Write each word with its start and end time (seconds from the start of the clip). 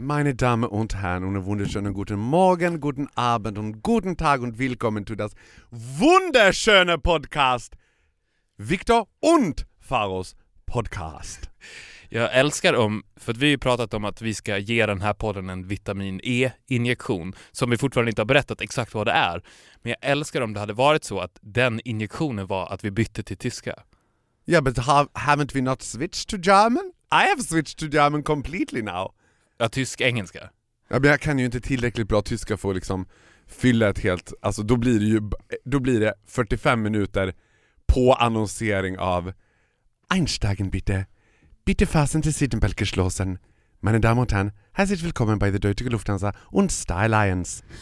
Meine 0.00 0.32
Damen 0.36 0.70
und 0.70 0.94
Herren, 0.94 1.24
einen 1.24 1.44
wunderschönen 1.44 1.92
guten 1.92 2.20
Morgen, 2.20 2.80
guten 2.80 3.08
Abend 3.16 3.58
und 3.58 3.82
guten 3.82 4.16
Tag 4.16 4.40
und 4.42 4.56
willkommen 4.56 5.04
zu 5.04 5.16
das 5.16 5.32
wunderschöne 5.70 6.98
Podcast 6.98 7.74
Viktor 8.56 9.08
und 9.20 9.66
Faros 9.80 10.36
Podcast. 10.66 11.50
Jag 12.08 12.34
älskar 12.34 12.74
om, 12.74 13.02
för 13.16 13.32
att 13.32 13.38
vi 13.38 13.46
har 13.46 13.50
ju 13.50 13.58
pratat 13.58 13.94
om 13.94 14.04
att 14.04 14.22
vi 14.22 14.34
ska 14.34 14.58
ge 14.58 14.86
den 14.86 15.00
här 15.00 15.14
podden 15.14 15.50
en 15.50 15.66
vitamin 15.66 16.20
E-injektion, 16.24 17.34
som 17.52 17.70
vi 17.70 17.78
fortfarande 17.78 18.10
inte 18.10 18.22
har 18.22 18.26
berättat 18.26 18.60
exakt 18.60 18.94
vad 18.94 19.06
det 19.06 19.12
är. 19.12 19.42
Men 19.82 19.90
jag 19.90 20.10
älskar 20.10 20.40
om 20.40 20.54
det 20.54 20.60
hade 20.60 20.72
varit 20.72 21.04
så 21.04 21.18
att 21.20 21.38
den 21.40 21.80
injektionen 21.84 22.46
var 22.46 22.72
att 22.72 22.84
vi 22.84 22.90
bytte 22.90 23.22
till 23.22 23.36
tyska. 23.36 23.74
Yeah, 24.46 24.62
but 24.62 24.78
ha 24.78 25.06
haven't 25.12 25.54
we 25.54 25.60
not 25.60 25.82
switched 25.82 26.28
to 26.28 26.36
German? 26.50 26.92
I 27.10 27.28
have 27.28 27.42
switched 27.42 27.78
to 27.78 27.96
German 27.96 28.22
completely 28.22 28.82
now. 28.82 29.12
Ja, 29.58 29.68
tysk-engelska. 29.68 30.50
Ja, 30.88 30.98
men 31.00 31.10
jag 31.10 31.20
kan 31.20 31.38
ju 31.38 31.44
inte 31.44 31.60
tillräckligt 31.60 32.08
bra 32.08 32.22
tyska 32.22 32.56
för 32.56 32.68
att 32.68 32.74
liksom 32.74 33.06
fylla 33.46 33.88
ett 33.88 33.98
helt, 33.98 34.32
alltså 34.42 34.62
då 34.62 34.76
blir 34.76 34.98
det 35.00 35.06
ju, 35.06 35.20
då 35.64 35.80
blir 35.80 36.00
det 36.00 36.14
45 36.26 36.82
minuter 36.82 37.34
på 37.86 38.12
annonsering 38.14 38.98
av 38.98 39.32
Einsteigen 40.08 40.70
bitte, 40.70 41.06
bitte 41.64 41.86
fassen 41.86 42.22
Sie 42.22 42.32
Sittenbelt 42.32 42.80
geschlossen. 42.80 43.38
Meine 43.80 44.00
Damen 44.00 44.18
und 44.18 44.32
Herren, 44.32 44.52
herzlich 44.72 45.04
willkommen 45.04 45.38
bei 45.38 45.50
der 45.50 45.60
Deutsche 45.60 45.84
Lufthansa 45.88 46.32
und 46.52 46.72
Star 46.72 46.96
Alliance. 46.98 47.64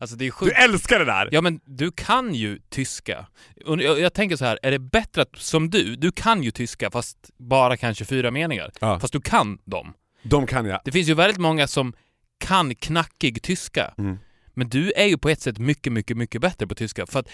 Alltså 0.00 0.16
det 0.16 0.24
är 0.24 0.26
Du 0.26 0.30
sjukt. 0.30 0.56
älskar 0.58 0.98
det 0.98 1.04
där! 1.04 1.28
Ja 1.32 1.40
men 1.40 1.60
du 1.64 1.90
kan 1.92 2.34
ju 2.34 2.58
tyska. 2.68 3.26
Och 3.66 3.82
jag, 3.82 4.00
jag 4.00 4.14
tänker 4.14 4.36
så 4.36 4.44
här, 4.44 4.58
är 4.62 4.70
det 4.70 4.78
bättre 4.78 5.22
att, 5.22 5.36
som 5.36 5.70
du, 5.70 5.96
du 5.96 6.12
kan 6.12 6.42
ju 6.42 6.50
tyska 6.50 6.90
fast 6.90 7.18
bara 7.38 7.76
kanske 7.76 8.04
fyra 8.04 8.30
meningar. 8.30 8.70
Ja. 8.80 9.00
Fast 9.00 9.12
du 9.12 9.20
kan 9.20 9.58
dem. 9.64 9.92
De 10.28 10.46
kan 10.46 10.66
jag. 10.66 10.80
Det 10.84 10.92
finns 10.92 11.08
ju 11.08 11.14
väldigt 11.14 11.38
många 11.38 11.66
som 11.66 11.92
kan 12.38 12.74
knackig 12.74 13.42
tyska. 13.42 13.94
Mm. 13.98 14.18
Men 14.54 14.68
du 14.68 14.92
är 14.92 15.04
ju 15.04 15.18
på 15.18 15.28
ett 15.28 15.40
sätt 15.40 15.58
mycket, 15.58 15.92
mycket, 15.92 16.16
mycket 16.16 16.40
bättre 16.40 16.66
på 16.66 16.74
tyska. 16.74 17.06
För 17.06 17.20
att 17.20 17.28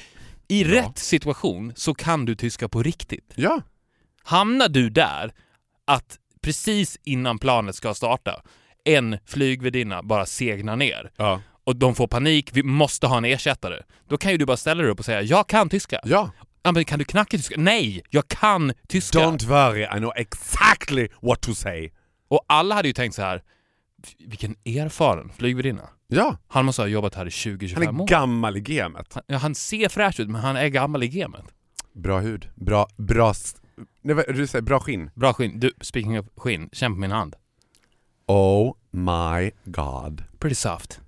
i 0.48 0.64
rätt 0.64 0.98
situation 0.98 1.72
så 1.76 1.94
kan 1.94 2.24
du 2.24 2.34
tyska 2.34 2.68
på 2.68 2.82
riktigt. 2.82 3.32
Ja. 3.34 3.62
Hamnar 4.22 4.68
du 4.68 4.90
där 4.90 5.32
att 5.84 6.18
precis 6.40 6.98
innan 7.04 7.38
planet 7.38 7.74
ska 7.74 7.94
starta, 7.94 8.42
en 8.84 9.18
flygvärdinna 9.26 10.02
bara 10.02 10.26
segnar 10.26 10.76
ner 10.76 11.10
Ja. 11.16 11.40
och 11.64 11.76
de 11.76 11.94
får 11.94 12.06
panik, 12.06 12.50
vi 12.52 12.62
måste 12.62 13.06
ha 13.06 13.16
en 13.16 13.24
ersättare. 13.24 13.82
Då 14.08 14.16
kan 14.18 14.32
ju 14.32 14.38
du 14.38 14.46
bara 14.46 14.56
ställa 14.56 14.82
dig 14.82 14.90
upp 14.90 14.98
och 14.98 15.04
säga 15.04 15.22
“Jag 15.22 15.46
kan 15.48 15.68
tyska”. 15.68 16.00
Ja. 16.04 16.30
Ja, 16.62 16.72
men 16.72 16.84
kan 16.84 16.98
du 16.98 17.04
knacka 17.04 17.36
tyska? 17.36 17.54
Nej, 17.58 18.02
jag 18.10 18.28
kan 18.28 18.72
tyska! 18.88 19.18
Don't 19.18 19.46
worry, 19.46 19.82
I 19.82 19.98
know 19.98 20.12
exactly 20.16 21.08
what 21.22 21.40
to 21.40 21.54
say. 21.54 21.90
Och 22.32 22.44
alla 22.46 22.74
hade 22.74 22.88
ju 22.88 22.94
tänkt 22.94 23.14
så 23.14 23.22
här. 23.22 23.42
vilken 24.18 24.56
erfaren 24.64 25.32
flygvärdinna. 25.32 25.88
Ja. 26.06 26.36
Han 26.48 26.64
måste 26.64 26.82
ha 26.82 26.86
jobbat 26.86 27.14
här 27.14 27.22
i 27.22 27.24
Han 27.24 27.58
20-25 27.58 27.82
är 27.82 28.00
år. 28.02 28.06
gammal 28.06 28.56
i 28.56 28.60
gamet. 28.60 29.14
Han, 29.14 29.22
ja, 29.26 29.36
han 29.36 29.54
ser 29.54 29.88
fräsch 29.88 30.20
ut, 30.20 30.28
men 30.28 30.40
han 30.40 30.56
är 30.56 30.68
gammal 30.68 31.02
i 31.02 31.08
gamet. 31.08 31.44
Bra 31.92 32.20
hud, 32.20 32.50
bra, 32.54 32.88
bra, 32.96 33.34
nej, 34.02 34.24
du 34.28 34.46
säger 34.46 34.62
bra 34.62 34.80
skinn. 34.80 35.10
Bra 35.14 35.32
skinn. 35.32 35.60
Du, 35.60 35.72
speaking 35.80 36.18
of 36.20 36.26
skinn, 36.36 36.68
känn 36.72 36.94
på 36.94 37.00
min 37.00 37.10
hand. 37.10 37.36
Oh 38.26 38.74
my 38.90 39.50
god. 39.64 40.24
Pretty 40.38 40.54
soft. 40.54 41.00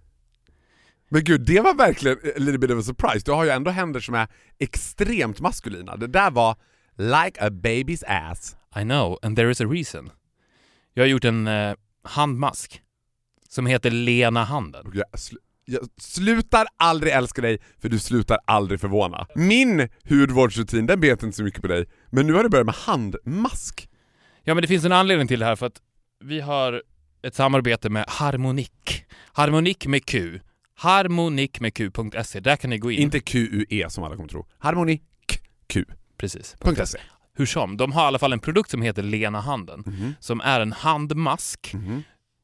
Men 1.09 1.25
gud, 1.25 1.47
det 1.47 1.61
var 1.61 1.75
verkligen 1.75 2.19
a 2.19 2.39
little 2.39 2.59
bit 2.59 2.71
of 2.71 2.79
a 2.79 2.83
surprise. 2.83 3.23
Du 3.25 3.33
har 3.33 3.45
ju 3.45 3.51
ändå 3.51 3.71
händer 3.71 4.01
som 4.01 4.15
är 4.15 4.29
extremt 4.59 5.41
maskulina. 5.41 5.97
Det 5.97 6.07
där 6.07 6.31
var 6.31 6.57
like 6.97 7.41
a 7.47 7.49
baby's 7.51 8.03
ass. 8.07 8.57
I 8.77 8.83
know, 8.83 9.19
and 9.23 9.37
there 9.37 9.51
is 9.51 9.61
a 9.61 9.65
reason. 9.65 10.11
Jag 10.95 11.03
har 11.05 11.09
gjort 11.09 11.25
en 11.25 11.47
eh, 11.47 11.75
handmask 12.03 12.81
som 13.49 13.67
heter 13.67 13.91
Lena 13.91 14.45
handen. 14.45 14.91
Jag, 14.95 15.07
sl- 15.13 15.37
jag 15.65 15.89
slutar 16.01 16.67
aldrig 16.77 17.13
älska 17.13 17.43
dig, 17.43 17.59
för 17.79 17.89
du 17.89 17.99
slutar 17.99 18.39
aldrig 18.47 18.81
förvåna. 18.81 19.27
Min 19.35 19.89
hudvårdsrutin, 20.09 20.87
den 20.87 21.01
bet 21.01 21.23
inte 21.23 21.37
så 21.37 21.43
mycket 21.43 21.63
på 21.63 21.69
dig, 21.69 21.87
men 22.11 22.27
nu 22.27 22.33
har 22.33 22.43
du 22.43 22.49
börjat 22.49 22.67
med 22.67 22.75
handmask. 22.75 23.89
Ja, 24.43 24.55
men 24.55 24.63
det 24.63 24.69
finns 24.69 24.85
en 24.85 24.93
anledning 24.93 25.29
till 25.29 25.41
det 25.41 25.47
här 25.47 25.57
för 25.57 25.67
att 25.67 25.83
vi 26.25 26.41
har 26.41 26.83
ett 27.23 27.35
samarbete 27.35 27.91
med 27.91 28.05
Harmonik. 28.09 29.05
Harmonik 29.33 29.87
med 29.87 30.07
Q. 30.07 30.41
Harmonik 30.75 31.61
med 31.61 31.75
Q.se. 31.75 32.41
Där 32.41 32.57
kan 32.57 32.71
ni 32.71 32.79
gå 32.79 32.91
in. 32.91 33.01
Inte 33.01 33.21
QUE 33.21 33.91
som 33.91 34.05
alla 34.05 34.17
kommer 34.17 34.29
tro. 34.29 34.47
Harmoni 34.59 35.01
Q. 35.67 35.85
Precis. 36.17 36.57
.se. 36.85 36.99
Hur 37.37 37.47
som, 37.47 37.77
de 37.77 37.93
har 37.93 38.03
i 38.03 38.07
alla 38.07 38.19
fall 38.19 38.33
en 38.33 38.41
produkt 38.41 38.71
som 38.71 38.83
heter 38.83 39.03
Lena 39.03 39.41
handen, 39.41 39.85
som 40.21 40.41
är 40.41 40.61
en 40.61 40.73
handmask. 40.73 41.75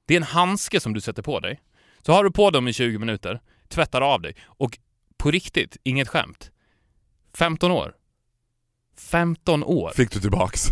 Det 0.06 0.14
är 0.14 0.16
en 0.16 0.22
handske 0.22 0.80
som 0.80 0.92
du 0.92 1.00
sätter 1.00 1.22
på 1.22 1.40
dig. 1.40 1.60
Så 2.06 2.12
har 2.12 2.24
du 2.24 2.30
på 2.30 2.50
dem 2.50 2.68
i 2.68 2.72
20 2.72 2.98
minuter, 2.98 3.40
tvättar 3.68 4.00
av 4.00 4.20
dig 4.20 4.34
och 4.46 4.78
på 5.18 5.30
riktigt, 5.30 5.76
inget 5.82 6.08
skämt, 6.08 6.50
15 7.34 7.70
år. 7.70 7.94
15 8.98 9.64
år. 9.64 9.92
Fick 9.96 10.10
du 10.10 10.20
tillbaks. 10.20 10.66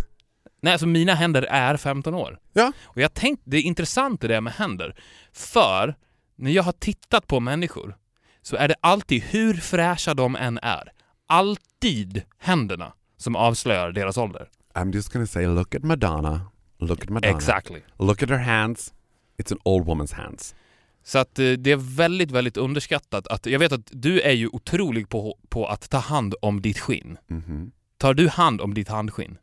Nej, 0.61 0.73
alltså 0.73 0.87
mina 0.87 1.13
händer 1.13 1.43
är 1.43 1.77
15 1.77 2.13
år. 2.13 2.39
Ja. 2.53 2.71
Och 2.83 3.01
jag 3.01 3.13
tänkte, 3.13 3.49
det 3.49 3.57
är 3.57 3.61
intressant 3.61 4.21
det 4.21 4.27
där 4.27 4.41
med 4.41 4.53
händer. 4.53 4.95
För 5.33 5.95
när 6.35 6.51
jag 6.51 6.63
har 6.63 6.71
tittat 6.71 7.27
på 7.27 7.39
människor 7.39 7.97
så 8.41 8.55
är 8.55 8.67
det 8.67 8.75
alltid, 8.81 9.23
hur 9.23 9.53
fräscha 9.53 10.13
de 10.13 10.35
än 10.35 10.59
är, 10.61 10.91
alltid 11.27 12.21
händerna 12.37 12.93
som 13.19 13.35
avslöjar 13.35 13.91
deras 13.91 14.17
ålder. 14.17 14.49
I'm 14.73 14.93
just 14.93 15.13
gonna 15.13 15.27
say 15.27 15.47
look 15.47 15.75
at 15.75 15.83
Madonna, 15.83 16.41
look 16.79 17.01
at 17.01 17.09
Madonna. 17.09 17.35
Exactly. 17.37 17.81
Look 17.97 18.23
at 18.23 18.29
her 18.29 18.37
hands, 18.37 18.93
it's 19.37 19.51
an 19.51 19.59
old 19.63 19.85
woman's 19.87 20.13
hands. 20.13 20.55
Så 21.03 21.19
att 21.19 21.39
eh, 21.39 21.51
det 21.51 21.71
är 21.71 21.95
väldigt, 21.95 22.31
väldigt 22.31 22.57
underskattat 22.57 23.27
att, 23.27 23.45
jag 23.45 23.59
vet 23.59 23.71
att 23.71 23.89
du 23.91 24.21
är 24.21 24.31
ju 24.31 24.47
otrolig 24.47 25.09
på, 25.09 25.37
på 25.49 25.67
att 25.67 25.89
ta 25.89 25.97
hand 25.97 26.35
om 26.41 26.61
ditt 26.61 26.79
skinn. 26.79 27.17
Mhm. 27.27 27.71
Tar 27.97 28.13
du 28.13 28.27
hand 28.29 28.61
om 28.61 28.73
ditt 28.73 28.89
handskinn? 28.89 29.37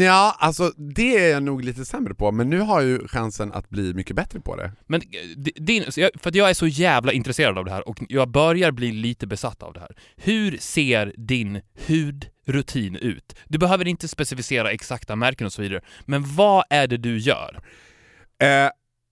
Ja, 0.00 0.36
alltså 0.38 0.72
det 0.76 1.16
är 1.18 1.30
jag 1.32 1.42
nog 1.42 1.64
lite 1.64 1.84
sämre 1.84 2.14
på, 2.14 2.32
men 2.32 2.50
nu 2.50 2.60
har 2.60 2.80
jag 2.80 2.90
ju 2.90 3.08
chansen 3.08 3.52
att 3.52 3.68
bli 3.68 3.94
mycket 3.94 4.16
bättre 4.16 4.40
på 4.40 4.56
det. 4.56 4.72
Men 4.86 5.00
eh, 5.00 5.06
di- 5.36 5.52
din, 5.56 5.84
för 5.92 6.28
att 6.28 6.34
jag 6.34 6.50
är 6.50 6.54
så 6.54 6.66
jävla 6.66 7.12
intresserad 7.12 7.58
av 7.58 7.64
det 7.64 7.70
här 7.70 7.88
och 7.88 7.98
jag 8.08 8.30
börjar 8.30 8.70
bli 8.70 8.92
lite 8.92 9.26
besatt 9.26 9.62
av 9.62 9.72
det 9.72 9.80
här. 9.80 9.96
Hur 10.16 10.58
ser 10.58 11.14
din 11.16 11.60
hudrutin 11.86 12.96
ut? 12.96 13.36
Du 13.48 13.58
behöver 13.58 13.86
inte 13.88 14.08
specificera 14.08 14.70
exakta 14.70 15.16
märken 15.16 15.46
och 15.46 15.52
så 15.52 15.62
vidare, 15.62 15.80
men 16.04 16.34
vad 16.34 16.64
är 16.70 16.86
det 16.86 16.96
du 16.96 17.18
gör? 17.18 17.60
Eh, 18.42 18.46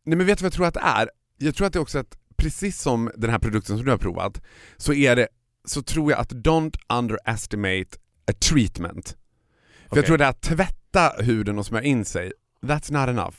nej 0.06 0.16
men 0.16 0.26
vet 0.26 0.38
du 0.38 0.42
vad 0.42 0.46
jag 0.46 0.52
tror 0.52 0.66
att 0.66 0.75
det 0.75 0.81
är? 0.84 1.10
Jag 1.38 1.54
tror 1.54 1.66
att 1.66 1.72
det 1.72 1.78
är 1.78 1.82
också 1.82 1.98
att, 1.98 2.19
precis 2.36 2.81
som 2.81 3.10
den 3.16 3.31
här 3.31 3.38
produkten 3.38 3.76
som 3.76 3.84
du 3.84 3.91
har 3.91 3.98
provat, 3.98 4.41
så 4.76 4.92
är 4.94 5.16
det, 5.16 5.28
så 5.64 5.82
tror 5.82 6.10
jag 6.12 6.20
att 6.20 6.32
don't 6.32 6.76
underestimate 6.88 7.88
a 8.31 8.32
treatment. 8.50 9.16
För 9.94 9.99
jag 9.99 10.06
tror 10.06 10.19
det 10.19 10.28
att 10.28 10.41
tvätta 10.43 11.12
huden 11.19 11.59
och 11.59 11.66
smörja 11.66 11.84
in 11.84 12.05
sig, 12.05 12.32
that's 12.62 12.93
not 12.93 13.09
enough. 13.09 13.37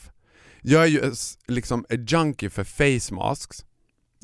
Jag 0.62 0.82
är 0.82 0.86
ju 0.86 1.12
liksom 1.48 1.84
a 1.90 1.94
junkie 2.08 2.50
för 2.50 2.64
face 2.64 3.14
masks, 3.14 3.64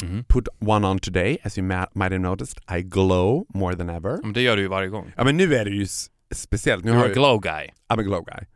Mhm. 0.02 0.24
put 0.24 0.48
one 0.60 0.86
on 0.88 0.98
today, 0.98 1.38
as 1.44 1.58
you 1.58 1.66
might 1.66 1.88
have 2.12 2.18
noticed, 2.18 2.58
I 2.78 2.82
glow 2.82 3.46
more 3.48 3.76
than 3.76 3.88
ever. 3.90 4.18
Men 4.22 4.32
det 4.32 4.40
gör 4.42 4.56
du 4.56 4.62
ju 4.62 4.68
varje 4.68 4.88
gång. 4.88 5.12
Ja 5.16 5.24
men 5.24 5.36
nu 5.36 5.54
är 5.54 5.64
det 5.64 5.70
ju 5.70 5.86
speciellt, 6.34 6.84
nu 6.84 6.90
har 6.90 6.98
You're 6.98 7.00
jag 7.02 7.06
a 7.06 7.08
ju, 7.08 7.14
glow 7.14 7.40
guy. 7.40 7.66
I'm 7.88 8.00
a 8.00 8.02
glow 8.02 8.24
guy. 8.24 8.46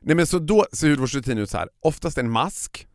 Nej 0.00 0.16
men 0.16 0.26
så 0.26 0.38
då 0.38 0.66
ser 0.72 0.88
hudvårdsrutinen 0.90 1.38
ut 1.38 1.50
så 1.50 1.58
här. 1.58 1.68
oftast 1.80 2.18
en 2.18 2.30
mask, 2.30 2.86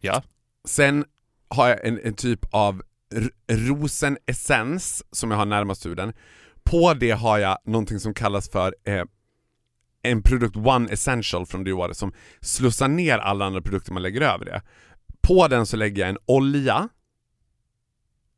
Ja. 0.00 0.22
Sen 0.64 1.04
har 1.48 1.68
jag 1.68 1.86
en, 1.86 2.00
en 2.04 2.14
typ 2.14 2.40
av 2.50 2.82
rosenessens 3.50 5.04
som 5.10 5.30
jag 5.30 5.38
har 5.38 5.44
närmast 5.46 5.86
huden. 5.86 6.12
På 6.64 6.94
det 6.94 7.10
har 7.10 7.38
jag 7.38 7.58
någonting 7.64 8.00
som 8.00 8.14
kallas 8.14 8.48
för 8.50 8.74
eh, 8.84 9.04
en 10.02 10.22
produkt 10.22 10.56
One 10.56 10.92
Essential 10.92 11.46
från 11.46 11.64
Dior 11.64 11.92
som 11.92 12.12
slussar 12.40 12.88
ner 12.88 13.18
alla 13.18 13.44
andra 13.44 13.62
produkter 13.62 13.92
man 13.92 14.02
lägger 14.02 14.20
över 14.20 14.44
det. 14.44 14.62
På 15.22 15.48
den 15.48 15.66
så 15.66 15.76
lägger 15.76 16.02
jag 16.02 16.08
en 16.10 16.18
olja, 16.26 16.88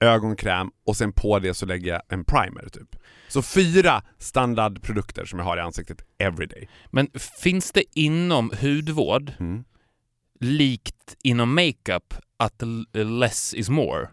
ögonkräm 0.01 0.71
och 0.87 0.97
sen 0.97 1.13
på 1.13 1.39
det 1.39 1.55
så 1.55 1.67
lägger 1.67 1.93
jag 1.93 2.03
en 2.09 2.25
primer 2.25 2.69
typ. 2.73 2.97
Så 3.29 3.43
fyra 3.43 4.03
standardprodukter 4.19 5.25
som 5.25 5.39
jag 5.39 5.47
har 5.47 5.57
i 5.57 5.61
ansiktet 5.61 6.03
everyday. 6.19 6.69
Men 6.91 7.09
finns 7.41 7.73
det 7.73 7.85
inom 7.95 8.51
hudvård, 8.61 9.33
Mm. 9.41 9.65
likt 10.41 11.17
inom 11.23 11.55
makeup, 11.55 12.15
att 12.37 12.63
less 12.93 13.55
is 13.55 13.69
more? 13.69 14.09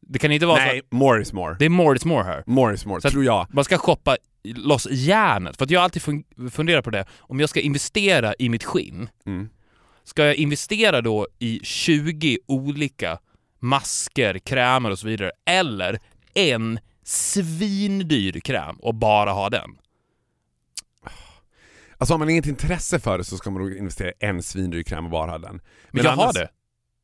Det 0.00 0.18
kan 0.18 0.32
inte 0.32 0.46
vara 0.46 0.56
så 0.58 0.64
Nej, 0.64 0.82
more 0.90 1.22
is 1.22 1.32
more. 1.32 1.56
det 1.58 1.64
är 1.64 1.68
more 1.68 1.96
is 1.96 2.04
more 2.04 2.24
här. 2.24 2.42
More 2.46 2.74
is 2.74 2.86
more, 2.86 3.00
Så 3.00 3.10
tror 3.10 3.24
jag. 3.24 3.46
Man 3.50 3.64
ska 3.64 3.78
shoppa 3.78 4.16
loss 4.54 4.86
järnet. 4.90 5.56
För 5.56 5.64
att 5.64 5.70
jag 5.70 5.80
har 5.80 5.84
alltid 5.84 6.02
fun- 6.02 6.50
funderat 6.50 6.84
på 6.84 6.90
det. 6.90 7.04
Om 7.18 7.40
jag 7.40 7.48
ska 7.48 7.60
investera 7.60 8.34
i 8.38 8.48
mitt 8.48 8.64
skinn, 8.64 9.08
Mm. 9.26 9.48
ska 10.04 10.24
jag 10.24 10.34
investera 10.36 11.00
då 11.00 11.26
i 11.38 11.60
20 11.62 12.38
olika 12.46 13.18
masker, 13.60 14.38
krämer 14.38 14.90
och 14.90 14.98
så 14.98 15.06
vidare? 15.06 15.30
Eller 15.46 15.98
en 16.34 16.78
svindyr 17.02 18.40
kräm 18.40 18.76
och 18.76 18.94
bara 18.94 19.30
ha 19.32 19.50
den? 19.50 19.70
Alltså 21.98 22.14
har 22.14 22.18
man 22.18 22.30
inget 22.30 22.46
intresse 22.46 23.00
för 23.00 23.18
det 23.18 23.24
så 23.24 23.36
ska 23.36 23.50
man 23.50 23.62
nog 23.62 23.76
investera 23.76 24.08
i 24.08 24.12
en 24.18 24.42
svindyr 24.42 24.82
kräm 24.82 25.04
och 25.04 25.10
bara 25.10 25.30
ha 25.30 25.38
den. 25.38 25.60
Men, 25.90 26.04
jag 26.04 26.10
har 26.12 26.22
annars- 26.24 26.34
det. 26.34 26.48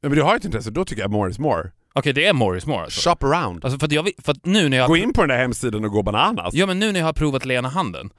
Ja, 0.00 0.08
men 0.08 0.16
du 0.18 0.22
har 0.22 0.36
ett 0.36 0.44
intresse, 0.44 0.70
då 0.70 0.84
tycker 0.84 1.02
jag 1.02 1.10
more 1.10 1.30
is 1.30 1.38
more. 1.38 1.70
Okej, 1.92 2.12
det 2.12 2.26
är 2.26 2.32
more 2.32 2.58
is 2.58 2.66
more 2.66 2.84
alltså. 2.84 3.10
Shop 3.10 3.16
around. 3.26 3.64
alltså 3.64 3.78
för, 3.78 3.86
att 3.86 3.92
jag, 3.92 4.10
för 4.18 4.32
att 4.32 4.46
nu 4.46 4.68
när 4.68 4.76
jag... 4.76 4.88
Gå 4.88 4.96
in 4.96 5.12
på 5.12 5.20
den 5.22 5.28
där 5.28 5.38
hemsidan 5.38 5.84
och 5.84 5.90
gå 5.90 6.02
bananas. 6.02 6.54
Ja 6.54 6.66
men 6.66 6.78
nu 6.78 6.92
när 6.92 7.00
jag 7.00 7.06
har 7.06 7.12
provat 7.12 7.44
Lena 7.44 7.68
handen 7.68 8.10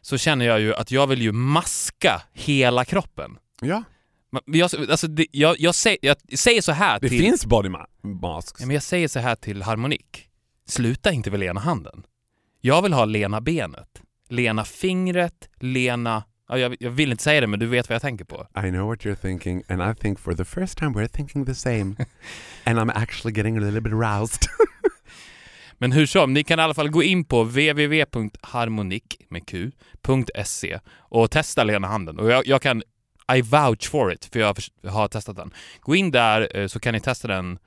så 0.00 0.18
känner 0.18 0.46
jag 0.46 0.60
ju 0.60 0.74
att 0.74 0.90
jag 0.90 1.06
vill 1.06 1.22
ju 1.22 1.32
maska 1.32 2.22
hela 2.32 2.84
kroppen. 2.84 3.38
Ja. 3.60 3.82
Men 4.30 4.42
Jag, 4.46 4.70
alltså, 4.90 5.06
det, 5.06 5.26
jag, 5.30 5.56
jag, 5.60 5.74
säger, 5.74 5.98
jag 6.02 6.16
säger 6.38 6.60
så 6.62 6.72
här 6.72 7.00
Det 7.00 7.08
till... 7.08 7.18
finns 7.20 7.46
body 7.46 7.68
ma- 7.68 7.86
masks. 8.22 8.60
Ja, 8.60 8.66
men 8.66 8.74
jag 8.74 8.82
säger 8.82 9.08
så 9.08 9.18
här 9.18 9.34
till 9.34 9.62
Harmonik. 9.62 10.28
Sluta 10.68 11.12
inte 11.12 11.30
med 11.30 11.40
Lena 11.40 11.60
handen. 11.60 12.02
Jag 12.60 12.82
vill 12.82 12.92
ha 12.92 13.04
Lena 13.04 13.40
benet. 13.40 14.02
Lena 14.28 14.64
fingret, 14.64 15.48
Lena... 15.60 16.22
Ja, 16.48 16.58
jag, 16.58 16.76
jag 16.80 16.90
vill 16.90 17.10
inte 17.10 17.22
säga 17.22 17.40
det 17.40 17.46
men 17.46 17.60
du 17.60 17.66
vet 17.66 17.88
vad 17.88 17.94
jag 17.94 18.02
tänker 18.02 18.24
på. 18.24 18.46
I 18.64 18.70
know 18.70 18.88
what 18.88 18.98
you're 18.98 19.14
thinking 19.14 19.62
and 19.68 19.82
I 19.82 20.00
think 20.00 20.18
for 20.20 20.34
the 20.34 20.44
first 20.44 20.78
time 20.78 20.90
we're 20.90 21.08
thinking 21.08 21.46
the 21.46 21.54
same. 21.54 21.96
and 22.64 22.78
I'm 22.78 22.90
actually 22.94 23.36
getting 23.36 23.56
a 23.56 23.60
little 23.60 23.80
bit 23.80 23.92
aroused. 23.92 24.42
Men 25.78 25.92
hur 25.92 26.06
som, 26.06 26.32
ni 26.32 26.44
kan 26.44 26.58
i 26.58 26.62
alla 26.62 26.74
fall 26.74 26.90
gå 26.90 27.02
in 27.02 27.24
på 27.24 27.44
www.harmonik 27.44 29.20
med 29.28 29.46
q.se 29.46 30.78
och 30.98 31.30
testa 31.30 31.64
Lena 31.64 31.88
handen. 31.88 32.18
Och 32.18 32.30
jag, 32.30 32.46
jag 32.46 32.62
kan 32.62 32.82
I 33.36 33.42
vouch 33.42 33.90
for 33.90 34.12
it, 34.12 34.24
för 34.32 34.40
jag 34.40 34.56
har 34.90 35.08
testat 35.08 35.36
den. 35.36 35.54
Gå 35.80 35.96
in 35.96 36.10
där 36.10 36.56
eh, 36.56 36.66
så 36.66 36.80
kan 36.80 36.94
ni 36.94 37.00
testa 37.00 37.28
den 37.28 37.58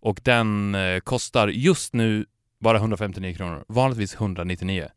och 0.00 0.20
den 0.22 0.74
eh, 0.74 1.00
kostar 1.00 1.48
just 1.48 1.94
nu 1.94 2.26
bara 2.60 2.76
159 2.76 3.34
kronor. 3.34 3.64
Vanligtvis 3.68 4.14
199. 4.14 4.88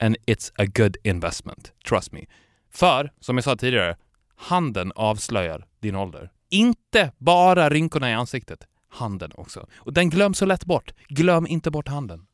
And 0.00 0.16
it's 0.26 0.52
a 0.56 0.66
good 0.74 0.96
investment, 1.04 1.72
trust 1.88 2.12
me. 2.12 2.20
För, 2.70 3.12
som 3.20 3.36
jag 3.36 3.44
sa 3.44 3.56
tidigare, 3.56 3.96
handen 4.36 4.92
avslöjar 4.94 5.66
din 5.80 5.96
ålder. 5.96 6.30
Inte 6.50 7.12
bara 7.18 7.70
rynkorna 7.70 8.10
i 8.10 8.14
ansiktet, 8.14 8.66
handen 8.88 9.32
också. 9.34 9.66
Och 9.76 9.92
den 9.92 10.10
glöms 10.10 10.38
så 10.38 10.46
lätt 10.46 10.64
bort. 10.64 10.94
Glöm 11.08 11.46
inte 11.46 11.70
bort 11.70 11.88
handen. 11.88 12.26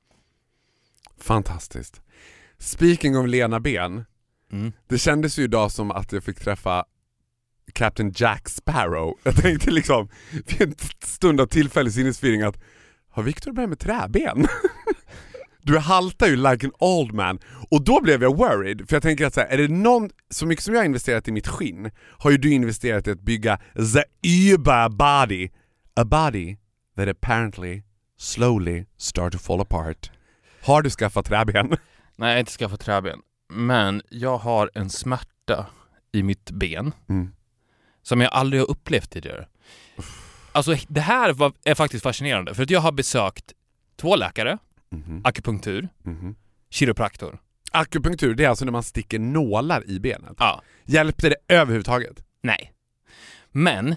Fantastiskt. 1.18 2.00
Speaking 2.58 3.18
of 3.18 3.26
Lena 3.26 3.60
Ben. 3.60 4.04
Mm. 4.52 4.72
Det 4.86 4.98
kändes 4.98 5.38
ju 5.38 5.42
idag 5.44 5.72
som 5.72 5.90
att 5.90 6.12
jag 6.12 6.24
fick 6.24 6.40
träffa 6.40 6.84
Captain 7.72 8.12
Jack 8.16 8.48
Sparrow. 8.48 9.18
Jag 9.22 9.36
tänkte 9.36 9.70
liksom 9.70 10.08
vid 10.32 10.62
en 10.62 10.74
stund 11.00 11.40
av 11.40 11.46
tillfällig 11.46 11.92
sinnesförvirring 11.92 12.42
att 12.42 12.62
har 13.08 13.22
Victor 13.22 13.52
börjat 13.52 13.68
med 13.68 13.78
träben? 13.78 14.46
Du 15.66 15.78
haltar 15.78 16.26
ju 16.26 16.36
like 16.36 16.66
an 16.66 16.72
old 16.78 17.12
man. 17.12 17.38
Och 17.70 17.84
då 17.84 18.00
blev 18.02 18.22
jag 18.22 18.36
worried, 18.36 18.88
för 18.88 18.96
jag 18.96 19.02
tänker 19.02 19.26
att 19.26 19.34
så 19.34 19.40
här, 19.40 19.48
är 19.48 19.58
det 19.58 19.68
någon, 19.68 20.10
så 20.30 20.46
mycket 20.46 20.64
som 20.64 20.74
jag 20.74 20.80
har 20.80 20.84
investerat 20.86 21.28
i 21.28 21.32
mitt 21.32 21.48
skinn, 21.48 21.90
har 22.18 22.30
ju 22.30 22.36
du 22.36 22.50
investerat 22.52 23.06
i 23.06 23.10
att 23.10 23.20
bygga 23.20 23.58
the 23.94 24.28
Uber 24.52 24.88
body. 24.88 25.48
A 26.00 26.04
body 26.04 26.56
that 26.96 27.08
apparently 27.08 27.82
slowly 28.18 28.84
start 28.96 29.32
to 29.32 29.38
fall 29.38 29.60
apart. 29.60 30.10
Har 30.62 30.82
du 30.82 30.90
skaffat 30.90 31.26
träben? 31.26 31.68
Nej, 32.16 32.28
jag 32.28 32.34
har 32.34 32.38
inte 32.38 32.52
skaffat 32.52 32.80
träben. 32.80 33.18
Men 33.48 34.02
jag 34.10 34.38
har 34.38 34.70
en 34.74 34.90
smärta 34.90 35.66
i 36.12 36.22
mitt 36.22 36.50
ben 36.50 36.92
Mm. 37.08 37.32
som 38.02 38.20
jag 38.20 38.32
aldrig 38.32 38.62
har 38.62 38.70
upplevt 38.70 39.10
tidigare. 39.10 39.46
Alltså 40.52 40.76
det 40.88 41.00
här 41.00 41.32
var, 41.32 41.52
är 41.64 41.74
faktiskt 41.74 42.02
fascinerande 42.02 42.54
för 42.54 42.62
att 42.62 42.70
jag 42.70 42.80
har 42.80 42.92
besökt 42.92 43.52
två 43.96 44.16
läkare, 44.16 44.58
Mhm. 44.96 45.20
akupunktur, 45.24 45.88
Mhm. 46.02 46.36
kiropraktor. 46.70 47.38
Akupunktur, 47.72 48.34
det 48.34 48.44
är 48.44 48.48
alltså 48.48 48.64
när 48.64 48.72
man 48.72 48.82
sticker 48.82 49.18
nålar 49.18 49.90
i 49.90 50.00
benet. 50.00 50.36
Ja, 50.38 50.62
Hjälpte 50.84 51.28
det 51.28 51.36
överhuvudtaget? 51.48 52.24
nej. 52.42 52.72
Men 53.50 53.96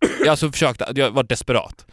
jag 0.00 0.26
har 0.26 0.30
alltså 0.30 0.52
försökt, 0.52 0.82
jag 0.94 1.10
var 1.10 1.22
desperat. 1.22 1.86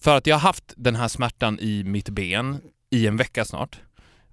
För 0.00 0.16
att 0.16 0.26
jag 0.26 0.34
har 0.36 0.40
haft 0.40 0.74
den 0.76 0.96
här 0.96 1.08
smärtan 1.08 1.58
i 1.60 1.84
mitt 1.84 2.08
ben 2.08 2.60
i 2.90 3.06
en 3.06 3.16
vecka 3.16 3.44
snart. 3.44 3.80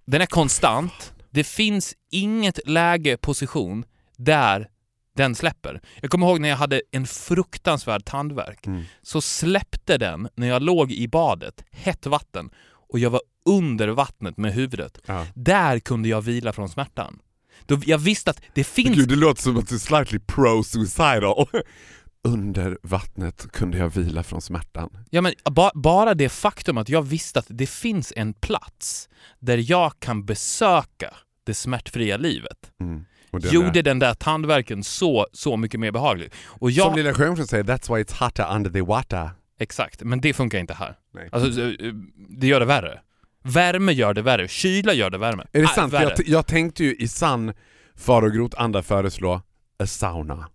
Den 0.05 0.21
är 0.21 0.25
konstant. 0.25 1.13
Det 1.29 1.43
finns 1.43 1.93
inget 2.11 2.59
läge, 2.67 3.17
position, 3.17 3.85
där 4.17 4.69
den 5.15 5.35
släpper. 5.35 5.81
Jag 6.01 6.11
kommer 6.11 6.27
ihåg 6.27 6.39
när 6.39 6.49
jag 6.49 6.57
hade 6.57 6.81
en 6.91 7.07
fruktansvärd 7.07 8.05
tandvärk. 8.05 8.65
Mm. 8.67 8.83
Så 9.01 9.21
släppte 9.21 9.97
den 9.97 10.29
när 10.35 10.47
jag 10.47 10.61
låg 10.61 10.91
i 10.91 11.07
badet, 11.07 11.63
hett 11.71 12.05
vatten, 12.05 12.49
och 12.89 12.99
jag 12.99 13.09
var 13.09 13.21
under 13.45 13.87
vattnet 13.87 14.37
med 14.37 14.53
huvudet. 14.53 14.97
Ja. 15.05 15.25
Där 15.35 15.79
kunde 15.79 16.09
jag 16.09 16.21
vila 16.21 16.53
från 16.53 16.69
smärtan. 16.69 17.19
Då 17.65 17.79
jag 17.85 17.97
visste 17.97 18.29
att 18.31 18.41
det 18.53 18.63
finns... 18.63 18.95
Gud, 18.97 19.09
det 19.09 19.15
låter 19.15 19.41
som 19.41 19.57
att 19.57 19.67
du 19.69 19.75
är 19.75 19.79
slightly 19.79 20.19
pro-suicidal. 20.19 21.47
Under 22.23 22.77
vattnet 22.83 23.51
kunde 23.51 23.77
jag 23.77 23.89
vila 23.89 24.23
från 24.23 24.41
smärtan. 24.41 24.97
Ja, 25.09 25.21
men 25.21 25.33
ba 25.51 25.71
bara 25.75 26.13
det 26.13 26.29
faktum 26.29 26.77
att 26.77 26.89
jag 26.89 27.01
visste 27.01 27.39
att 27.39 27.45
det 27.49 27.67
finns 27.67 28.13
en 28.15 28.33
plats 28.33 29.09
där 29.39 29.71
jag 29.71 29.99
kan 29.99 30.25
besöka 30.25 31.13
det 31.43 31.53
smärtfria 31.53 32.17
livet 32.17 32.71
Mm. 32.81 33.05
Den 33.31 33.53
gjorde 33.53 33.71
där- 33.71 33.81
den 33.83 33.99
där 33.99 34.13
tandverken 34.13 34.83
så, 34.83 35.27
så 35.33 35.57
mycket 35.57 35.79
mer 35.79 35.91
behaglig. 35.91 36.31
Och 36.45 36.71
jag, 36.71 36.85
Som 36.85 36.95
Lilla 36.95 37.13
Sjöjungfrun 37.13 37.47
säger, 37.47 37.63
that's 37.63 37.95
why 37.95 38.03
it's 38.03 38.23
hotter 38.23 38.55
under 38.55 38.69
the 38.71 38.81
water. 38.81 39.29
Exakt, 39.59 40.01
men 40.03 40.21
det 40.21 40.33
funkar 40.33 40.59
inte 40.59 40.73
här. 40.73 40.95
Nej. 41.15 41.29
Alltså, 41.31 41.61
eh, 41.61 41.67
eh, 41.67 41.93
det 42.29 42.47
gör 42.47 42.59
det 42.59 42.65
värre. 42.65 42.99
Värme 43.43 43.91
gör 43.91 44.13
det 44.13 44.21
värre, 44.21 44.47
kyla 44.47 44.93
gör 44.93 45.09
det 45.09 45.17
värme. 45.17 45.43
Är 45.51 45.59
det 45.61 45.65
Ah, 45.65 45.69
sant? 45.69 45.93
Värre. 45.93 46.13
Jag, 46.17 46.27
jag 46.27 46.47
tänkte 46.47 46.83
ju 46.83 46.95
i 46.95 47.07
sann 47.07 47.53
far 47.95 48.21
och 48.21 48.31
grot-anda 48.33 48.81
föreslå 48.83 49.41
a 49.79 49.85
sauna. 49.85 50.49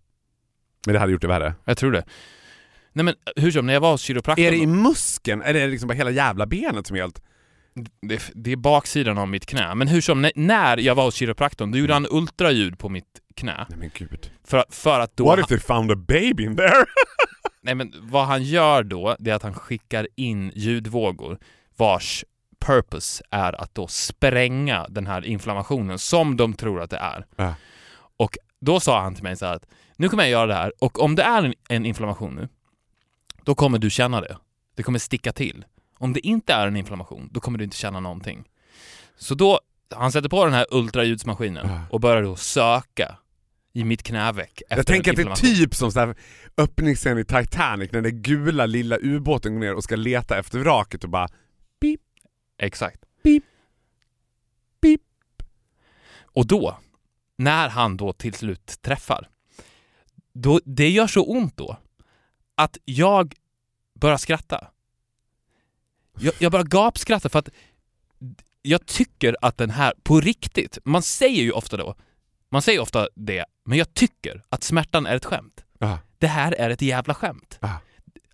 Men 0.86 0.92
det 0.92 0.98
hade 0.98 1.12
gjort 1.12 1.22
det 1.22 1.28
värre. 1.28 1.54
Jag 1.64 1.76
tror 1.78 1.92
det. 1.92 2.04
Nej 2.92 3.04
men 3.04 3.14
hur 3.36 3.50
som, 3.50 3.66
när 3.66 3.74
jag 3.74 3.80
var 3.80 3.90
hos 3.92 4.02
kiropraktorn... 4.02 4.46
Är 4.46 4.50
det 4.50 4.56
i 4.56 4.66
muskeln? 4.66 5.42
Eller 5.42 5.60
är 5.60 5.64
det 5.64 5.70
liksom 5.70 5.88
bara 5.88 5.94
hela 5.94 6.10
jävla 6.10 6.46
benet 6.46 6.86
som 6.86 6.96
är 6.96 7.00
helt... 7.00 7.22
det, 8.02 8.30
det 8.34 8.52
är 8.52 8.56
baksidan 8.56 9.18
av 9.18 9.28
mitt 9.28 9.46
knä. 9.46 9.74
Men 9.74 9.88
hur 9.88 10.00
som, 10.00 10.22
när- 10.22 10.32
när 10.34 10.76
jag 10.78 10.94
var 10.94 11.04
hos 11.04 11.14
kiropraktorn, 11.14 11.70
då 11.72 11.78
gjorde 11.78 11.92
han 11.92 12.06
ultraljud 12.10 12.78
på 12.78 12.88
mitt 12.88 13.04
knä. 13.34 13.66
Nej 13.68 13.78
men 13.78 13.90
gud. 13.94 14.30
För, 14.44 14.64
för 14.70 15.00
att 15.00 15.16
då... 15.16 15.24
What 15.26 15.38
if 15.38 15.46
they 15.46 15.58
found 15.58 15.90
a 15.92 15.96
baby 15.96 16.42
in 16.44 16.56
there? 16.56 16.70
Nej 17.62 17.74
men 17.74 17.92
vad 18.02 18.26
han 18.26 18.42
gör 18.42 18.82
då, 18.82 19.16
det 19.18 19.30
är 19.30 19.34
att 19.34 19.42
han 19.42 19.54
skickar 19.54 20.08
in 20.16 20.52
ljudvågor 20.54 21.38
vars 21.76 22.24
purpose 22.60 23.24
är 23.30 23.60
att 23.60 23.74
då 23.74 23.86
spränga 23.86 24.86
den 24.88 25.06
här 25.06 25.26
inflammationen 25.26 25.98
som 25.98 26.36
de 26.36 26.54
tror 26.54 26.82
att 26.82 26.90
det 26.90 26.96
är. 26.96 27.26
Ja. 27.36 27.54
Och 28.16 28.38
då 28.60 28.80
sa 28.80 29.00
han 29.00 29.14
till 29.14 29.24
mig 29.24 29.36
så 29.36 29.46
här 29.46 29.56
att 29.56 29.66
nu 29.96 30.08
kommer 30.08 30.22
jag 30.22 30.30
göra 30.30 30.46
det 30.46 30.54
här 30.54 30.72
och 30.80 31.02
om 31.02 31.14
det 31.14 31.22
är 31.22 31.42
en, 31.42 31.54
en 31.68 31.86
inflammation 31.86 32.34
nu, 32.34 32.48
då 33.44 33.54
kommer 33.54 33.78
du 33.78 33.90
känna 33.90 34.20
det. 34.20 34.36
Det 34.74 34.82
kommer 34.82 34.98
sticka 34.98 35.32
till. 35.32 35.64
Om 35.98 36.12
det 36.12 36.26
inte 36.26 36.52
är 36.52 36.66
en 36.66 36.76
inflammation, 36.76 37.28
då 37.32 37.40
kommer 37.40 37.58
du 37.58 37.64
inte 37.64 37.76
känna 37.76 38.00
någonting. 38.00 38.44
Så 39.16 39.34
då, 39.34 39.60
han 39.94 40.12
sätter 40.12 40.28
på 40.28 40.44
den 40.44 40.54
här 40.54 40.66
ultraljudsmaskinen 40.70 41.70
och 41.90 42.00
börjar 42.00 42.22
då 42.22 42.36
söka 42.36 43.16
i 43.72 43.84
mitt 43.84 44.02
knäveck 44.02 44.62
Jag 44.68 44.86
tänker 44.86 45.10
att 45.10 45.16
det 45.16 45.22
är 45.22 45.34
typ 45.34 45.74
som 45.74 45.92
så 45.92 46.14
öppningsscenen 46.56 47.18
i 47.18 47.24
Titanic 47.24 47.92
när 47.92 48.00
den 48.00 48.22
gula 48.22 48.66
lilla 48.66 48.98
ubåten 49.00 49.52
går 49.52 49.60
ner 49.60 49.74
och 49.74 49.84
ska 49.84 49.96
leta 49.96 50.38
efter 50.38 50.58
vraket 50.58 51.04
och 51.04 51.10
bara 51.10 51.28
Exakt. 52.62 53.04
Pip. 53.22 53.44
Pip. 54.80 55.02
Och 56.22 56.46
då, 56.46 56.78
när 57.36 57.68
han 57.68 57.96
då 57.96 58.12
till 58.12 58.34
slut 58.34 58.82
träffar, 58.82 59.28
då, 60.32 60.60
det 60.64 60.88
gör 60.88 61.06
så 61.06 61.24
ont 61.24 61.56
då 61.56 61.76
att 62.54 62.78
jag 62.84 63.34
börjar 64.00 64.16
skratta. 64.16 64.70
Jag, 66.18 66.34
jag 66.38 66.52
börjar 66.52 66.64
gapskratta 66.64 67.28
för 67.28 67.38
att 67.38 67.48
jag 68.62 68.86
tycker 68.86 69.36
att 69.40 69.58
den 69.58 69.70
här, 69.70 69.92
på 70.02 70.20
riktigt, 70.20 70.78
man 70.84 71.02
säger 71.02 71.42
ju 71.42 71.52
ofta 71.52 71.76
då, 71.76 71.94
man 72.48 72.62
säger 72.62 72.80
ofta 72.80 73.08
det, 73.14 73.44
men 73.70 73.78
jag 73.78 73.94
tycker 73.94 74.44
att 74.48 74.64
smärtan 74.64 75.06
är 75.06 75.16
ett 75.16 75.24
skämt. 75.24 75.64
Ja. 75.78 75.98
Det 76.18 76.26
här 76.26 76.52
är 76.52 76.70
ett 76.70 76.82
jävla 76.82 77.14
skämt. 77.14 77.58
Ja. 77.60 77.80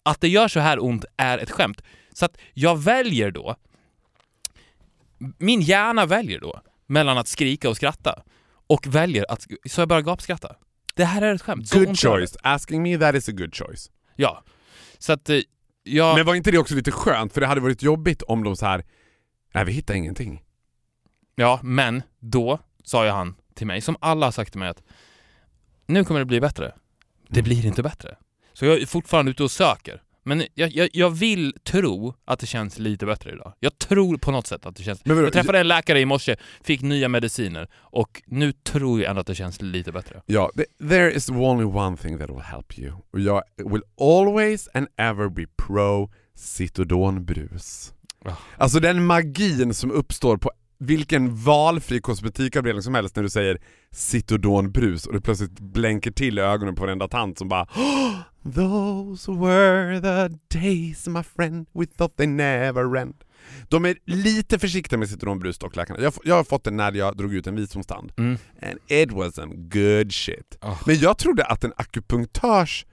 Att 0.03 0.21
det 0.21 0.29
gör 0.29 0.49
så 0.49 0.61
här 0.61 0.85
ont 0.85 1.05
är 1.17 1.39
ett 1.39 1.51
skämt. 1.51 1.83
Så 2.13 2.25
att 2.25 2.37
jag 2.55 2.79
väljer 2.79 3.31
då, 3.31 3.57
min 5.39 5.61
hjärna 5.61 6.07
väljer 6.07 6.41
då 6.41 6.61
mellan 6.87 7.19
att 7.19 7.29
skrika 7.29 7.69
och 7.69 7.77
skratta 7.77 8.23
och 8.67 8.87
väljer 8.87 9.27
att, 9.29 9.47
så 9.69 9.81
jag 9.81 9.89
börjar 9.89 10.03
gapskratta. 10.03 10.57
Det 10.95 11.05
här 11.05 11.23
är 11.23 11.35
ett 11.35 11.43
skämt. 11.43 11.69
Så 11.69 11.79
Good 11.79 11.99
choice. 11.99 12.37
Asking 12.43 12.83
me 12.83 12.99
that 12.99 13.15
is 13.15 13.29
a 13.29 13.33
good 13.33 13.55
choice. 13.55 13.91
Ja. 14.15 14.43
Så 14.99 15.13
att 15.13 15.29
eh, 15.29 15.41
jag, 15.83 16.17
Men 16.17 16.27
var 16.27 16.35
inte 16.35 16.51
det 16.51 16.59
också 16.59 16.75
lite 16.75 16.91
skönt? 16.91 17.33
För 17.33 17.41
det 17.41 17.47
hade 17.47 17.61
varit 17.61 17.83
jobbigt 17.83 18.23
om 18.23 18.45
de 18.45 18.57
så 18.57 18.67
här. 18.67 18.85
nej 19.55 19.65
vi 19.65 19.73
hittar 19.73 19.95
ingenting. 19.95 20.43
ja, 21.35 21.61
men 21.63 22.03
då 22.19 22.59
sa 22.85 23.05
ju 23.05 23.11
han 23.11 23.35
till 23.55 23.67
mig, 23.67 23.81
som 23.81 23.97
alla 24.01 24.27
har 24.27 24.33
sagt 24.33 24.53
till 24.53 24.61
mig 24.61 24.69
att 24.69 24.83
nu 25.87 26.05
kommer 26.05 26.21
det 26.21 26.27
bli 26.27 26.41
bättre. 26.41 26.75
Det 27.29 27.43
blir 27.43 27.67
inte 27.67 27.83
bättre. 27.83 28.17
Så 28.53 28.65
jag 28.65 28.83
är 28.83 28.87
fortfarande 28.87 29.31
ute 29.31 29.43
och 29.43 29.51
söker. 29.51 30.03
Men 30.23 30.45
jag, 30.55 30.73
jag, 30.73 30.89
jag 30.93 31.11
vill 31.11 31.55
tro 31.65 32.15
att 32.25 32.39
det 32.41 32.47
känns 32.47 32.79
lite 32.79 33.07
bättre 33.07 33.33
idag. 33.33 33.53
Jag 33.61 33.79
tror 33.79 34.17
på 34.17 34.31
något 34.31 34.47
sätt 34.47 34.67
att 34.67 34.77
det 34.77 34.83
känns... 34.83 35.05
Men 35.05 35.17
jag 35.17 35.33
träffade 35.33 35.59
en 35.61 35.69
läkare 35.69 36.01
i 36.01 36.05
morse, 36.05 36.37
fick 36.63 36.83
nya 36.83 37.09
mediciner 37.09 37.69
och 37.75 38.23
nu 38.27 38.53
tror 38.53 39.01
jag 39.01 39.11
ändå 39.11 39.21
att 39.21 39.27
det 39.27 39.35
känns 39.35 39.63
lite 39.63 39.93
bättre. 39.93 40.23
Ja, 40.27 40.51
th- 40.55 40.89
there 40.89 41.13
is 41.13 41.31
only 41.31 41.65
one 41.65 41.97
thing 41.97 42.19
that 42.19 42.31
will 42.31 42.41
help 42.41 42.79
you. 42.79 42.93
Och 43.13 43.21
jag 43.21 43.43
will 43.57 43.83
always 44.01 44.69
and 44.75 44.87
ever 44.97 45.29
be 45.29 45.47
pro 45.57 46.11
Citodonbrus. 46.35 47.93
Ja. 48.25 48.37
Alltså 48.57 48.81
den 48.81 49.07
magin 49.07 49.75
som 49.75 49.91
uppstår 49.91 50.37
på 50.37 50.53
vilken 50.79 51.37
valfri 51.37 52.01
kosmetikavdelning 52.01 52.83
som 52.83 52.95
helst 52.95 53.17
när 53.17 53.23
du 53.23 53.31
säger 53.31 53.61
Citodonbrus 53.91 55.07
och 55.07 55.13
det 55.13 55.21
plötsligt 55.21 55.61
blänker 55.61 56.11
till 56.11 56.39
i 56.39 56.43
ögonen 56.43 56.75
på 56.75 56.83
varenda 56.83 57.09
tant 57.09 57.39
som 57.39 57.49
bara 57.49 57.63
"Oh, 57.63 58.17
Those 58.55 59.33
were 59.33 60.01
the 60.01 60.37
days 60.59 61.07
my 61.09 61.23
friend 61.23 61.67
we 61.73 61.87
thought 61.87 62.17
they 62.17 62.27
never 62.27 62.97
end. 62.97 63.15
De 63.69 63.85
är 63.85 63.97
lite 64.05 64.59
försiktiga 64.59 64.99
med 64.99 65.09
Citodonbrus 65.09 65.59
dock 65.59 65.77
läkarna. 65.77 66.01
Jag, 66.01 66.13
jag 66.25 66.35
har 66.35 66.45
fått 66.45 66.65
det 66.65 66.71
när 66.71 66.93
jag 66.93 67.17
drog 67.17 67.35
ut 67.35 67.47
en 67.47 67.57
visdomstand. 67.57 68.13
Mm. 68.17 68.39
And 68.63 68.79
it 68.89 69.13
was 69.13 69.35
some 69.35 69.55
good 69.55 70.13
shit. 70.13 70.59
Ah. 70.61 70.77
Men 70.87 70.99
jag 70.99 71.19
trodde 71.19 71.45
att 71.45 71.65
en 71.65 71.73
akupunktörs, 71.77 72.87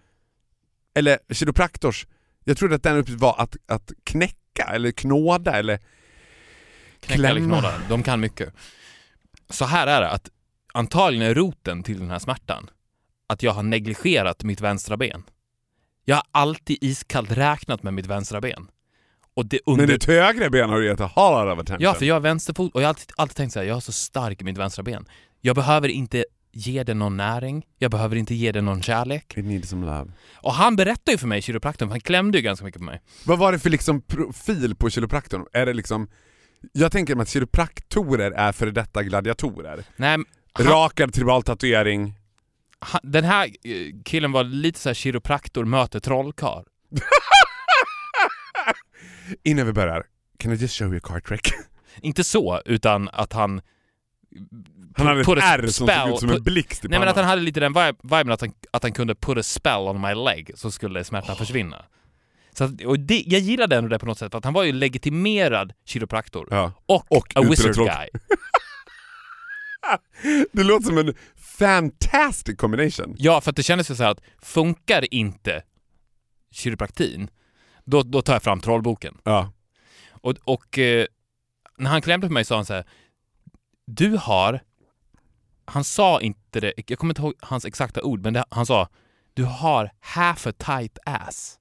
eller 0.95 1.19
kiropraktors, 1.31 2.07
jag 2.43 2.57
trodde 2.57 2.75
att 2.75 2.83
den 2.83 2.97
uppgiften 2.97 3.19
var 3.19 3.35
att, 3.37 3.57
att 3.67 3.91
knäcka 4.03 4.63
eller 4.73 4.91
knåda 4.91 5.51
eller 5.59 5.79
Knäcka 7.05 7.21
Klämma. 7.21 7.45
knåda. 7.45 7.73
De 7.89 8.03
kan 8.03 8.19
mycket. 8.19 8.53
Så 9.49 9.65
här 9.65 9.87
är 9.87 10.01
det, 10.01 10.09
att 10.09 10.29
antagligen 10.73 11.27
är 11.27 11.33
roten 11.35 11.83
till 11.83 11.99
den 11.99 12.09
här 12.09 12.19
smärtan 12.19 12.69
att 13.27 13.43
jag 13.43 13.51
har 13.51 13.63
negligerat 13.63 14.43
mitt 14.43 14.61
vänstra 14.61 14.97
ben. 14.97 15.23
Jag 16.05 16.15
har 16.15 16.23
alltid 16.31 16.77
iskallt 16.81 17.31
räknat 17.31 17.83
med 17.83 17.93
mitt 17.93 18.05
vänstra 18.05 18.41
ben. 18.41 18.67
Och 19.33 19.45
det 19.45 19.59
under... 19.65 19.87
Men 19.87 19.93
ditt 19.93 20.05
högre 20.05 20.49
ben 20.49 20.69
har 20.69 20.79
du 20.79 20.87
gett 20.87 21.01
a 21.01 21.11
lot 21.15 21.53
of 21.53 21.59
attention. 21.59 21.83
Ja, 21.83 21.93
för 21.93 22.05
jag 22.05 22.15
har 22.15 22.19
vänsterfot 22.19 22.75
och 22.75 22.81
jag 22.81 22.85
har 22.85 22.89
alltid, 22.89 23.11
alltid 23.17 23.35
tänkt 23.35 23.53
så 23.53 23.59
här, 23.59 23.65
jag 23.65 23.77
är 23.77 23.79
så 23.79 23.91
stark 23.91 24.41
i 24.41 24.45
mitt 24.45 24.57
vänstra 24.57 24.83
ben. 24.83 25.05
Jag 25.41 25.55
behöver 25.55 25.87
inte 25.87 26.25
ge 26.51 26.83
det 26.83 26.93
någon 26.93 27.17
näring, 27.17 27.65
jag 27.77 27.91
behöver 27.91 28.15
inte 28.15 28.35
ge 28.35 28.51
det 28.51 28.61
någon 28.61 28.81
kärlek. 28.81 29.37
It 29.37 29.45
needs 29.45 29.69
some 29.69 29.85
love. 29.85 30.11
Och 30.33 30.53
han 30.53 30.75
berättade 30.75 31.11
ju 31.11 31.17
för 31.17 31.27
mig, 31.27 31.41
kiropraktorn, 31.41 31.89
för 31.89 31.93
han 31.93 32.01
klämde 32.01 32.37
ju 32.37 32.41
ganska 32.41 32.65
mycket 32.65 32.79
på 32.79 32.85
mig. 32.85 33.01
Vad 33.25 33.39
var 33.39 33.51
det 33.51 33.59
för 33.59 33.69
liksom 33.69 34.01
profil 34.01 34.75
på 34.75 34.89
kiropraktorn? 34.89 35.45
Är 35.53 35.65
det 35.65 35.73
liksom... 35.73 36.07
Jag 36.71 36.91
tänker 36.91 37.15
mig 37.15 37.23
att 37.23 37.29
kiropraktorer 37.29 38.31
är 38.31 38.51
före 38.51 38.71
detta 38.71 39.03
gladiatorer. 39.03 39.83
Nej, 39.95 40.09
han, 40.11 40.25
Rakad 40.67 41.13
tribal 41.13 41.43
tatuering. 41.43 42.13
han, 42.79 43.01
den 43.03 43.23
här 43.23 43.45
eh, 43.45 43.93
killen 44.05 44.31
var 44.31 44.43
lite 44.43 44.79
så 44.79 44.89
här 44.89 44.93
kiropraktor 44.93 45.65
möter 45.65 45.99
trollkarl. 45.99 46.63
Innan 49.43 49.65
vi 49.65 49.73
börjar, 49.73 50.03
can 50.39 50.51
I 50.51 50.55
just 50.55 50.77
show 50.79 50.87
you 50.87 50.97
a 50.97 51.01
card 51.03 51.25
trick? 51.27 51.47
Inte 52.01 52.23
så, 52.23 52.61
utan 52.65 53.09
att 53.13 53.33
han... 53.33 53.61
Han 54.95 55.07
hade 55.07 55.21
ett 55.21 55.27
R 55.27 55.67
som 55.67 55.87
såg 55.87 56.09
ut 56.13 56.19
som 56.19 56.29
en 56.29 56.43
blixt 56.43 56.85
i 56.85 56.87
Nej 56.87 56.99
men 56.99 57.07
att 57.07 57.15
han 57.15 57.25
hade 57.25 57.41
lite 57.41 57.59
den 57.59 57.73
vibe- 57.73 57.99
viben 58.17 58.31
att 58.31 58.41
han, 58.41 58.53
att 58.71 58.83
han 58.83 58.91
kunde 58.91 59.15
put 59.15 59.37
a 59.37 59.43
spell 59.43 59.79
on 59.81 60.01
my 60.01 60.13
leg 60.13 60.51
så 60.55 60.71
skulle 60.71 61.03
smärtan 61.03 61.35
försvinna. 61.35 61.85
Så 62.53 62.63
att, 62.63 62.81
och 62.81 62.99
det, 62.99 63.23
jag 63.27 63.41
gillade 63.41 63.75
ändå 63.75 63.89
det 63.89 63.99
på 63.99 64.05
något 64.05 64.17
sätt, 64.17 64.31
för 64.31 64.37
att 64.37 64.45
han 64.45 64.53
var 64.53 64.63
ju 64.63 64.71
legitimerad 64.71 65.73
kiropraktor. 65.85 66.47
Ja. 66.51 66.71
Och, 66.85 67.11
Och 67.11 67.35
a 67.35 67.41
wizard 67.41 67.75
guy. 67.75 68.09
Det 70.51 70.63
låter 70.63 70.85
som 70.85 70.97
en 70.97 71.13
fantastic 71.35 72.57
combination. 72.57 73.15
Ja, 73.17 73.41
för 73.41 73.49
att 73.49 73.55
det 73.55 73.63
kändes 73.63 73.91
ju 73.91 73.95
så 73.95 74.03
här 74.03 74.11
att 74.11 74.21
funkar 74.41 75.13
inte 75.13 75.63
kiropraktin, 76.51 77.29
då, 77.85 78.03
då 78.03 78.21
tar 78.21 78.33
jag 78.33 78.43
fram 78.43 78.59
trollboken. 78.59 79.17
Ja. 79.23 79.51
Och, 80.09 80.35
och 80.43 80.79
eh, 80.79 81.05
när 81.77 81.89
han 81.89 82.01
klämde 82.01 82.27
på 82.27 82.33
mig 82.33 82.45
sa 82.45 82.55
han 82.55 82.65
så 82.65 82.73
här, 82.73 82.85
du 83.85 84.17
har, 84.17 84.59
han 85.65 85.83
sa 85.83 86.21
inte 86.21 86.59
det, 86.59 86.73
jag 86.87 86.99
kommer 86.99 87.11
inte 87.11 87.21
ihåg 87.21 87.33
hans 87.39 87.65
exakta 87.65 88.03
ord, 88.03 88.23
men 88.23 88.33
det, 88.33 88.45
han 88.49 88.65
sa, 88.65 88.89
du 89.33 89.43
har 89.43 89.91
half 89.99 90.47
a 90.47 90.51
tight 90.57 90.97
ass. 91.05 91.59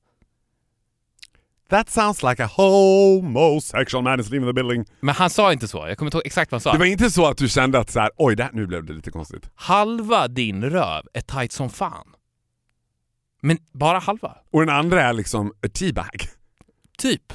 That 1.72 1.90
sounds 1.90 2.22
like 2.22 2.44
a 2.44 2.46
homosexual 2.46 4.04
man 4.04 4.20
is 4.20 4.30
leaving 4.30 4.48
the 4.48 4.52
building. 4.52 4.84
Men 5.00 5.14
han 5.14 5.30
sa 5.30 5.52
inte 5.52 5.68
så, 5.68 5.88
jag 5.88 5.98
kommer 5.98 6.06
inte 6.08 6.16
ihåg 6.16 6.26
exakt 6.26 6.52
vad 6.52 6.56
han 6.56 6.60
sa. 6.60 6.72
Det 6.72 6.78
var 6.78 6.86
inte 6.86 7.10
så 7.10 7.26
att 7.26 7.36
du 7.36 7.48
kände 7.48 7.78
att 7.78 7.90
så 7.90 8.00
här, 8.00 8.10
oj, 8.16 8.36
det, 8.36 8.50
nu 8.52 8.66
blev 8.66 8.84
det 8.84 8.92
lite 8.92 9.10
konstigt. 9.10 9.50
Halva 9.54 10.28
din 10.28 10.64
röv 10.64 11.06
är 11.12 11.20
tight 11.20 11.52
som 11.52 11.70
fan. 11.70 12.14
Men 13.42 13.58
bara 13.72 13.98
halva. 13.98 14.36
Och 14.50 14.60
den 14.60 14.68
andra 14.76 15.02
är 15.02 15.12
liksom 15.12 15.48
a 15.48 15.68
teabag. 15.74 16.28
Typ. 16.98 17.32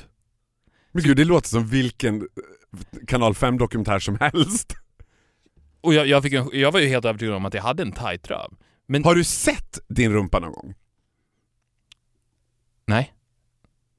Men 0.91 1.03
gud, 1.03 1.17
det 1.17 1.25
låter 1.25 1.50
som 1.50 1.67
vilken 1.67 2.22
eh, 2.22 2.27
kanal 3.08 3.34
5-dokumentär 3.34 4.00
som 4.00 4.17
helst. 4.20 4.74
Och 5.82 5.94
jag, 5.94 6.08
jag, 6.08 6.24
fick 6.24 6.34
en, 6.34 6.50
jag 6.53 6.72
var 6.72 6.79
ju 6.79 6.88
helt 6.88 7.06
övertygad 7.06 7.36
om 7.36 7.46
att 7.46 7.53
jag 7.53 7.62
hade 7.62 7.84
en 7.84 7.91
tight 7.91 8.27
röv. 8.27 8.53
Men 8.88 9.03
Har 9.03 9.15
du 9.15 9.24
sett 9.24 9.79
din 9.88 10.13
rumpa 10.13 10.39
någon 10.39 10.51
gång? 10.51 10.74
nej. 12.86 13.13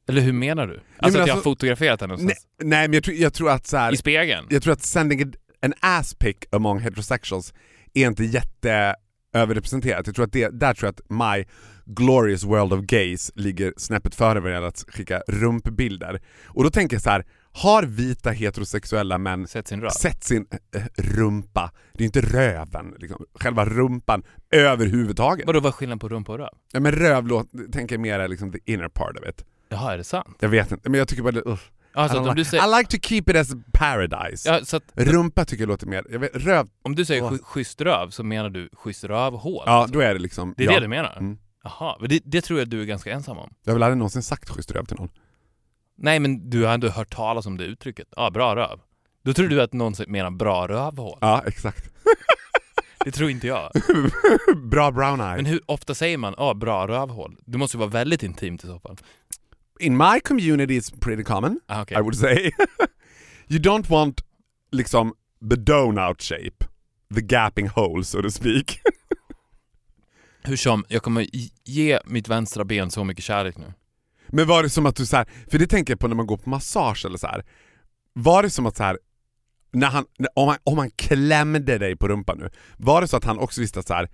Eller 0.08 0.20
hur 0.20 0.32
menar 0.32 0.66
du? 0.66 0.72
Alltså 0.74 0.82
men 0.98 1.06
att 1.08 1.14
jag 1.14 1.20
har 1.20 1.30
alltså- 1.38 1.50
fotograferat 1.50 2.00
henne 2.00 2.14
Nej, 2.14 2.22
någonstans? 2.22 2.46
nej 2.62 2.88
men 2.88 2.92
jag 2.94 3.04
tror, 3.04 3.16
jag 3.16 3.34
tror 3.34 3.50
att 3.50 3.66
så 3.66 3.76
här, 3.76 3.92
I 3.92 3.96
spegeln? 3.96 4.46
jag 4.50 4.62
tror 4.62 4.72
att 4.72 4.82
sending 4.82 5.32
an 5.62 5.74
ass 5.80 6.14
pic 6.14 6.36
among 6.52 6.80
heterosexuals 6.80 7.54
är 7.94 8.06
inte 8.06 8.24
jätte 8.24 8.94
överrepresenterat. 9.34 10.06
Jag 10.06 10.14
tror 10.16 10.24
att 10.24 10.32
det, 10.32 10.48
där 10.60 10.74
tror 10.74 10.86
jag 10.86 10.94
att 10.94 11.36
my 11.38 11.44
glorious 11.86 12.44
world 12.44 12.72
of 12.72 12.80
gays 12.80 13.32
ligger 13.34 13.74
snäppet 13.76 14.14
före 14.14 14.40
vad 14.40 14.52
gäller 14.52 14.66
att 14.66 14.84
skicka 14.88 15.22
rumpbilder. 15.28 16.22
Och 16.46 16.64
då 16.64 16.70
tänker 16.70 16.96
jag 16.96 17.02
så 17.02 17.10
här, 17.10 17.24
har 17.52 17.82
vita 17.82 18.30
heterosexuella 18.30 19.18
män 19.18 19.46
Sett 19.46 19.68
sin 19.68 19.80
röv? 19.80 19.90
sett 19.90 20.24
sin 20.24 20.46
eh, 20.74 20.82
rumpa, 20.96 21.72
det 21.94 22.04
är 22.04 22.06
inte 22.06 22.20
röven, 22.20 22.94
liksom, 22.98 23.24
själva 23.34 23.64
rumpan 23.64 24.22
överhuvudtaget. 24.50 25.46
Vadå, 25.46 25.60
vad 25.60 25.68
är 25.68 25.72
skillnaden 25.72 25.98
på 25.98 26.08
rumpa 26.08 26.32
och 26.32 26.38
röv? 26.38 26.48
Ja, 26.72 26.80
men 26.80 26.92
röv 26.92 27.28
tänker 27.72 27.94
jag 27.94 28.00
mer 28.00 28.28
liksom 28.28 28.52
the 28.52 28.58
inner 28.64 28.88
part 28.88 29.16
of 29.16 29.28
it. 29.28 29.44
Jaha, 29.68 29.92
är 29.92 29.98
det 29.98 30.04
sant? 30.04 30.37
Jag 30.40 30.48
vet 30.48 30.72
inte, 30.72 30.90
men 30.90 30.98
jag 30.98 31.08
tycker 31.08 31.22
bara 31.22 31.32
det, 31.32 31.40
uff. 31.40 31.70
Alltså, 31.92 32.32
I, 32.32 32.34
like, 32.34 32.44
säger, 32.44 32.64
I 32.75 32.78
like 32.78 32.98
to 32.98 33.08
keep 33.08 33.22
it 33.26 33.37
as 33.37 33.48
paradise. 33.72 34.48
ja, 34.48 34.76
att, 34.76 34.82
Rumpa 34.94 35.44
tycker 35.44 35.62
jag 35.62 35.68
låter 35.68 35.87
mer, 35.87 36.04
jag 36.10 36.18
vet, 36.18 36.37
röv, 36.37 36.68
om 36.82 36.94
du 36.94 37.04
säger 37.04 37.22
sch- 37.22 37.42
schysst 37.42 37.80
röv 37.80 38.10
så 38.10 38.22
menar 38.22 38.50
du 38.50 38.68
schysst 38.72 39.04
rövhål? 39.04 39.62
ja 39.66 39.72
alltså. 39.72 39.92
då 39.94 40.00
är 40.00 40.14
det 40.14 40.20
liksom, 40.20 40.54
Det 40.56 40.64
är 40.64 40.66
ja. 40.66 40.75
det 40.75 40.80
du 40.80 40.88
menar? 40.88 41.16
Mm. 41.16 41.38
Jaha, 41.64 41.96
det, 42.08 42.20
det 42.25 42.40
tror 42.40 42.58
jag 42.58 42.68
du 42.68 42.80
är 42.80 42.84
ganska 42.84 43.12
ensam 43.12 43.38
om. 43.38 43.54
Jag 43.64 43.72
har 43.72 43.75
väl 43.75 43.82
aldrig 43.82 43.98
någonsin 43.98 44.22
sagt 44.22 44.50
schysst 44.50 44.70
röv 44.72 44.84
till 44.84 44.96
någon. 44.96 45.08
Nej, 45.96 46.18
men 46.20 46.50
du 46.50 46.64
har 46.64 46.75
ändå 46.75 46.88
hört 46.88 47.14
talas 47.14 47.46
om 47.46 47.56
det 47.56 47.64
uttrycket. 47.64 48.08
Ja, 48.16 48.30
bra 48.30 48.56
röv. 48.56 48.80
Då 49.25 49.32
tror 49.32 49.48
du 49.48 49.62
att 49.62 49.72
någon 49.72 49.94
menar 50.06 50.30
bra 50.30 50.68
rövhål. 50.68 51.18
Ja, 51.20 51.42
exakt. 51.46 51.90
Det 53.04 53.10
tror 53.12 53.30
inte 53.30 53.46
jag. 53.46 53.70
Bra 54.56 54.90
brown 54.90 55.20
eye. 55.20 55.37
Men 55.37 55.46
hur 55.46 55.60
ofta 55.66 55.94
säger 55.94 56.18
man 56.18 56.34
ja, 56.37 56.54
bra 56.54 56.88
rövhål? 56.88 57.37
Det 57.46 57.58
måste 57.58 57.76
ju 57.76 57.78
vara 57.78 57.90
väldigt 57.90 58.22
intimt 58.22 58.64
i 58.64 58.66
så 58.66 58.78
fall. 58.80 58.96
In 59.80 59.97
my 59.97 60.20
community 60.25 60.76
it's 60.76 61.00
pretty 61.00 61.25
common, 61.25 61.61
Ah, 61.66 61.82
okej. 61.82 61.99
I 61.99 62.00
would 62.00 62.16
say. 62.16 62.50
you 63.49 63.58
don't 63.61 63.88
want 63.90 64.20
liksom 64.73 65.12
the 65.50 65.56
donut 65.56 66.20
shape, 66.20 66.64
the 67.14 67.20
gapping 67.20 67.68
hole 67.68 68.04
so 68.04 68.23
to 68.23 68.30
speak. 68.30 68.80
Hur 70.42 70.56
som, 70.56 70.85
jag 70.88 71.02
kommer 71.02 71.26
ge 71.64 72.00
mitt 72.04 72.28
vänstra 72.28 72.64
ben 72.64 72.90
så 72.90 73.04
mycket 73.04 73.25
kärlek 73.25 73.58
nu. 73.58 73.73
Men 74.28 74.47
var 74.47 74.62
det 74.62 74.70
som 74.70 74.87
att 74.87 74.97
du 74.97 75.06
så 75.06 75.16
här, 75.16 75.26
för 75.50 75.58
det 75.58 75.66
tänker 75.66 75.92
jag 75.92 76.00
på 76.00 76.08
när 76.08 76.16
man 76.16 76.26
går 76.26 76.37
på 76.37 76.50
massage 76.50 77.06
eller 77.06 77.18
så 77.18 77.26
här. 77.26 77.44
Var 78.12 78.42
det 78.42 78.50
som 78.50 78.66
att 78.66 78.76
så 78.76 78.82
här, 78.82 78.99
när 79.73 79.87
han, 79.87 80.04
om, 80.35 80.49
han, 80.49 80.58
om 80.64 80.78
han 80.78 80.90
klämde 80.90 81.78
dig 81.78 81.97
på 81.97 82.08
rumpan 82.08 82.38
nu, 82.38 82.50
var 82.76 83.00
det 83.00 83.08
så 83.08 83.16
att 83.16 83.25
han 83.25 83.38
också 83.38 83.61
visste 83.61 83.80
att 83.80 83.87
så 83.87 83.94
här. 83.94 84.08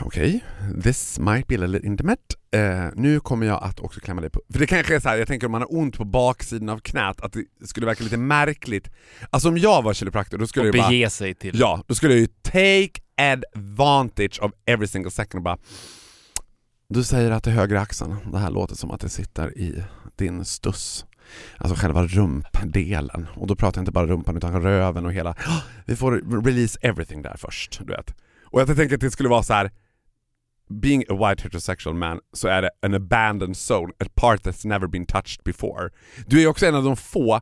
Okej, 0.00 0.44
this 0.82 1.18
might 1.18 1.46
be 1.46 1.54
a 1.54 1.66
little 1.66 1.88
intimate. 1.88 2.22
Eh, 2.50 2.88
nu 2.94 3.20
kommer 3.20 3.46
jag 3.46 3.62
att 3.62 3.80
också 3.80 4.00
klämma 4.00 4.20
dig 4.20 4.30
på... 4.30 4.40
För 4.52 4.58
det 4.58 4.66
kanske 4.66 4.96
är 4.96 5.00
så 5.00 5.08
här, 5.08 5.16
jag 5.16 5.28
tänker 5.28 5.46
om 5.46 5.52
man 5.52 5.60
har 5.60 5.74
ont 5.74 5.96
på 5.96 6.04
baksidan 6.04 6.68
av 6.68 6.78
knät, 6.78 7.20
att 7.20 7.32
det 7.32 7.66
skulle 7.66 7.86
verka 7.86 8.04
lite 8.04 8.16
märkligt. 8.16 8.90
Alltså 9.30 9.48
om 9.48 9.58
jag 9.58 9.82
var 9.82 9.94
kiropraktor 9.94 10.38
då 10.38 10.46
skulle 10.46 10.68
Och 10.68 10.74
jag 10.76 10.82
bara... 10.82 10.88
bege 10.88 11.10
sig 11.10 11.34
till... 11.34 11.58
Ja, 11.58 11.84
då 11.86 11.94
skulle 11.94 12.12
jag 12.12 12.20
ju 12.20 12.26
take 12.42 13.00
advantage 13.16 14.38
of 14.42 14.52
every 14.66 14.86
single 14.86 15.10
second 15.10 15.38
och 15.38 15.42
bara 15.42 15.58
Du 16.88 17.04
säger 17.04 17.30
att 17.30 17.44
det 17.44 17.50
är 17.50 17.54
högra 17.54 17.80
axeln, 17.80 18.16
det 18.32 18.38
här 18.38 18.50
låter 18.50 18.74
som 18.74 18.90
att 18.90 19.00
det 19.00 19.08
sitter 19.08 19.58
i 19.58 19.84
din 20.16 20.44
stuss. 20.44 21.06
Alltså 21.56 21.76
själva 21.80 22.06
rumpdelen. 22.06 23.26
Och 23.34 23.46
då 23.46 23.56
pratar 23.56 23.78
jag 23.78 23.82
inte 23.82 23.92
bara 23.92 24.06
rumpan 24.06 24.36
utan 24.36 24.62
röven 24.62 25.06
och 25.06 25.12
hela... 25.12 25.34
Vi 25.86 25.96
får 25.96 26.42
release 26.44 26.78
everything 26.82 27.22
där 27.22 27.36
först, 27.38 27.80
du 27.86 27.92
vet. 27.92 28.14
Och 28.54 28.60
jag 28.60 28.76
tänker 28.76 28.94
att 28.94 29.00
det 29.00 29.10
skulle 29.10 29.28
vara 29.28 29.42
så 29.42 29.52
här. 29.52 29.70
being 30.68 31.04
a 31.08 31.14
white 31.14 31.42
heterosexual 31.42 31.96
man 31.96 32.20
så 32.32 32.48
är 32.48 32.62
det 32.62 32.70
an 32.82 32.94
abandoned 32.94 33.56
zone, 33.56 33.92
a 34.00 34.06
part 34.14 34.40
that's 34.46 34.66
never 34.66 34.86
been 34.86 35.06
touched 35.06 35.44
before. 35.44 35.90
Du 36.26 36.42
är 36.42 36.46
också 36.46 36.66
en 36.66 36.74
av 36.74 36.84
de 36.84 36.96
få, 36.96 37.40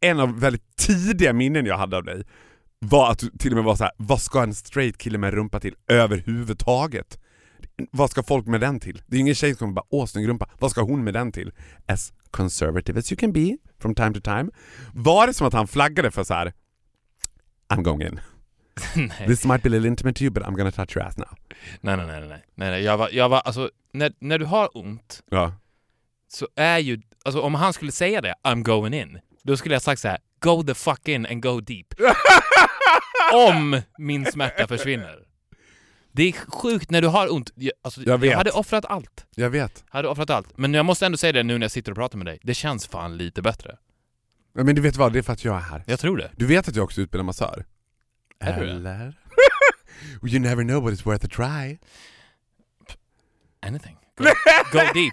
en 0.00 0.20
av 0.20 0.40
väldigt 0.40 0.76
tidiga 0.76 1.32
minnen 1.32 1.66
jag 1.66 1.78
hade 1.78 1.96
av 1.96 2.04
dig 2.04 2.22
var 2.78 3.10
att 3.10 3.18
du 3.18 3.30
till 3.30 3.52
och 3.52 3.56
med 3.56 3.64
var 3.64 3.76
så 3.76 3.84
här: 3.84 3.92
vad 3.96 4.20
ska 4.20 4.42
en 4.42 4.54
straight 4.54 4.98
kille 4.98 5.18
med 5.18 5.34
rumpa 5.34 5.60
till 5.60 5.74
överhuvudtaget? 5.88 7.18
Vad 7.90 8.10
ska 8.10 8.22
folk 8.22 8.46
med 8.46 8.60
den 8.60 8.80
till? 8.80 9.02
Det 9.06 9.14
är 9.14 9.16
ju 9.16 9.20
ingen 9.20 9.34
tjej 9.34 9.50
som 9.50 9.58
kommer 9.58 9.72
bara 9.72 9.86
åh 9.90 10.06
snygg 10.06 10.28
rumpa, 10.28 10.50
vad 10.58 10.70
ska 10.70 10.82
hon 10.82 11.04
med 11.04 11.14
den 11.14 11.32
till? 11.32 11.52
As 11.86 12.12
conservative 12.30 12.98
as 12.98 13.12
you 13.12 13.16
can 13.16 13.32
be 13.32 13.56
from 13.78 13.94
time 13.94 14.14
to 14.14 14.20
time. 14.20 14.50
Var 14.94 15.26
det 15.26 15.34
som 15.34 15.46
att 15.46 15.52
han 15.52 15.66
flaggade 15.66 16.10
för 16.10 16.24
så 16.24 16.34
här: 16.34 16.52
I'm 17.68 17.82
going 17.82 18.02
in. 18.02 18.20
This 19.26 19.44
might 19.44 19.62
be 19.62 19.68
a 19.68 19.72
little 19.72 19.88
intimate 19.88 20.18
to 20.18 20.22
you 20.24 20.30
but 20.32 20.42
I'm 20.42 20.56
gonna 20.56 20.70
touch 20.72 20.96
your 20.96 21.06
ass 21.06 21.16
now. 21.18 21.28
nej, 21.80 21.96
nej, 21.96 22.06
nej, 22.06 22.20
nej, 22.20 22.44
nej, 22.54 22.70
nej. 22.70 22.82
Jag 22.82 22.96
var, 22.98 23.08
jag 23.12 23.28
var, 23.28 23.38
alltså, 23.40 23.70
när, 23.92 24.12
när 24.18 24.38
du 24.38 24.44
har 24.44 24.76
ont 24.78 25.22
Ja. 25.30 25.52
så 26.28 26.48
är 26.56 26.78
ju, 26.78 27.00
alltså 27.24 27.40
om 27.40 27.54
han 27.54 27.72
skulle 27.72 27.92
säga 27.92 28.20
det, 28.20 28.34
I'm 28.42 28.62
going 28.62 28.94
in, 28.94 29.18
då 29.42 29.56
skulle 29.56 29.74
jag 29.74 29.82
sagt 29.82 30.00
så 30.00 30.08
här: 30.08 30.18
go 30.40 30.62
the 30.62 30.74
fuck 30.74 31.08
in 31.08 31.26
and 31.26 31.42
go 31.42 31.60
deep. 31.60 31.86
om 33.34 33.80
min 33.98 34.26
smärta 34.26 34.66
försvinner. 34.66 35.18
Det 36.12 36.22
är 36.22 36.32
sjukt 36.32 36.90
när 36.90 37.02
du 37.02 37.08
har 37.08 37.32
ont. 37.32 37.50
Jag, 37.54 37.72
alltså, 37.82 38.00
Jag 38.02 38.18
vet. 38.18 38.36
hade 38.36 38.50
offrat 38.50 38.84
allt. 38.84 39.26
Jag 39.34 39.50
vet. 39.50 39.84
Jag 39.90 39.96
hade 39.98 40.08
offrat 40.08 40.30
allt. 40.30 40.58
Men 40.58 40.74
jag 40.74 40.84
måste 40.86 41.06
ändå 41.06 41.18
säga 41.18 41.32
det 41.32 41.42
nu 41.42 41.58
när 41.58 41.64
jag 41.64 41.70
sitter 41.70 41.92
och 41.92 41.96
pratar 41.98 42.18
med 42.18 42.26
dig. 42.26 42.38
Det 42.42 42.54
känns 42.54 42.86
fan 42.86 43.16
lite 43.16 43.42
bättre. 43.42 43.76
Men 44.54 44.74
du 44.74 44.82
vet 44.82 44.96
vad, 44.96 45.12
det 45.12 45.18
är 45.18 45.22
för 45.22 45.32
att 45.32 45.44
jag 45.44 45.56
är 45.56 45.60
här. 45.60 45.82
Jag 45.86 46.00
tror 46.00 46.16
det. 46.16 46.30
Du 46.36 46.46
vet 46.46 46.68
att 46.68 46.76
jag 46.76 46.84
också 46.84 47.00
utbildar 47.00 47.24
massör? 47.24 47.64
Är 48.40 48.60
du? 48.60 48.70
Eller? 48.70 49.18
you 50.26 50.38
never 50.38 50.64
know 50.64 50.82
but 50.84 50.92
it's 50.94 51.04
worth 51.06 51.24
a 51.24 51.28
try. 51.28 51.78
Anything. 53.62 53.96
Go, 54.18 54.24
go 54.72 54.78
deep. 54.94 55.12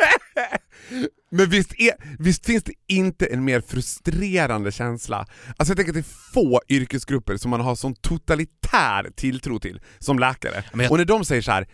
Men 1.30 1.50
visst, 1.50 1.74
är, 1.80 1.92
visst 2.20 2.46
finns 2.46 2.64
det 2.64 2.74
inte 2.88 3.26
en 3.26 3.44
mer 3.44 3.62
frustrerande 3.62 4.72
känsla? 4.72 5.18
Alltså 5.58 5.72
jag 5.72 5.78
tänker 5.78 5.92
att 5.92 5.94
det 5.94 6.00
är 6.00 6.32
få 6.34 6.62
yrkesgrupper 6.70 7.38
som 7.38 7.52
man 7.52 7.62
har 7.62 7.76
sån 7.76 7.96
totalitär 7.96 9.12
tilltro 9.16 9.60
till 9.60 9.82
som 10.00 10.20
läkare. 10.20 10.64
Jag- 10.74 10.92
Och 10.92 10.98
när 10.98 11.06
de 11.06 11.26
säger 11.26 11.42
så 11.42 11.52
här, 11.52 11.68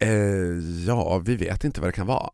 eh, 0.00 0.10
ja 0.86 1.18
vi 1.18 1.36
vet 1.36 1.64
inte 1.64 1.80
vad 1.80 1.88
det 1.88 1.92
kan 1.92 2.06
vara. 2.06 2.30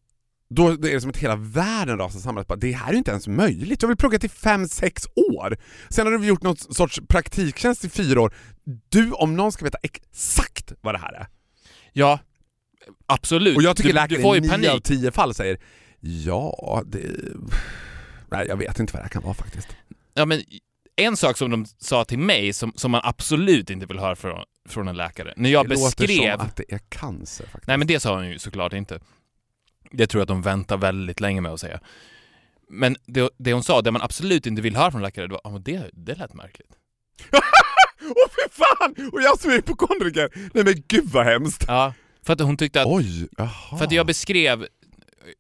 Då 0.51 0.69
är 0.69 0.77
det 0.77 1.01
som 1.01 1.11
att 1.11 1.17
hela 1.17 1.37
världen 1.37 1.99
rasar 1.99 2.21
samman. 2.21 2.45
Det 2.57 2.73
här 2.73 2.89
är 2.89 2.93
ju 2.93 2.99
inte 2.99 3.11
ens 3.11 3.29
möjligt. 3.29 3.83
Jag 3.83 3.89
vill 3.89 3.97
plugga 3.97 4.19
till 4.19 4.31
5-6 4.31 5.07
år. 5.35 5.57
Sen 5.89 6.07
har 6.07 6.19
du 6.19 6.27
gjort 6.27 6.43
någon 6.43 6.57
sorts 6.57 7.01
praktiktjänst 7.09 7.85
i 7.85 7.89
fyra 7.89 8.21
år. 8.21 8.35
Du 8.89 9.13
om 9.13 9.37
någon 9.37 9.53
ska 9.53 9.65
veta 9.65 9.79
exakt 9.83 10.73
vad 10.81 10.95
det 10.95 10.99
här 10.99 11.13
är. 11.13 11.27
Ja, 11.93 12.19
absolut. 13.07 13.57
Och 13.57 13.63
jag 13.63 13.77
tycker 13.77 14.09
du, 14.09 14.17
du 14.17 14.23
får 14.23 14.37
i 14.37 14.41
ju 14.41 14.41
9 14.41 14.51
av 14.51 14.73
panik. 14.73 14.85
10 14.85 15.11
fall 15.11 15.35
säger 15.35 15.59
ja, 16.01 16.83
det... 16.87 16.99
Nej 18.31 18.47
jag 18.49 18.57
vet 18.57 18.79
inte 18.79 18.93
vad 18.93 19.01
det 19.01 19.05
här 19.05 19.11
kan 19.11 19.23
vara 19.23 19.35
faktiskt. 19.35 19.69
Ja, 20.15 20.25
men 20.25 20.43
en 20.97 21.17
sak 21.17 21.37
som 21.37 21.51
de 21.51 21.67
sa 21.67 22.05
till 22.05 22.19
mig 22.19 22.53
som, 22.53 22.73
som 22.77 22.91
man 22.91 23.01
absolut 23.05 23.71
inte 23.71 23.87
vill 23.87 23.99
höra 23.99 24.17
från, 24.17 24.45
från 24.69 24.89
en 24.89 24.97
läkare. 24.97 25.35
När 25.37 25.51
jag 25.51 25.69
det 25.69 25.75
låter 25.75 26.07
beskrev... 26.07 26.33
som 26.33 26.47
att 26.47 26.57
det 26.57 26.73
är 26.73 26.79
cancer 26.89 27.45
faktiskt. 27.45 27.67
Nej 27.67 27.79
men 27.79 27.87
det 27.87 28.01
sa 28.01 28.15
hon 28.15 28.29
ju 28.29 28.39
såklart 28.39 28.73
inte. 28.73 29.01
Det 29.91 30.07
tror 30.07 30.21
jag 30.21 30.23
att 30.23 30.29
de 30.29 30.43
väntar 30.43 30.77
väldigt 30.77 31.21
länge 31.21 31.41
med 31.41 31.53
att 31.53 31.61
säga. 31.61 31.81
Men 32.69 32.97
det, 33.07 33.31
det 33.39 33.53
hon 33.53 33.63
sa, 33.63 33.83
det 33.83 33.91
man 33.91 34.03
absolut 34.03 34.47
inte 34.47 34.63
vill 34.63 34.77
höra 34.77 34.91
från 34.91 35.03
läkare, 35.03 35.27
det 35.27 35.33
var 35.33 35.41
ah, 35.45 35.51
men 35.51 35.63
det, 35.63 35.91
det 35.93 36.15
lät 36.15 36.35
märkligt. 36.35 36.71
Åh 38.03 38.29
fy 38.29 38.51
fan! 38.51 39.11
Och 39.13 39.23
jag 39.23 39.39
som 39.41 39.51
är 39.51 39.55
hypokondriker! 39.55 40.31
Nej 40.55 40.65
men 40.65 40.83
gud 40.89 41.09
vad 41.11 41.25
hemskt! 41.25 41.65
Ja. 41.69 41.95
För 42.23 42.33
att 42.33 42.41
hon 42.41 42.57
tyckte 42.57 42.81
att, 42.83 42.87
Oj, 42.87 43.29
jaha. 43.37 43.79
för 43.79 43.85
att 43.85 43.93
jag 43.93 44.07
beskrev, 44.07 44.67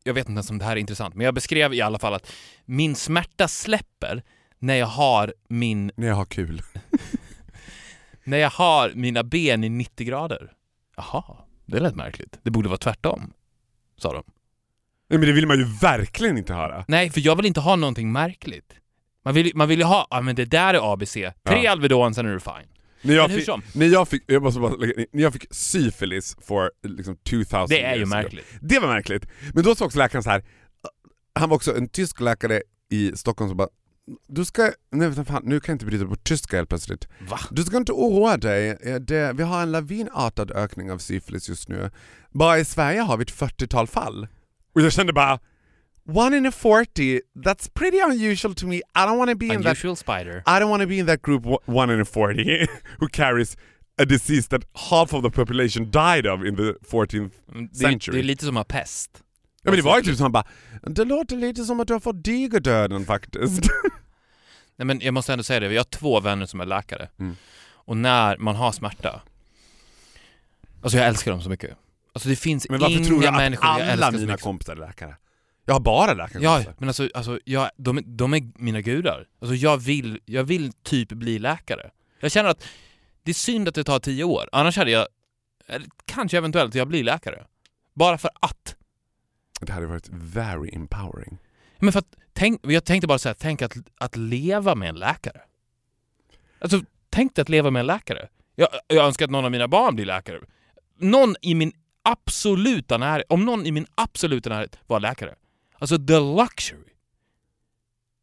jag 0.05 0.14
vet 0.14 0.28
inte 0.28 0.37
ens 0.37 0.50
om 0.50 0.59
det 0.59 0.64
här 0.64 0.73
är 0.73 0.81
intressant, 0.81 1.14
men 1.14 1.25
jag 1.25 1.35
beskrev 1.35 1.75
i 1.75 1.81
alla 1.81 1.99
fall 1.99 2.14
att 2.14 2.33
min 2.64 2.95
smärta 2.97 3.49
släpper 3.49 4.23
när 4.59 4.75
jag 4.75 4.87
har 4.87 5.35
min, 5.49 5.93
När 5.97 6.07
jag 6.09 6.14
har 6.14 6.25
kul. 6.25 6.62
när 8.25 8.38
jag 8.38 8.50
har 8.50 8.93
mina 8.95 9.23
ben 9.23 9.64
i 9.64 9.69
90 9.69 10.07
grader. 10.07 10.53
Jaha, 10.96 11.37
det 11.66 11.81
lät 11.81 11.94
märkligt. 11.94 12.38
Det 12.42 12.51
borde 12.51 12.68
vara 12.68 12.79
tvärtom, 12.79 13.33
sa 13.96 14.12
de. 14.12 14.22
Nej 15.11 15.18
men 15.18 15.29
det 15.29 15.33
vill 15.33 15.47
man 15.47 15.59
ju 15.59 15.64
verkligen 15.64 16.38
inte 16.38 16.55
höra. 16.55 16.85
Nej, 16.88 17.11
för 17.11 17.21
jag 17.21 17.37
vill 17.37 17.47
inte 17.47 17.61
ha 17.61 17.77
någonting 17.77 18.12
märkligt. 18.12 18.75
Man 19.25 19.35
vill, 19.35 19.53
man 19.55 19.68
vill 19.68 19.79
ju 19.79 19.85
ha, 19.85 20.07
ja 20.11 20.21
men 20.21 20.37
det 20.37 20.44
där 20.44 20.75
är 20.75 20.92
ABC. 20.92 21.12
Tre 21.12 21.33
Ja. 21.42 21.71
Alvedon, 21.71 22.14
sen 22.14 22.27
är 22.27 22.33
du 22.33 22.40
fine. 22.40 22.68
När 23.03 23.14
jag, 23.14 23.31
fick, 23.31 23.49
när 23.75 23.87
jag 23.87 24.09
fick, 24.09 24.23
jag 24.27 24.42
måste 24.42 24.61
bara 24.61 24.75
lägga 24.77 25.07
när 25.12 25.23
jag 25.23 25.33
fick 25.33 25.47
syfilis 25.51 26.37
for 26.47 26.71
liksom 26.83 27.16
2000 27.16 27.66
Det 27.68 27.85
är 27.85 27.97
ju 27.97 28.07
märkligt. 28.07 28.47
Det 28.61 28.79
var 28.79 28.88
märkligt. 28.88 29.27
Men 29.55 29.64
då 29.64 29.75
sa 29.75 29.85
också 29.85 29.99
läkaren 29.99 30.23
så 30.23 30.31
här. 30.31 30.44
han 31.35 31.49
var 31.49 31.57
också 31.57 31.77
en 31.77 31.88
tysk 31.88 32.21
läkare 32.21 32.62
i 32.90 33.12
Stockholm 33.16 33.49
som 33.51 33.57
bara 33.57 33.68
du 34.29 34.44
ska, 34.44 34.73
nej 34.90 35.25
fan, 35.25 35.42
nu 35.44 35.61
kan 35.61 35.73
jag 35.73 35.75
inte 35.75 35.87
bryta 35.87 36.07
på 36.07 36.16
tyska 36.16 36.57
helt 36.57 36.68
plötsligt. 36.68 37.09
Va? 37.29 37.38
Du 37.51 37.62
ska 37.62 37.77
inte 37.77 37.92
oroa 37.92 38.37
dig, 38.37 38.79
det, 39.01 39.33
vi 39.33 39.42
har 39.42 39.62
en 39.62 39.73
lavinartad 39.73 40.51
ökning 40.51 40.92
av 40.92 40.99
syfilis 40.99 41.49
just 41.49 41.68
nu. 41.68 41.90
Bara 42.31 42.59
i 42.59 42.64
Sverige 42.64 43.01
har 43.01 43.16
vi 43.16 43.23
ett 43.23 43.33
40-tal 43.33 43.87
fall. 43.87 44.29
Och 44.74 44.81
jag 44.81 44.92
kände 44.92 45.12
bara, 45.12 45.38
one 46.14 46.37
in 46.37 46.46
a 46.46 46.50
40, 46.52 47.20
that's 47.37 47.70
pretty 47.74 47.98
unusual 48.00 48.54
to 48.54 48.66
me. 48.66 48.76
I 48.76 48.81
don't 49.07 49.18
want 49.18 49.31
to 49.31 49.37
be 49.37 49.46
in 49.46 49.50
that 49.62 49.66
Unusual 49.66 49.96
spider. 49.96 50.42
I 50.46 50.61
don't 50.61 50.68
want 50.70 50.83
to 50.83 50.87
be 50.88 50.96
in 50.98 51.07
that 51.07 51.22
group 51.22 51.42
one 51.66 51.94
in 51.94 52.00
a 52.00 52.04
40 52.04 52.66
who 52.98 53.09
carries 53.09 53.57
a 54.00 54.04
disease 54.04 54.48
that 54.48 54.62
half 54.90 55.12
of 55.14 55.22
the 55.22 55.31
population 55.31 55.90
died 55.90 56.26
of 56.26 56.44
in 56.44 56.57
the 56.57 56.72
14th 56.90 57.31
Mm, 57.52 57.68
Det, 57.72 57.76
century. 57.78 58.12
det 58.12 58.18
är 58.20 58.22
lite 58.22 58.44
som 58.44 58.57
att 58.57 58.72
ha 58.72 58.78
pest. 58.81 59.11
ja, 59.62 59.70
men 59.70 59.76
det 59.76 59.83
var 59.83 59.96
ju 59.96 60.02
typ 60.02 60.16
som 60.16 60.22
han 60.22 60.33
bara, 60.33 60.46
det 60.83 61.04
låter 61.04 61.37
lite 61.37 61.64
som 61.64 61.81
att 61.81 61.87
du 61.88 61.92
har 61.92 62.00
fått 62.00 62.24
digerdöden 62.24 63.04
faktiskt. 63.07 63.62
Nej 64.76 64.87
men 64.87 65.00
jag 65.00 65.14
måste 65.14 65.33
ändå 65.33 65.42
säga 65.44 65.61
det, 65.61 65.66
jag 65.72 65.81
har 65.81 65.85
två 65.85 66.20
vänner 66.20 66.46
som 66.46 66.61
är 66.61 66.66
läkare. 66.66 67.09
Mm. 67.20 67.37
Och 67.72 67.96
när 67.96 68.37
man 68.38 68.57
har 68.57 68.72
smärta, 68.72 69.22
alltså 70.83 70.98
jag 70.98 71.07
älskar 71.07 71.31
dem 71.31 71.42
så 71.42 71.50
mycket. 71.50 71.76
Alltså 72.18 72.28
det 72.28 72.37
finns 72.37 72.68
men 72.68 72.81
varför 72.81 72.96
inga 72.96 73.04
tror 73.04 73.20
du 73.20 73.26
att 73.26 73.64
alla 73.64 74.11
mina 74.11 74.26
mycket. 74.26 74.40
kompisar 74.40 74.72
är 74.72 74.81
läkare? 74.81 75.16
Jag 75.64 75.74
har 75.74 75.81
bara 75.81 76.14
läkare. 76.14 76.42
Ja, 76.42 76.64
men 76.78 76.88
alltså, 76.88 77.09
alltså 77.14 77.40
jag, 77.44 77.70
de, 77.76 78.02
de 78.07 78.35
är 78.35 78.52
mina 78.54 78.81
gudar. 78.81 79.26
Alltså 79.40 79.54
jag 79.54 79.76
vill, 79.76 80.20
jag 80.24 80.44
vill 80.44 80.72
typ 80.72 81.09
bli 81.09 81.38
läkare. 81.38 81.90
Jag 82.20 82.33
känner 82.33 82.50
att 82.50 82.64
det 83.22 83.31
är 83.31 83.35
synd 83.35 83.68
att 83.68 83.74
det 83.74 83.85
tar 83.85 83.98
tio 83.98 84.24
år, 84.24 84.48
annars 84.52 84.76
hade 84.76 84.90
jag, 84.90 85.07
kanske 86.04 86.38
eventuellt 86.38 86.74
jag 86.74 86.88
blir 86.88 87.04
läkare. 87.04 87.44
Bara 87.94 88.18
för 88.18 88.31
att. 88.40 88.76
Det 89.61 89.72
hade 89.72 89.87
varit 89.87 90.09
very 90.12 90.74
empowering. 90.74 91.38
Men 91.78 91.92
för 91.92 91.98
att, 91.98 92.16
tänk, 92.33 92.61
jag 92.62 92.85
tänkte 92.85 93.07
bara 93.07 93.18
säga, 93.18 93.35
tänk 93.35 93.62
att, 93.62 93.76
att 93.98 94.16
leva 94.16 94.74
med 94.74 94.88
en 94.88 94.98
läkare. 94.98 95.40
Alltså, 96.61 96.81
tänk 97.11 97.35
dig 97.35 97.42
att 97.42 97.48
leva 97.48 97.70
med 97.70 97.81
en 97.81 97.87
läkare. 97.87 98.28
Jag, 98.54 98.68
jag 98.87 99.07
önskar 99.07 99.24
att 99.24 99.31
någon 99.31 99.44
av 99.44 99.50
mina 99.50 99.68
barn 99.68 99.94
blir 99.94 100.07
läkare. 100.07 100.40
Någon 101.00 101.37
i 101.42 101.54
min 101.54 101.72
absoluta 102.11 102.99
närhet, 102.99 103.27
om 103.29 103.44
någon 103.44 103.66
i 103.66 103.73
min 103.73 103.87
absoluta 103.94 104.51
närhet 104.51 104.79
var 104.87 105.01
läkare. 105.01 105.35
Alltså 105.79 105.99
the 105.99 106.21
luxury. 106.21 106.92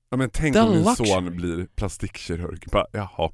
Ja, 0.09 0.17
men 0.17 0.29
tänk 0.29 0.53
The 0.55 0.61
om 0.61 0.69
min 0.71 0.83
luxury. 0.83 1.07
son 1.09 1.35
blir 1.35 1.67
plastikkirurg. 1.75 2.63
Bara, 2.71 2.85
jaha. 2.91 3.31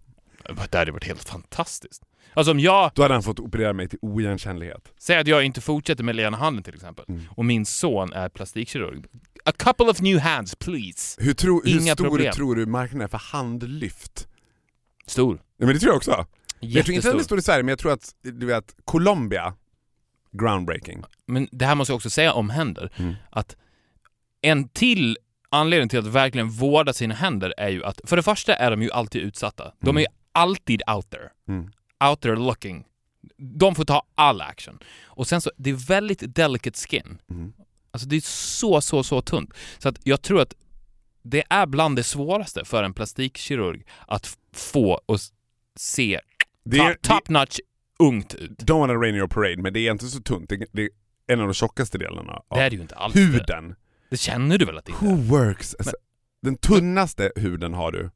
Det 0.72 0.78
hade 0.78 0.92
varit 0.92 1.04
helt 1.08 1.24
fantastiskt. 1.30 2.04
Alltså 2.34 2.52
om 2.52 2.60
jag, 2.60 2.92
Då 2.96 3.02
hade 3.02 3.14
han 3.14 3.24
fått 3.24 3.40
operera 3.40 3.74
mig 3.74 3.90
till 3.90 4.00
oigenkännlighet. 4.02 4.94
säger 4.98 5.20
att 5.22 5.28
jag 5.28 5.44
inte 5.44 5.62
fortsätter 5.62 6.04
med 6.04 6.16
Lena 6.16 6.38
Handen 6.38 6.64
till 6.64 6.76
exempel, 6.76 7.06
Mm. 7.08 7.22
och 7.30 7.46
min 7.46 7.66
son 7.66 8.14
är 8.14 8.30
plastikkirurg. 8.30 9.06
A 9.46 9.52
couple 9.58 9.86
of 9.86 10.02
new 10.02 10.20
hands 10.20 10.56
please. 10.56 11.24
Hur, 11.24 11.34
tro, 11.34 11.62
hur 11.66 11.82
Inga 11.82 11.94
stor 11.94 12.04
problem. 12.06 12.34
tror 12.34 12.56
du 12.56 12.66
marknaden 12.66 13.02
är 13.02 13.08
för 13.08 13.18
handlyft? 13.18 14.28
Stor. 15.06 15.42
Ja, 15.58 15.66
men 15.66 15.74
det 15.76 15.80
tror 15.80 15.90
jag 15.90 15.98
också. 15.98 16.26
Jag 16.60 16.86
tror 16.86 16.96
inte 16.96 17.00
att 17.00 17.04
den 17.04 17.12
är 17.12 17.16
Jättestor. 17.16 17.24
stor 17.24 17.38
i 17.40 17.42
Sverige, 17.42 17.64
men 17.64 17.70
jag 17.70 17.80
tror 17.80 17.92
att, 17.92 18.16
du 18.22 18.46
vet, 18.46 18.76
Colombia, 18.86 19.54
groundbreaking. 20.32 21.04
Men 21.26 21.48
det 21.52 21.65
här 21.65 21.76
måste 21.76 21.91
jag 21.91 21.96
också 21.96 22.10
säga 22.10 22.34
om 22.34 22.50
händer, 22.50 22.91
Mm. 22.98 23.15
att 23.30 23.56
en 24.41 24.70
till 24.70 25.17
anledning 25.50 25.89
till 25.89 26.00
att 26.00 26.06
verkligen 26.06 26.50
vårda 26.50 26.94
sina 26.94 27.15
händer 27.15 27.54
är 27.58 27.70
ju 27.70 27.84
att, 27.86 28.02
för 28.04 28.15
det 28.15 28.24
första 28.24 28.56
är 28.56 28.72
de 28.72 28.82
ju 28.82 28.91
alltid 28.91 29.22
utsatta. 29.22 29.74
De 29.80 29.98
är 29.98 30.02
ju 30.02 30.08
alltid 30.32 30.82
out 30.89 31.10
there. 31.10 31.30
Mm. 31.48 31.72
Out 32.10 32.22
there 32.22 32.36
looking. 32.36 32.86
De 33.38 33.76
får 33.76 33.86
ta 33.86 34.04
all 34.15 34.41
action. 34.41 34.80
Och 35.04 35.28
sen 35.28 35.41
så, 35.41 35.52
det 35.58 35.70
är 35.70 35.88
väldigt 35.88 36.36
delicate 36.36 36.80
skin. 36.80 37.17
Mm. 37.30 37.54
Alltså 37.91 38.08
det 38.08 38.15
är 38.15 38.22
så, 38.22 38.82
så, 38.82 39.04
så 39.04 39.22
tunt. 39.22 39.54
Så 39.78 39.89
att 39.89 39.96
jag 40.04 40.22
tror 40.22 40.41
att 40.41 40.54
det 41.24 41.44
är 41.50 41.65
bland 41.65 41.96
det 41.96 42.04
svåraste 42.04 42.65
för 42.65 42.84
en 42.84 42.94
plastikkirurg 42.94 43.86
att 44.08 44.38
få 44.54 45.02
och 45.06 45.20
se 45.76 46.20
Det 46.63 46.78
är, 46.78 46.94
top, 46.94 47.02
top 47.04 47.30
notch 47.30 47.60
ungt 48.02 48.34
ut. 48.36 48.52
don't 48.64 48.80
wanna 48.80 48.94
rain 48.94 49.16
your 49.16 49.28
parade, 49.28 49.62
men 49.62 49.74
det 49.74 49.80
är 49.80 49.92
inte 49.92 50.08
så 50.08 50.20
tunt. 50.22 50.50
Det, 50.50 50.66
det 50.72 50.82
är 50.82 50.90
en 51.28 51.40
av 51.40 51.48
de 51.48 51.54
tjockaste 51.54 51.98
delarna 51.98 52.34
av 52.48 52.58
Det 52.58 52.64
är 52.64 52.70
det 52.70 52.76
ju 52.76 52.82
inte 52.82 52.96
alls. 52.96 53.16
Huden. 53.16 53.76
det 54.10 54.18
känner 54.18 54.58
du 54.58 54.66
väl 54.66 54.78
att 54.78 54.86
det 54.86 54.92
inte 54.92 55.06
Who 55.06 55.12
är? 55.12 55.16
works? 55.46 55.76
Alltså, 55.80 55.96
den 56.42 56.58
tunnaste 56.58 57.32
huden 57.36 57.74
har 57.74 57.92
du 57.92 58.10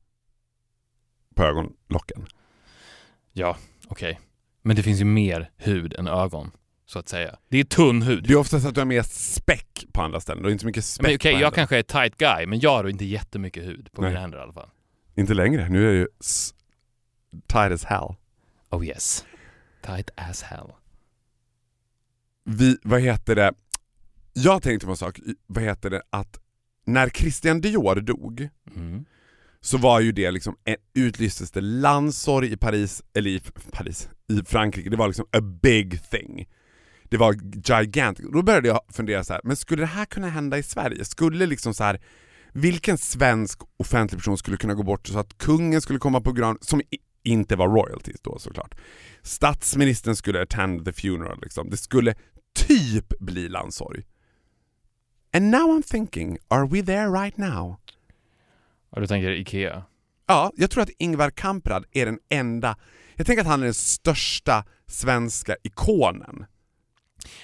på 1.36 1.44
ögonlocken. 1.44 2.26
Ja, 3.34 3.58
okej. 3.88 4.20
Men 4.62 4.76
det 4.76 4.84
finns 4.84 5.02
ju 5.02 5.06
mer 5.06 5.52
hud 5.58 5.94
än 5.94 6.08
ögon. 6.08 6.52
så 6.86 7.00
att 7.00 7.10
säga. 7.10 7.36
Det 7.50 7.60
är 7.60 7.64
tunn 7.64 8.02
hud. 8.02 8.24
Det 8.24 8.34
är 8.34 8.38
oftast 8.38 8.66
att 8.66 8.74
du 8.76 8.82
har 8.82 8.86
mer 8.86 9.04
späck 9.04 9.86
på 9.94 10.02
andra 10.02 10.20
ställen, 10.20 10.44
du 10.44 10.48
har 10.48 10.52
inte 10.52 10.62
så 10.62 10.68
mycket 10.68 10.86
späck 10.86 11.08
Men 11.08 11.16
okej, 11.16 11.18
på 11.20 11.28
jag 11.28 11.34
händerna. 11.34 11.52
kanske 11.52 11.78
är 11.78 11.84
tight 11.84 12.18
guy, 12.18 12.46
men 12.46 12.60
jag 12.60 12.72
har 12.72 12.90
inte 12.90 13.06
jättemycket 13.06 13.64
hud 13.64 13.92
på 13.92 14.02
Nej. 14.02 14.10
mina 14.10 14.22
händer 14.22 14.38
i 14.38 14.42
alla 14.42 14.54
fall. 14.54 14.70
Inte 15.16 15.34
längre, 15.34 15.70
nu 15.70 15.90
är 15.90 15.94
det 15.94 16.00
ju 16.00 16.08
tight 17.48 17.72
as 17.72 17.84
hell. 17.84 18.16
Oh 18.70 18.86
yes. 18.88 19.26
Tight 19.86 20.10
as 20.16 20.42
hell. 20.42 20.72
Vi, 22.44 22.78
vad 22.84 23.02
heter 23.02 23.36
det, 23.36 23.54
jag 24.34 24.64
tänkte 24.64 24.86
på 24.86 24.92
en 24.92 24.98
sak, 24.98 25.20
vad 25.48 25.64
heter 25.64 25.90
det, 25.90 26.02
att 26.10 26.40
när 26.86 27.10
Christian 27.10 27.62
Dior 27.62 27.96
dog 27.96 28.50
Mm. 28.76 29.06
så 29.62 29.78
var 29.78 30.00
ju 30.00 30.12
det 30.12 30.32
liksom, 30.32 30.56
en, 30.64 30.76
utlystes 30.94 31.52
det 31.52 31.62
landsorg 31.62 32.52
i 32.52 32.58
Paris, 32.58 33.04
eller 33.14 33.30
i 33.30 33.42
Paris, 33.72 34.10
i 34.28 34.42
Frankrike, 34.46 34.90
det 34.90 34.98
var 34.98 35.08
liksom 35.08 35.26
a 35.32 35.42
big 35.42 36.10
thing. 36.10 36.48
Det 37.10 37.18
var 37.18 37.34
gigantic. 37.64 38.26
Då 38.34 38.42
började 38.42 38.68
jag 38.68 38.82
fundera 38.90 39.24
så 39.24 39.34
här, 39.34 39.42
men 39.44 39.56
skulle 39.56 39.82
det 39.82 39.88
här 39.88 40.06
kunna 40.06 40.30
hända 40.30 40.58
i 40.58 40.64
Sverige? 40.64 41.06
Skulle 41.06 41.46
liksom 41.46 41.74
så 41.74 41.84
här, 41.84 42.02
vilken 42.54 42.98
svensk 42.98 43.62
offentlig 43.78 44.20
person 44.20 44.38
skulle 44.38 44.58
kunna 44.58 44.74
gå 44.74 44.84
bort 44.84 45.08
så 45.08 45.20
att 45.20 45.38
kungen 45.38 45.82
skulle 45.82 46.00
komma 46.00 46.22
på 46.22 46.32
gran, 46.32 46.58
som 46.62 46.82
inte 47.26 47.56
var 47.56 47.68
royalties 47.68 48.22
då 48.22 48.40
såklart. 48.40 48.76
Statsministern 49.22 50.16
skulle 50.16 50.42
attend 50.42 50.86
the 50.86 50.94
funeral 50.94 51.40
liksom. 51.42 51.70
Det 51.70 51.78
skulle 51.78 52.16
typ 52.56 53.20
bli 53.20 53.50
landsorg. 53.50 54.04
And 55.34 55.52
now 55.52 55.62
I'm 55.62 55.92
thinking, 55.92 56.38
are 56.48 56.68
we 56.68 56.82
there 56.84 57.08
right 57.08 57.38
now? 57.38 57.76
Ja, 58.92 59.02
du 59.02 59.08
tänker 59.08 59.30
Ikea? 59.30 59.84
Ja, 60.28 60.52
jag 60.56 60.72
tror 60.72 60.84
att 60.84 60.90
Ingvar 60.98 61.30
Kamprad 61.30 61.86
är 61.92 62.06
den 62.06 62.20
enda, 62.30 62.78
jag 63.16 63.28
tänker 63.28 63.42
att 63.42 63.48
han 63.48 63.62
är 63.62 63.66
den 63.66 63.74
största 63.74 64.66
svenska 64.88 65.56
ikonen. 65.64 66.46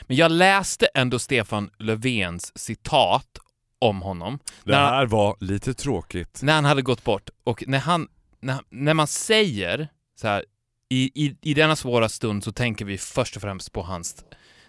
Men 0.02 0.18
jag 0.18 0.32
läste 0.32 0.86
ändå 0.86 1.20
Stefan 1.20 1.70
Löfvens 1.78 2.58
citat 2.58 3.38
om 3.80 4.02
honom. 4.02 4.40
Det 4.64 4.76
här 4.76 5.06
var 5.06 5.38
lite 5.40 5.74
tråkigt. 5.74 6.40
när 6.44 6.54
han 6.54 6.66
hade 6.66 6.82
gått 6.82 7.04
bort 7.04 7.30
och 7.44 7.64
när 7.68 7.80
han, 7.80 8.08
när, 8.42 8.62
när 8.70 8.94
man 8.94 9.08
säger 9.08 9.88
så 10.16 10.28
här, 10.28 10.46
i, 10.90 11.26
i, 11.26 11.36
i 11.42 11.54
denna 11.54 11.76
svåra 11.76 12.10
stund 12.10 12.44
så 12.44 12.52
tänker 12.52 12.86
vi 12.86 12.98
först 12.98 13.36
och 13.36 13.42
främst 13.42 13.72
på 13.72 13.82
hans 13.82 14.26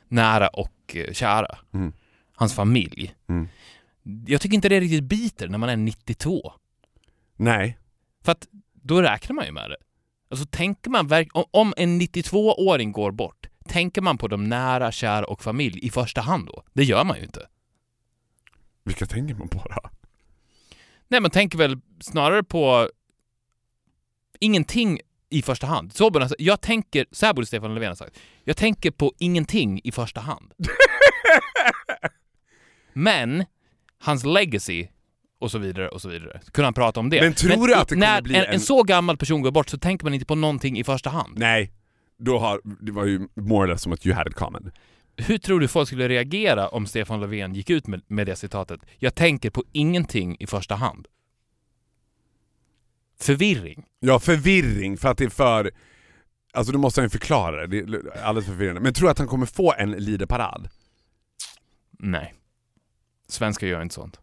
nära 0.08 0.48
och 0.48 0.96
eh, 0.96 1.12
kära. 1.12 1.58
Mm. 1.74 1.92
Hans 2.34 2.54
familj. 2.54 3.14
Mm. 3.28 3.48
Jag 4.26 4.40
tycker 4.40 4.54
inte 4.54 4.68
det 4.68 4.80
riktigt 4.80 5.04
biter 5.04 5.48
när 5.48 5.58
man 5.58 5.68
är 5.68 5.76
92. 5.76 6.52
Nej, 7.36 7.78
För 8.24 8.32
att 8.32 8.48
då 8.72 9.02
räknar 9.02 9.34
man 9.34 9.46
ju 9.46 9.52
med 9.52 9.70
det. 9.70 9.76
Alltså 10.30 10.46
tänker 10.46 10.90
man 10.90 11.10
om 11.50 11.74
en 11.76 12.00
92-åring 12.00 12.92
går 12.92 13.12
bort, 13.12 13.46
tänker 13.68 14.02
man 14.02 14.18
på 14.18 14.28
de 14.28 14.44
nära, 14.44 14.92
kära 14.92 15.24
och 15.24 15.42
familj 15.42 15.86
i 15.86 15.90
första 15.90 16.20
hand 16.20 16.46
då? 16.46 16.62
Det 16.72 16.84
gör 16.84 17.04
man 17.04 17.16
ju 17.16 17.22
inte. 17.22 17.46
vilka 18.84 19.06
tänker 19.06 19.34
man 19.34 19.48
på 19.48 19.58
då? 19.58 19.90
Nej, 21.08 21.20
man 21.20 21.30
tänker 21.30 21.58
väl 21.58 21.80
snarare 22.00 22.42
på 22.42 22.88
ingenting 24.42 25.00
i 25.30 25.42
första 25.42 25.66
hand. 25.66 25.92
Så 25.92 26.10
borde 26.10 26.24
han, 26.24 26.34
jag 26.38 26.60
tänker, 26.60 27.06
så 27.10 27.26
här 27.26 27.34
borde 27.34 27.46
Stefan 27.46 27.74
Löfven 27.74 27.88
ha 27.90 27.96
sagt. 27.96 28.18
Jag 28.44 28.56
tänker 28.56 28.90
på 28.90 29.12
ingenting 29.18 29.80
i 29.84 29.92
första 29.92 30.20
hand. 30.20 30.52
Men 32.92 33.44
hans 33.98 34.24
legacy 34.24 34.86
och 35.40 35.50
så 35.50 35.58
vidare 35.58 35.88
och 35.88 36.00
så 36.02 36.08
vidare. 36.08 36.40
Kunde 36.52 36.66
han 36.66 36.74
prata 36.74 37.00
om 37.00 37.10
det. 37.10 37.20
Men 37.20 37.34
tror 37.34 37.66
du 37.66 37.74
att 37.74 37.88
det 37.88 37.94
kommer 37.94 38.22
bli 38.22 38.34
en, 38.36 38.44
en- 38.44 38.54
en 38.54 38.60
så 38.60 38.82
gammal 38.82 39.16
person 39.16 39.42
går 39.42 39.50
bort 39.50 39.68
så 39.68 39.78
tänker 39.78 40.04
man 40.04 40.14
inte 40.14 40.26
på 40.26 40.34
någonting 40.34 40.78
i 40.78 40.84
första 40.84 41.10
hand. 41.10 41.38
Nej, 41.38 41.72
då 42.18 42.38
har, 42.38 42.60
det 42.80 42.92
var 42.92 43.04
ju 43.04 43.28
more 43.34 43.64
or 43.66 43.68
less 43.72 43.82
som 43.82 43.92
att 43.92 44.06
you 44.06 44.14
had 44.16 44.26
it 44.26 44.34
common. 44.34 44.70
Hur 45.16 45.38
tror 45.38 45.60
du 45.60 45.68
folk 45.68 45.88
skulle 45.88 46.08
reagera 46.08 46.68
om 46.68 46.86
Stefan 46.86 47.20
Löfven 47.20 47.54
gick 47.54 47.70
ut 47.70 47.86
med, 47.86 48.02
med 48.06 48.26
det 48.26 48.36
citatet? 48.36 48.80
Jag 48.98 49.14
tänker 49.14 49.50
på 49.50 49.64
ingenting 49.72 50.36
i 50.40 50.46
första 50.46 50.74
hand. 50.74 51.06
Förvirring. 53.22 53.84
Ja, 54.00 54.18
förvirring 54.20 54.96
för 54.96 55.08
att 55.08 55.18
det 55.18 55.24
är 55.24 55.28
för... 55.28 55.70
Alltså 56.52 56.72
du 56.72 56.78
måste 56.78 57.00
han 57.00 57.04
ju 57.06 57.10
förklara 57.10 57.66
det, 57.66 57.82
det 57.86 57.96
är 57.96 58.22
alldeles 58.22 58.46
förvirrande. 58.48 58.80
Men 58.80 58.94
tror 58.94 59.06
du 59.06 59.10
att 59.10 59.18
han 59.18 59.28
kommer 59.28 59.46
få 59.46 59.74
en 59.78 59.90
liderparad? 59.90 60.68
Nej. 61.98 62.34
Svenskar 63.28 63.66
gör 63.66 63.82
inte 63.82 63.94
sånt. 63.94 64.20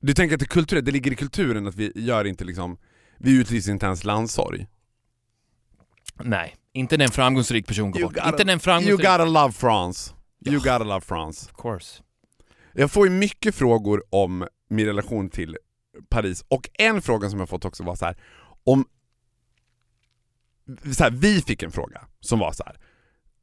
Du 0.00 0.14
tänker 0.14 0.34
att 0.34 0.40
det, 0.40 0.44
är 0.44 0.48
kulturellt, 0.48 0.86
det 0.86 0.92
ligger 0.92 1.12
i 1.12 1.16
kulturen 1.16 1.66
att 1.66 1.74
vi 1.74 1.92
gör 1.94 2.24
inte 2.24 2.44
liksom... 2.44 2.78
Vi 3.18 3.40
utlyser 3.40 3.72
inte 3.72 3.86
ens 3.86 4.04
landsorg. 4.04 4.66
Nej, 6.22 6.56
inte 6.72 6.96
när 6.96 7.04
en 7.04 7.10
framgångsrik 7.10 7.66
person 7.66 7.90
går 7.90 8.00
You 8.00 8.08
bort. 8.08 8.14
gotta- 8.16 8.28
Inte 8.28 8.44
när 8.44 8.52
en 8.52 8.56
You 8.56 8.60
framgångsrik... 8.60 9.06
gotta 9.06 9.24
love 9.24 9.52
France. 9.52 10.12
You 10.46 10.56
gotta 10.56 10.78
love 10.78 11.00
France. 11.00 11.50
Of 11.50 11.62
course. 11.62 12.02
Jag 12.72 12.90
får 12.90 13.06
ju 13.06 13.12
mycket 13.12 13.54
frågor 13.54 14.04
om 14.10 14.46
min 14.70 14.86
relation 14.86 15.30
till 15.30 15.56
Paris 16.08 16.44
och 16.48 16.68
en 16.78 17.02
fråga 17.02 17.30
som 17.30 17.38
jag 17.38 17.48
fått 17.48 17.64
också 17.64 17.84
var 17.84 17.96
så 17.96 18.04
här, 18.04 18.16
om 18.64 18.84
så 20.92 21.04
här, 21.04 21.10
vi 21.10 21.40
fick 21.42 21.62
en 21.62 21.70
fråga 21.72 22.06
som 22.20 22.38
var 22.38 22.52
så 22.52 22.62
här. 22.66 22.76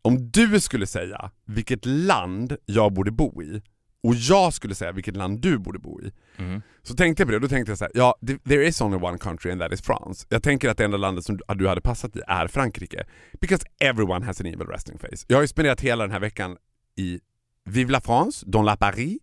om 0.02 0.32
du 0.32 0.60
skulle 0.60 0.88
säga 0.88 1.32
vilket 1.46 1.86
land 1.86 2.58
jag 2.66 2.94
borde 2.94 3.12
bo 3.12 3.44
i 3.44 3.62
och 4.04 4.16
jag 4.16 4.54
skulle 4.54 4.76
säga 4.76 4.92
vilket 4.92 5.16
land 5.16 5.42
du 5.42 5.58
borde 5.58 5.80
bo 5.80 6.02
i 6.02 6.12
Mm. 6.38 6.62
så 6.84 6.96
tänkte 6.96 7.22
jag 7.24 7.28
på 7.28 7.32
det, 7.32 7.40
då 7.40 7.48
tänkte 7.48 7.72
jag 7.72 7.78
så 7.78 7.84
här, 7.84 7.92
ja, 7.96 8.16
th- 8.22 8.50
there 8.50 8.68
is 8.68 8.82
only 8.82 8.98
one 8.98 9.18
country 9.18 9.52
and 9.52 9.62
that 9.62 9.74
is 9.74 9.82
France. 9.82 10.28
Jag 10.30 10.44
tänker 10.44 10.70
att 10.70 10.78
det 10.78 10.86
enda 10.86 10.98
landet 10.98 11.26
som 11.26 11.40
du 11.56 11.68
hade 11.68 11.82
passat 11.82 12.16
i 12.16 12.22
är 12.28 12.48
Frankrike. 12.48 13.04
Because 13.42 13.66
everyone 13.80 14.26
has 14.26 14.40
an 14.42 14.46
evil 14.46 14.68
resting 14.68 14.98
face. 15.00 15.26
Jag 15.28 15.38
har 15.38 15.42
ju 15.42 15.48
spenderat 15.48 15.82
hela 15.82 16.04
den 16.04 16.12
här 16.12 16.20
veckan 16.20 16.58
i 16.96 17.20
Vive 17.66 17.92
la 17.92 18.02
France, 18.02 18.46
dans 18.48 18.66
la 18.66 18.76
Paris. 18.76 19.18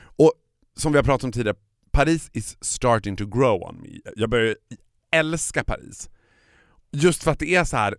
Och 0.00 0.32
som 0.76 0.92
vi 0.92 0.98
har 0.98 1.04
pratat 1.04 1.24
om 1.24 1.32
tidigare, 1.32 1.56
Paris 2.00 2.30
is 2.32 2.56
starting 2.60 3.16
to 3.16 3.26
grow 3.26 3.62
on 3.62 3.80
me. 3.82 3.88
Jag 4.16 4.30
börjar 4.30 4.56
älska 5.12 5.64
Paris. 5.64 6.10
Just 6.90 7.22
för 7.22 7.30
att 7.30 7.38
det 7.38 7.54
är 7.54 7.64
så 7.64 7.76
här. 7.76 7.96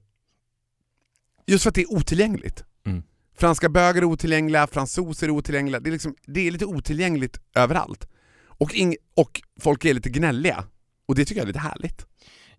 Just 1.47 1.63
för 1.63 1.69
att 1.69 1.75
det 1.75 1.81
är 1.81 1.93
otillgängligt. 1.93 2.63
Mm. 2.85 3.03
Franska 3.37 3.69
bögar 3.69 4.01
är 4.01 4.05
otillgängliga, 4.05 4.67
fransoser 4.67 5.27
är 5.27 5.31
otillgängliga. 5.31 5.79
Det 5.79 5.89
är, 5.89 5.91
liksom, 5.91 6.15
det 6.25 6.47
är 6.47 6.51
lite 6.51 6.65
otillgängligt 6.65 7.39
överallt. 7.55 8.07
Och, 8.45 8.75
ing, 8.75 8.95
och 9.15 9.41
folk 9.59 9.85
är 9.85 9.93
lite 9.93 10.09
gnälliga. 10.09 10.63
Och 11.05 11.15
det 11.15 11.25
tycker 11.25 11.39
jag 11.39 11.43
är 11.43 11.47
lite 11.47 11.59
härligt. 11.59 12.05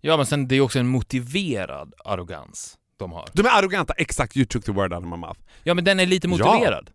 Ja, 0.01 0.17
men 0.17 0.25
sen 0.25 0.47
det 0.47 0.55
är 0.55 0.61
också 0.61 0.79
en 0.79 0.87
motiverad 0.87 1.93
arrogans 2.05 2.77
de 2.97 3.11
har. 3.11 3.29
De 3.33 3.45
är 3.45 3.59
arroganta, 3.59 3.93
exakt 3.93 4.37
you 4.37 4.45
took 4.45 4.65
the 4.65 4.71
word 4.71 4.93
out 4.93 5.03
of 5.03 5.09
my 5.09 5.17
mouth. 5.17 5.39
Ja, 5.63 5.73
men 5.73 5.83
den 5.83 5.99
är 5.99 6.05
lite 6.05 6.27
motiverad. 6.27 6.91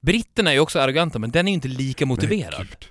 Britterna 0.00 0.50
är 0.50 0.54
ju 0.54 0.60
också 0.60 0.80
arroganta, 0.80 1.18
men 1.18 1.30
den 1.30 1.48
är 1.48 1.52
ju 1.52 1.54
inte 1.54 1.68
lika 1.68 2.06
motiverad. 2.06 2.66
Nej. 2.70 2.90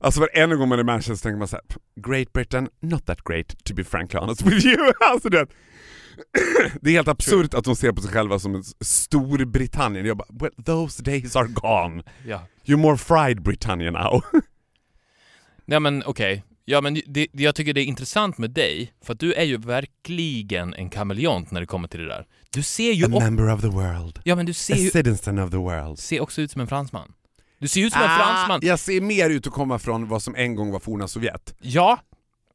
Alltså 0.00 0.20
varenda 0.20 0.56
gång 0.56 0.68
man 0.68 0.78
är 0.78 0.82
i 0.82 0.84
Manchester 0.86 1.14
så 1.14 1.22
tänker 1.22 1.38
man 1.38 1.48
såhär, 1.48 1.64
Great 2.06 2.32
Britain, 2.32 2.68
not 2.80 3.06
that 3.06 3.18
great 3.24 3.64
to 3.64 3.74
be 3.74 3.84
frankly 3.84 4.20
honest 4.20 4.42
with 4.42 4.66
you. 4.66 4.92
Alltså 5.00 5.28
det, 5.28 5.46
det 6.80 6.90
är 6.90 6.94
helt 6.94 7.08
absurt 7.08 7.54
att 7.54 7.64
de 7.64 7.76
ser 7.76 7.92
på 7.92 8.02
sig 8.02 8.12
själva 8.12 8.38
som 8.38 8.54
en 8.54 8.62
Storbritannien. 8.80 10.06
Jag 10.06 10.16
bara, 10.16 10.28
well 10.40 10.64
those 10.64 11.02
days 11.02 11.36
are 11.36 11.48
gone. 11.48 12.02
Ja. 12.26 12.42
You're 12.64 12.76
more 12.76 12.96
fried 12.96 13.42
Britannia 13.42 13.90
now. 13.90 14.22
Ja, 15.70 15.80
men 15.80 16.02
okej. 16.06 16.44
Ja, 16.64 16.80
men 16.80 17.00
det, 17.06 17.26
jag 17.32 17.54
tycker 17.54 17.72
det 17.74 17.80
är 17.80 17.84
intressant 17.84 18.38
med 18.38 18.50
dig, 18.50 18.92
för 19.04 19.12
att 19.12 19.20
du 19.20 19.32
är 19.32 19.44
ju 19.44 19.56
verkligen 19.56 20.74
en 20.74 20.90
kameleont 20.90 21.50
när 21.50 21.60
det 21.60 21.66
kommer 21.66 21.88
till 21.88 22.00
det 22.00 22.08
där. 22.08 22.26
Du 22.50 22.62
ser 22.62 22.92
ju... 22.92 23.04
A 23.04 23.08
member 23.08 23.52
of 23.54 23.60
the 23.60 23.66
world. 23.68 24.20
ja, 24.24 24.36
men 24.36 24.46
du 24.46 24.52
A 24.52 24.54
ser 24.54 24.74
ju... 24.74 24.90
citizen 24.90 25.38
of 25.38 25.50
the 25.50 25.56
world. 25.56 25.98
ser 25.98 26.20
också 26.20 26.40
ut 26.40 26.50
som 26.50 26.60
en 26.60 26.66
fransman. 26.66 27.12
Du 27.58 27.68
ser 27.68 27.80
ut 27.80 27.92
som 27.92 28.02
en 28.02 28.08
fransman. 28.08 28.60
Ah, 28.62 28.66
jag 28.66 28.78
ser 28.78 29.00
mer 29.00 29.30
ut 29.30 29.46
att 29.46 29.52
komma 29.52 29.78
från 29.78 30.08
vad 30.08 30.22
som 30.22 30.34
en 30.34 30.54
gång 30.54 30.70
var 30.70 30.80
forna 30.80 31.08
Sovjet. 31.08 31.54
Ja, 31.60 32.00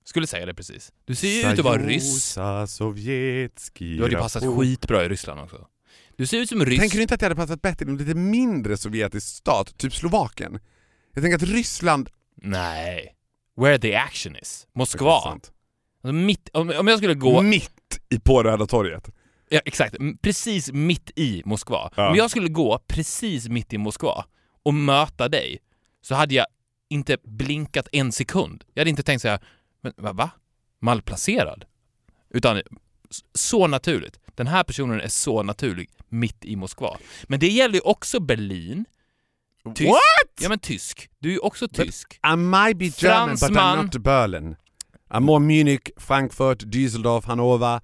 skulle 0.05 0.27
säga 0.27 0.45
det 0.45 0.53
precis. 0.53 0.91
Du 1.05 1.15
ser 1.15 1.27
ju 1.27 1.39
ut 1.39 1.59
att 1.59 1.65
vara 1.65 1.77
ryss. 1.77 2.35
Du 2.35 2.41
hade 4.01 4.09
ju 4.09 4.17
passat 4.17 4.43
skitbra 4.57 5.05
i 5.05 5.09
Ryssland 5.09 5.39
också. 5.39 5.67
Du 6.17 6.25
ser 6.25 6.37
ut 6.37 6.49
som 6.49 6.61
en 6.61 6.67
ryss. 6.67 6.79
Tänker 6.79 6.97
du 6.97 7.01
inte 7.01 7.13
att 7.13 7.19
det 7.19 7.25
hade 7.25 7.35
passat 7.35 7.61
bättre 7.61 7.85
i 7.85 7.89
en 7.89 7.97
lite 7.97 8.15
mindre 8.15 8.77
sovjetisk 8.77 9.27
stat, 9.27 9.77
typ 9.77 9.95
Slovakien? 9.95 10.59
Jag 11.13 11.23
tänker 11.23 11.35
att 11.35 11.43
Ryssland... 11.43 12.09
Nej. 12.35 13.15
Where 13.57 13.79
the 13.79 13.95
action 13.95 14.35
is. 14.35 14.67
Moskva. 14.75 15.11
Alltså 15.11 16.13
mitt, 16.13 16.49
om, 16.53 16.73
om 16.79 16.87
jag 16.87 16.97
skulle 16.97 17.13
gå... 17.13 17.41
Mitt 17.41 17.99
i 18.09 18.19
på 18.19 18.43
Röda 18.43 18.65
torget. 18.65 19.09
Ja, 19.49 19.61
exakt. 19.65 19.95
Precis 20.21 20.71
mitt 20.71 21.11
i 21.15 21.41
Moskva. 21.45 21.91
Ja. 21.95 22.09
Om 22.09 22.15
jag 22.15 22.29
skulle 22.29 22.47
gå 22.47 22.79
precis 22.87 23.49
mitt 23.49 23.73
i 23.73 23.77
Moskva 23.77 24.25
och 24.63 24.73
möta 24.73 25.29
dig 25.29 25.59
så 26.01 26.15
hade 26.15 26.35
jag 26.35 26.45
inte 26.89 27.17
blinkat 27.23 27.87
en 27.91 28.11
sekund. 28.11 28.63
Jag 28.73 28.81
hade 28.81 28.89
inte 28.89 29.03
tänkt 29.03 29.21
säga, 29.21 29.39
men 29.81 29.93
va? 29.97 30.13
va? 30.13 30.29
Malplacerad? 30.79 31.65
Utan 32.29 32.61
så 33.35 33.67
naturligt. 33.67 34.19
Den 34.35 34.47
här 34.47 34.63
personen 34.63 35.01
är 35.01 35.07
så 35.07 35.43
naturlig 35.43 35.89
mitt 36.09 36.45
i 36.45 36.55
Moskva. 36.55 36.97
Men 37.23 37.39
det 37.39 37.47
gäller 37.47 37.75
ju 37.75 37.81
också 37.81 38.19
Berlin. 38.19 38.85
Tysk. 39.75 39.89
What? 39.89 40.41
Ja 40.41 40.49
men 40.49 40.59
tysk. 40.59 41.09
Du 41.19 41.29
är 41.29 41.33
ju 41.33 41.39
också 41.39 41.67
tysk. 41.67 42.19
I 42.33 42.35
might 42.35 42.77
be 42.77 42.85
German 43.07 43.29
but 43.29 43.41
I'm 43.41 43.53
Fransman. 43.53 43.85
not 43.85 43.97
Berlin. 43.97 44.55
I'm 45.09 45.19
more 45.19 45.39
Munich, 45.39 45.81
Frankfurt, 45.97 46.63
Düsseldorf, 46.63 47.25
Hannover. 47.25 47.81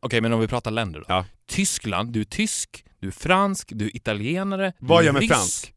Okej, 0.00 0.20
men 0.20 0.32
om 0.32 0.40
vi 0.40 0.48
pratar 0.48 0.70
länder 0.70 1.00
då. 1.00 1.06
Ja. 1.08 1.24
Tyskland, 1.46 2.12
du 2.12 2.20
är 2.20 2.24
tysk, 2.24 2.84
du 3.00 3.06
är 3.06 3.10
fransk, 3.12 3.68
du 3.74 3.86
är 3.86 3.96
italienare, 3.96 4.72
Vad 4.78 5.04
gör 5.04 5.12
mig 5.12 5.22
ryss. 5.22 5.30
fransk? 5.30 5.74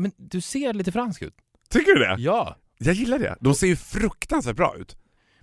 Men 0.00 0.12
du 0.16 0.40
ser 0.40 0.72
lite 0.72 0.92
fransk 0.92 1.22
ut. 1.22 1.34
Tycker 1.68 1.94
du 1.94 1.98
det? 1.98 2.16
Ja. 2.18 2.56
Jag 2.78 2.94
gillar 2.94 3.18
det. 3.18 3.36
De 3.40 3.54
ser 3.54 3.66
ju 3.66 3.76
fruktansvärt 3.76 4.56
bra 4.56 4.76
ut. 4.78 4.96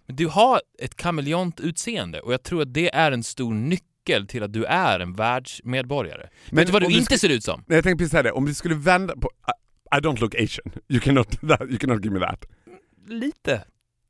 Men 0.05 0.15
du 0.15 0.27
har 0.27 0.61
ett 0.79 0.95
kameleont 0.95 1.59
utseende 1.59 2.21
och 2.21 2.33
jag 2.33 2.43
tror 2.43 2.61
att 2.61 2.73
det 2.73 2.95
är 2.95 3.11
en 3.11 3.23
stor 3.23 3.53
nyckel 3.53 4.27
till 4.27 4.43
att 4.43 4.53
du 4.53 4.65
är 4.65 4.99
en 4.99 5.13
världsmedborgare. 5.13 6.29
Men 6.49 6.55
Vet 6.55 6.67
du 6.67 6.73
vad 6.73 6.81
du 6.81 6.87
du 6.87 6.97
inte 6.97 7.19
ser 7.19 7.29
ut 7.29 7.43
som? 7.43 7.63
Nej, 7.67 7.77
jag 7.77 7.83
tänkte 7.83 7.97
precis 7.97 8.11
säga 8.11 8.23
det, 8.23 8.31
om 8.31 8.45
vi 8.45 8.53
skulle 8.53 8.75
vända 8.75 9.15
på... 9.15 9.29
I, 9.47 9.97
I 9.97 9.99
don't 9.99 10.19
look 10.19 10.35
Asian. 10.35 10.71
You 10.87 10.99
cannot, 11.01 11.31
that, 11.31 11.61
you 11.69 11.77
cannot 11.77 12.05
give 12.05 12.19
me 12.19 12.25
that. 12.25 12.45
Lite. 13.07 13.63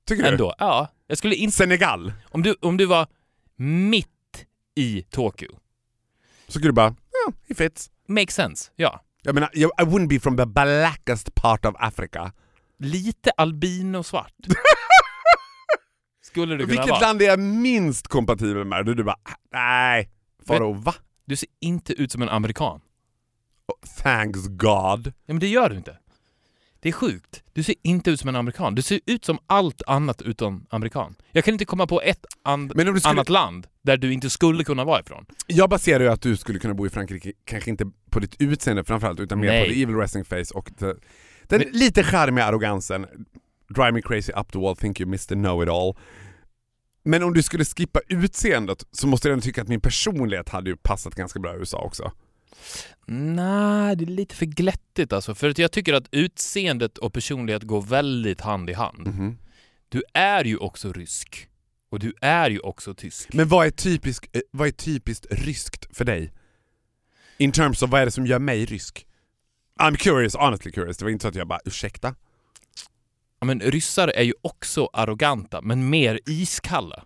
Tycker 0.08 0.24
du? 0.24 0.30
Ändå. 0.30 0.56
Ja. 0.58 0.88
Jag 1.08 1.18
skulle 1.18 1.36
inte... 1.36 1.56
Senegal. 1.58 2.14
Om 2.30 2.44
du, 2.44 2.56
om 2.62 2.78
du 2.78 2.86
var 2.86 3.08
mitt 3.56 4.46
i 4.76 5.02
Tokyo. 5.02 5.60
Så 6.48 6.52
skulle 6.52 6.68
du 6.68 6.74
bara, 6.74 6.96
ja, 7.26 7.34
he 7.48 7.56
fits. 7.56 7.92
Makes 8.08 8.36
sense. 8.36 8.72
Ja. 8.76 9.04
Jag 9.28 9.34
menar, 9.34 9.50
I 9.56 9.66
wouldn't 9.84 10.08
be 10.08 10.20
from 10.20 10.38
the 10.38 10.46
blackest 10.46 11.36
part 11.36 11.66
of 11.66 11.76
Africa. 11.80 12.32
Lite 12.80 13.32
albino 13.38 14.04
svart. 14.04 14.34
Skulle 16.22 16.56
du 16.56 16.66
kunna 16.66 16.68
Vilket 16.72 16.90
vara. 16.90 17.00
land 17.00 17.22
är 17.22 17.26
jag 17.26 17.40
minst 17.40 18.08
kompatibel 18.08 18.66
med? 18.66 18.86
Du, 18.86 18.94
du 18.94 19.04
bara, 19.04 19.18
nej. 19.54 20.10
Faro, 20.48 20.74
va? 20.74 20.96
Du 21.26 21.36
ser 21.36 21.50
inte 21.62 21.94
ut 21.94 22.12
som 22.12 22.22
en 22.22 22.30
amerikan. 22.30 22.82
Oh, 23.68 23.88
Thanks 24.04 24.48
God. 24.48 25.08
Ja, 25.08 25.12
men 25.34 25.40
det 25.40 25.48
gör 25.48 25.70
du 25.70 25.76
inte. 25.78 25.98
Det 26.80 26.90
är 26.90 26.94
sjukt. 26.94 27.44
Du 27.54 27.63
ser 27.63 27.76
inte 27.84 28.12
ut 28.12 28.20
som 28.20 28.30
en 28.30 28.36
amerikan. 28.36 28.76
Du 28.76 28.82
ser 28.82 29.00
ut 29.06 29.26
som 29.26 29.40
allt 29.48 29.82
annat 29.88 30.22
utom 30.22 30.66
amerikan. 30.70 31.16
Jag 31.32 31.44
kan 31.46 31.54
inte 31.54 31.66
komma 31.66 31.88
på 31.88 32.02
ett 32.02 32.26
and- 32.44 32.72
skulle, 32.76 33.10
annat 33.10 33.30
land 33.30 33.68
där 33.88 33.97
du 33.97 34.13
inte 34.13 34.30
skulle 34.30 34.63
kunna 34.63 34.84
vara 34.84 35.00
ifrån. 35.02 35.26
Jag 35.47 35.69
baserar 35.69 36.04
ju 36.04 36.10
att 36.10 36.21
du 36.21 36.38
skulle 36.38 36.60
kunna 36.60 36.73
bo 36.73 36.86
i 36.86 36.89
Frankrike, 36.89 37.32
kanske 37.45 37.69
inte 37.69 37.86
på 38.10 38.19
ditt 38.19 38.36
utseende 38.41 38.84
framförallt, 38.84 39.19
utan 39.19 39.39
mer 39.39 39.47
Nej. 39.47 39.67
på 39.67 39.73
the 39.73 39.82
evil 39.84 39.95
resting 39.95 40.26
face 40.26 40.45
och 40.54 40.69
the, 40.80 40.86
den 41.43 41.60
Men- 41.60 41.67
lite 41.71 42.04
charmiga 42.04 42.45
arrogansen. 42.45 43.06
Drive 43.76 43.91
me 43.91 44.02
crazy 44.02 44.32
up 44.36 44.52
the 44.52 44.60
wall, 44.60 44.76
think 44.76 45.00
you 45.02 45.10
missed 45.10 45.30
the 45.30 45.36
know 45.36 45.63
it 45.63 45.69
all. 45.69 45.95
Men 47.04 47.23
om 47.23 47.34
du 47.34 47.43
skulle 47.43 47.65
skippa 47.65 48.00
utseendet 48.08 48.84
så 48.91 49.08
måste 49.08 49.28
jag 49.28 49.34
ändå 49.34 49.43
tycka 49.43 49.62
att 49.62 49.67
min 49.67 49.82
personlighet 49.82 50.50
hade 50.50 50.69
ju 50.69 50.78
passat 50.78 51.15
ganska 51.15 51.39
bra 51.39 51.56
i 51.56 51.58
USA 51.58 51.78
också. 51.78 52.12
Nej, 53.06 53.95
det 53.95 54.04
är 54.04 54.06
lite 54.06 54.36
för 54.36 54.45
glättigt 54.45 55.13
alltså. 55.13 55.36
För 55.36 55.50
att 55.50 55.58
jag 55.58 55.71
tycker 55.71 55.93
att 55.93 56.08
utseendet 56.12 56.97
och 56.97 57.13
personlighet 57.13 57.63
går 57.63 57.82
väldigt 57.82 58.41
hand 58.41 58.69
i 58.69 58.73
hand. 58.73 59.08
Mhm. 59.08 59.38
Du 59.89 60.04
är 60.13 60.43
ju 60.45 60.58
också 60.58 60.93
rysk. 60.93 61.47
Och 61.89 62.00
du 62.00 62.13
är 62.21 62.50
ju 62.50 62.60
också 62.60 62.93
tysk. 62.93 63.34
Men 63.34 63.47
vad 63.47 63.67
är, 63.67 63.71
typisk, 63.71 64.30
eh, 64.34 64.41
vad 64.52 64.67
är 64.67 64.71
typiskt 64.71 65.26
ryskt 65.32 65.97
för 65.97 66.06
dig? 66.06 66.34
In 67.38 67.52
terms 67.52 67.82
of 67.84 67.89
vad 67.89 68.02
är 68.02 68.06
det 68.06 68.12
som 68.12 68.26
gör 68.26 68.39
mig 68.39 68.65
rysk? 68.65 69.08
I'm 69.80 69.95
curious, 69.95 70.36
honestly 70.36 70.71
curious. 70.71 70.97
Det 70.97 71.06
var 71.06 71.10
inte 71.12 71.21
så 71.23 71.28
att 71.28 71.36
jag 71.36 71.47
bara 71.47 71.60
ursäkta? 71.65 72.15
Ja, 73.39 73.45
men 73.45 73.60
ryssar 73.62 74.08
är 74.08 74.23
ju 74.23 74.34
också 74.41 74.89
arroganta, 74.93 75.62
men 75.62 75.89
mer 75.89 76.19
iskalla. 76.26 76.95
Än 76.95 77.04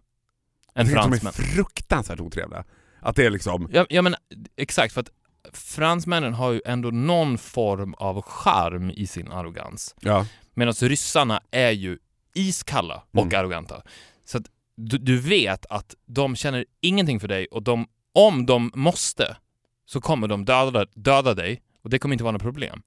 Jag 0.73 0.85
tycker 0.87 0.99
att 0.99 1.05
de 1.11 1.13
är 1.13 1.19
fransmän. 1.19 1.47
fruktansvärt 1.55 2.19
otrevliga. 2.19 2.63
Att 2.99 3.15
det 3.15 3.25
är 3.25 3.29
liksom... 3.29 3.69
Ja, 3.73 3.85
ja 3.89 4.01
men 4.01 4.15
exakt, 4.57 4.93
för 4.93 5.01
att 5.01 5.09
fransmännen 5.53 6.33
har 6.33 6.51
ju 6.51 6.61
ändå 6.65 6.89
någon 6.91 7.37
form 7.37 7.93
av 7.93 8.21
charm 8.21 8.89
i 8.91 9.07
sin 9.07 9.31
arrogans. 9.31 9.95
Ja. 9.99 10.25
Medan 10.53 10.73
ryssarna 10.73 11.41
är 11.51 11.71
ju 11.71 11.97
iskalla 12.33 13.03
och 13.11 13.21
Mm. 13.25 13.39
arroganta. 13.39 13.81
Så 14.25 14.37
att 14.37 14.45
du, 14.81 14.97
du 14.97 15.19
vet 15.19 15.65
att 15.69 15.95
de 16.05 16.35
känner 16.35 16.65
ingenting 16.81 17.19
för 17.19 17.27
dig 17.27 17.45
och 17.45 17.63
de, 17.63 17.87
om 18.13 18.45
de 18.45 18.71
måste 18.75 19.37
så 19.85 20.01
kommer 20.01 20.27
de 20.27 20.45
döda, 20.45 20.85
döda 20.93 21.33
dig 21.33 21.61
och 21.81 21.89
det 21.89 21.99
kommer 21.99 22.13
inte 22.13 22.23
vara 22.23 22.31
något 22.31 22.41
problem. 22.41 22.81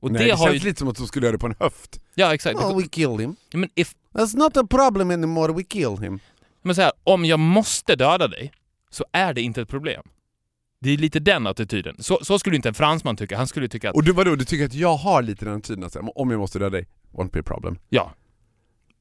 Och 0.00 0.12
Nej, 0.12 0.22
det, 0.22 0.28
det, 0.28 0.32
har 0.36 0.46
känns 0.46 0.64
ju... 0.64 0.68
lite 0.68 0.78
som 0.78 0.88
att 0.88 0.96
de 0.96 1.06
skulle 1.06 1.26
göra 1.26 1.32
det 1.32 1.38
på 1.38 1.46
en 1.46 1.54
höft. 1.60 2.00
Ja 2.14 2.34
exakt. 2.34 2.60
Oh, 2.60 2.76
we 2.76 2.88
kill 2.88 3.18
him. 3.18 3.36
Ja, 3.50 3.58
Men, 3.58 3.70
if, 3.74 3.94
That's 4.12 4.36
not 4.36 4.56
a 4.56 4.66
problem 4.70 5.10
anymore, 5.10 5.52
we 5.52 5.62
kill 5.64 5.96
him. 6.00 6.20
men 6.62 6.74
så 6.74 6.82
här, 6.82 6.92
om 7.04 7.24
jag 7.24 7.38
måste 7.38 7.96
döda 7.96 8.28
dig 8.28 8.52
så 8.90 9.04
är 9.12 9.34
det 9.34 9.42
inte 9.42 9.62
ett 9.62 9.68
problem. 9.68 10.02
Det 10.80 10.90
är 10.90 10.96
lite 10.96 11.20
den 11.20 11.46
attityden. 11.46 11.96
Så, 11.98 12.18
så 12.22 12.38
skulle 12.38 12.56
inte 12.56 12.68
en 12.68 12.74
fransman 12.74 13.16
tycka. 13.16 13.36
Han 13.36 13.46
skulle 13.46 13.68
tycka 13.68 13.90
att 13.90 13.96
Och 13.96 14.04
du 14.04 14.12
vadå, 14.12 14.36
du 14.36 14.44
tycker 14.44 14.64
att 14.64 14.74
jag 14.74 14.96
har 14.96 15.22
lite 15.22 15.44
den 15.44 15.54
attityden 15.54 16.10
om 16.14 16.30
jag 16.30 16.40
måste 16.40 16.58
döda 16.58 16.70
dig, 16.70 16.86
won't 17.12 17.30
be 17.30 17.40
a 17.40 17.42
problem. 17.46 17.78
Ja. 17.88 18.14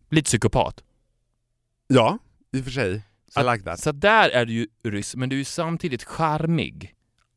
Lite 0.10 0.26
psykopat. 0.26 0.84
Ja, 1.88 2.18
i 2.52 2.60
och 2.60 2.64
för 2.64 2.72
sig. 2.72 3.02
Så, 3.28 3.40
I 3.42 3.44
like 3.52 3.64
that. 3.64 3.80
så 3.80 3.92
där 3.92 4.30
är 4.30 4.46
du 4.46 4.54
ju 4.54 4.68
ryss, 4.84 5.16
men 5.16 5.30
du 5.30 5.36
är 5.36 5.38
ju 5.38 5.44
samtidigt 5.46 6.04
charmig. 6.04 6.94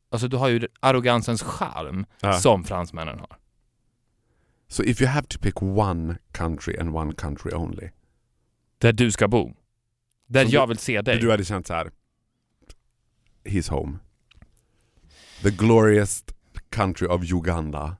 Alltså 0.09 0.27
du 0.27 0.37
har 0.37 0.49
ju 0.49 0.67
arrogansens 0.79 1.43
charm 1.43 2.05
Ja. 2.21 2.33
som 2.33 2.63
fransmännen 2.63 3.19
har. 3.19 3.37
So 4.67 4.83
if 4.83 5.01
you 5.01 5.09
have 5.09 5.27
to 5.27 5.39
pick 5.39 5.61
one 5.61 6.17
country 6.31 6.77
and 6.77 6.95
one 6.95 7.13
country 7.13 7.51
only. 7.53 7.89
Där 8.77 8.93
du 8.93 9.11
ska 9.11 9.27
bo. 9.27 9.53
Där 10.27 10.43
Som 10.43 10.51
jag 10.51 10.67
du- 10.67 10.69
vill 10.69 10.77
se 10.77 11.01
dig. 11.01 11.17
Du 11.19 11.31
hade 11.31 11.45
känt 11.45 11.67
så 11.67 11.73
här. 11.73 11.91
His 13.43 13.69
home. 13.69 13.97
The 15.43 15.49
glorious 15.51 16.23
country 16.69 17.07
of 17.07 17.31
Uganda. 17.33 17.97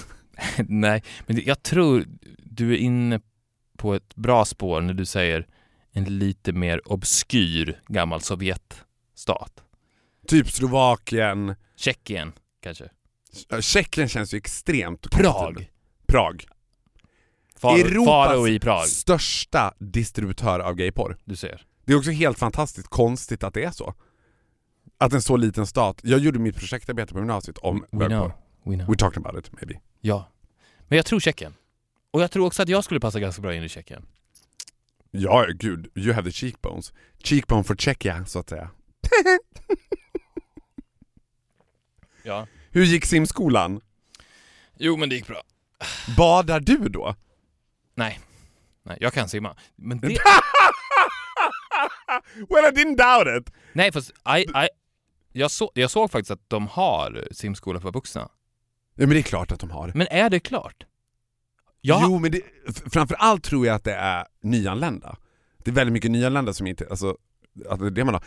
Nej, 0.68 1.02
men 1.26 1.40
jag 1.44 1.62
tror 1.62 2.04
du 2.38 2.72
är 2.72 2.76
inne 2.78 3.20
på 3.76 3.94
ett 3.94 4.14
bra 4.16 4.44
spår 4.44 4.80
när 4.80 4.94
du 4.94 5.04
säger 5.04 5.46
en 5.92 6.18
lite 6.18 6.52
mer 6.52 6.92
obskyr 6.92 7.80
gammal 7.86 8.20
Sovjetstat. 8.22 9.62
Typ 10.28 10.50
Slovakien. 10.50 11.54
Tjeckien, 11.76 12.32
kanske. 12.62 12.88
Tjeckien 13.60 14.08
känns 14.08 14.34
ju 14.34 14.38
extremt 14.38 15.10
Prag. 15.10 15.70
Prag. 16.06 16.44
Faro, 17.56 17.76
Europas 17.78 18.28
Faro 18.28 18.48
i 18.48 18.60
Prag. 18.60 18.86
största 18.86 19.74
distributör 19.78 20.60
av 20.60 20.74
gayporr. 20.74 21.16
Du 21.24 21.36
ser. 21.36 21.66
Det 21.84 21.92
är 21.92 21.96
också 21.98 22.10
helt 22.10 22.38
fantastiskt 22.38 22.88
konstigt 22.88 23.44
att 23.44 23.54
det 23.54 23.64
är 23.64 23.70
så. 23.70 23.94
Att 24.98 25.12
en 25.12 25.22
så 25.22 25.36
liten 25.36 25.66
stat, 25.66 26.00
jag 26.02 26.20
gjorde 26.20 26.38
mitt 26.38 26.56
projektarbete 26.56 27.12
på 27.12 27.18
gymnasiet 27.18 27.58
om 27.58 27.84
We 27.90 27.98
bögporr. 27.98 28.08
know. 28.08 28.32
We 28.64 28.74
know. 28.74 28.90
We 28.90 28.96
talked 28.96 29.26
about 29.26 29.46
it 29.46 29.52
maybe. 29.52 29.80
Ja. 30.00 30.32
Men 30.88 30.96
jag 30.96 31.06
tror 31.06 31.20
Tjeckien. 31.20 31.54
Och 32.10 32.22
jag 32.22 32.30
tror 32.30 32.46
också 32.46 32.62
att 32.62 32.68
jag 32.68 32.84
skulle 32.84 33.00
passa 33.00 33.20
ganska 33.20 33.42
bra 33.42 33.54
in 33.54 33.62
i 33.62 33.68
Tjeckien. 33.68 34.06
Ja, 35.10 35.46
gud. 35.54 35.90
You 35.94 36.14
have 36.14 36.30
the 36.30 36.32
cheekbones. 36.32 36.92
Cheekbone 37.24 37.64
for 37.64 37.74
Czechia, 37.74 38.24
så 38.26 38.38
att 38.38 38.48
säga. 38.48 38.70
Ja. 42.22 42.46
Hur 42.70 42.84
gick 42.84 43.04
simskolan? 43.04 43.80
Jo, 44.78 44.96
men 44.96 45.08
det 45.08 45.14
gick 45.14 45.26
bra. 45.26 45.42
Badar 46.16 46.60
du 46.60 46.76
då? 46.76 47.14
Nej. 47.94 48.20
Nej, 48.82 48.98
jag 49.00 49.12
kan 49.12 49.28
simma. 49.28 49.56
Men 49.76 50.00
det... 50.00 50.06
well 52.48 52.64
I 52.64 52.70
didn't 52.76 52.96
doubt 52.96 53.40
it! 53.40 53.54
Nej, 53.72 53.92
fast 53.92 54.10
I, 54.10 54.40
I, 54.40 54.68
jag, 55.32 55.50
så, 55.50 55.70
jag 55.74 55.90
såg 55.90 56.10
faktiskt 56.10 56.30
att 56.30 56.50
de 56.50 56.66
har 56.66 57.28
simskola 57.30 57.80
för 57.80 57.92
vuxna. 57.92 58.20
Ja 58.94 59.06
men 59.06 59.10
det 59.10 59.18
är 59.18 59.22
klart 59.22 59.52
att 59.52 59.60
de 59.60 59.70
har. 59.70 59.92
Men 59.94 60.06
är 60.10 60.30
det 60.30 60.40
klart? 60.40 60.84
Jag, 61.80 62.02
Jo 62.02 62.18
men 62.18 62.30
det, 62.32 62.42
framförallt 62.92 63.44
tror 63.44 63.66
jag 63.66 63.74
att 63.76 63.84
det 63.84 63.94
är 63.94 64.26
nyanlända. 64.42 65.16
Det 65.58 65.70
är 65.70 65.74
väldigt 65.74 65.92
mycket 65.92 66.10
nyanlända 66.10 66.52
som 66.52 66.66
inte, 66.66 66.86
alltså, 66.90 67.16
att 67.68 67.80
det 67.80 67.86
är 67.86 67.90
det 67.90 68.04
man 68.04 68.14
har. 68.14 68.24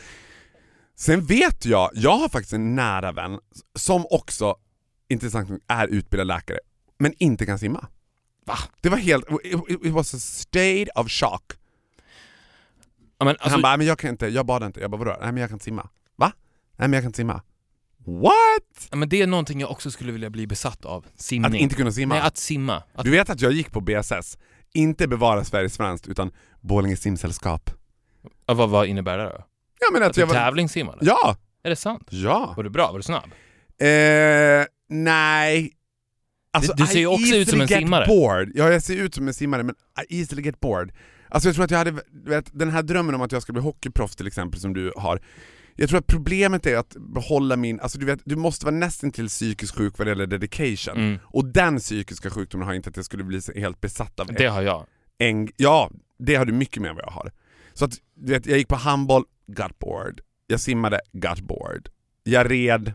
Sen 0.95 1.25
vet 1.25 1.65
jag, 1.65 1.89
jag 1.93 2.17
har 2.17 2.29
faktiskt 2.29 2.53
en 2.53 2.75
nära 2.75 3.11
vän 3.11 3.39
som 3.75 4.05
också, 4.09 4.55
intressant 5.09 5.49
nog, 5.49 5.59
är 5.67 5.87
utbildad 5.87 6.27
läkare, 6.27 6.59
men 6.99 7.13
inte 7.17 7.45
kan 7.45 7.59
simma. 7.59 7.87
Va? 8.45 8.57
Det 8.81 8.89
var 8.89 8.97
helt, 8.97 9.25
it, 9.43 9.85
it 9.85 9.93
was 9.93 10.13
a 10.13 10.19
state 10.19 10.87
of 10.95 11.09
shock. 11.09 11.43
ja, 13.17 13.25
men, 13.25 13.27
alltså, 13.27 13.49
Han 13.49 13.61
bara, 13.61 13.77
men 13.77 13.87
jag 13.87 13.99
kan 13.99 14.09
inte, 14.09 14.27
jag 14.27 14.45
badar 14.45 14.67
inte. 14.67 14.79
Jag 14.79 14.91
bara, 14.91 14.97
vadå? 14.97 15.17
Nej 15.21 15.31
men 15.31 15.41
jag 15.41 15.49
kan 15.49 15.55
inte 15.55 15.65
simma. 15.65 15.89
Va? 16.15 16.31
Nej 16.77 16.87
men 16.87 16.93
jag 16.93 17.03
kan 17.03 17.09
inte 17.09 17.17
simma. 17.17 17.41
What? 18.05 18.87
ja, 18.91 18.97
men 18.97 19.09
det 19.09 19.21
är 19.21 19.27
någonting 19.27 19.59
jag 19.59 19.71
också 19.71 19.91
skulle 19.91 20.11
vilja 20.11 20.29
bli 20.29 20.47
besatt 20.47 20.85
av. 20.85 21.05
Simning. 21.15 21.45
Att 21.51 21.57
inte 21.57 21.75
kunna 21.75 21.91
simma? 21.91 22.15
Nej, 22.15 22.23
att 22.23 22.37
simma. 22.37 22.83
Att, 22.93 23.03
Du 23.05 23.11
vet 23.11 23.29
att 23.29 23.41
jag 23.41 23.51
gick 23.51 23.71
på 23.71 23.81
BSS, 23.81 24.37
inte 24.73 25.07
Bevara 25.07 25.43
Sverige 25.43 25.69
Svenskt 25.69 26.07
utan 26.07 26.31
Borlänge 26.61 26.95
simsällskap. 26.97 27.69
ja, 28.45 28.53
vad, 28.53 28.69
vad 28.69 28.87
innebär 28.87 29.17
det 29.17 29.23
då? 29.23 29.43
Jag 29.79 29.93
menar 29.93 30.05
Att 30.05 30.09
att 30.09 30.15
du 30.15 30.21
jag 30.21 30.27
var... 30.27 30.33
tävlingssimmade? 30.35 30.97
Ja! 31.01 31.37
Är 31.63 31.69
det 31.69 31.75
sant? 31.75 32.07
Ja! 32.11 32.53
Var 32.57 32.63
du 32.63 32.69
bra? 32.69 32.91
Var 32.91 32.99
du 32.99 33.03
snabb? 33.03 33.23
Eh, 33.81 34.65
nej. 34.89 35.71
Alltså, 36.53 36.73
Du- 36.73 36.83
du 36.83 36.87
ser 36.87 36.99
ju 36.99 37.07
också 37.07 37.35
ut 37.35 37.49
som 37.49 37.61
en 37.61 37.67
simmare. 37.67 38.05
Bored. 38.07 38.51
Ja, 38.55 38.71
jag 38.71 38.83
ser 38.83 38.95
ut 38.95 39.15
som 39.15 39.27
en 39.27 39.33
simmare 39.33 39.63
men 39.63 39.75
I 40.09 40.19
easily 40.19 40.41
get 40.41 40.59
bored. 40.59 40.91
Alltså 41.29 41.49
jag 41.49 41.55
tror 41.55 41.65
att 41.65 41.71
jag 41.71 41.77
hade, 41.77 41.91
du 41.91 42.29
vet, 42.29 42.45
den 42.59 42.69
här 42.69 42.83
drömmen 42.83 43.15
om 43.15 43.21
att 43.21 43.31
jag 43.31 43.41
ska 43.41 43.53
bli 43.53 43.61
hockeyproffs 43.61 44.15
till 44.15 44.27
exempel 44.27 44.59
som 44.59 44.73
du 44.73 44.93
har. 44.97 45.21
Jag 45.75 45.89
tror 45.89 45.99
att 45.99 46.07
problemet 46.07 46.65
är 46.65 46.77
att 46.77 46.95
behålla 46.99 47.55
min, 47.55 47.79
alltså 47.79 47.99
du 47.99 48.05
vet, 48.05 48.19
du 48.25 48.35
måste 48.35 48.65
vara 48.65 48.75
nästan 48.75 49.11
till 49.11 49.27
psykiskt 49.27 49.75
sjuk 49.75 49.97
vad 49.97 50.07
det 50.07 50.11
gäller 50.11 50.27
dedication. 50.27 50.97
Mm. 50.97 51.19
Och 51.23 51.45
den 51.45 51.79
psykiska 51.79 52.29
sjukdomen 52.29 52.67
har 52.67 52.73
inte 52.73 52.89
att 52.89 52.95
jag 52.95 53.05
skulle 53.05 53.23
bli 53.23 53.41
helt 53.55 53.81
besatt 53.81 54.19
av 54.19 54.27
Det 54.27 54.47
har 54.47 54.61
jag. 54.61 54.85
en, 55.17 55.49
ja, 55.57 55.91
det 56.19 56.35
har 56.35 56.45
du 56.45 56.53
mycket 56.53 56.81
mer 56.81 56.89
än 56.89 56.95
vad 56.95 57.05
jag 57.05 57.11
har. 57.11 57.31
Så 57.73 57.85
att, 57.85 57.93
du 58.15 58.33
vet, 58.33 58.45
jag 58.45 58.57
gick 58.57 58.67
på 58.67 58.75
handboll, 58.75 59.23
got 59.47 59.79
bored. 59.79 60.21
Jag 60.47 60.59
simmade, 60.59 60.99
got 61.11 61.39
bored. 61.39 61.89
Jag 62.23 62.51
red, 62.51 62.93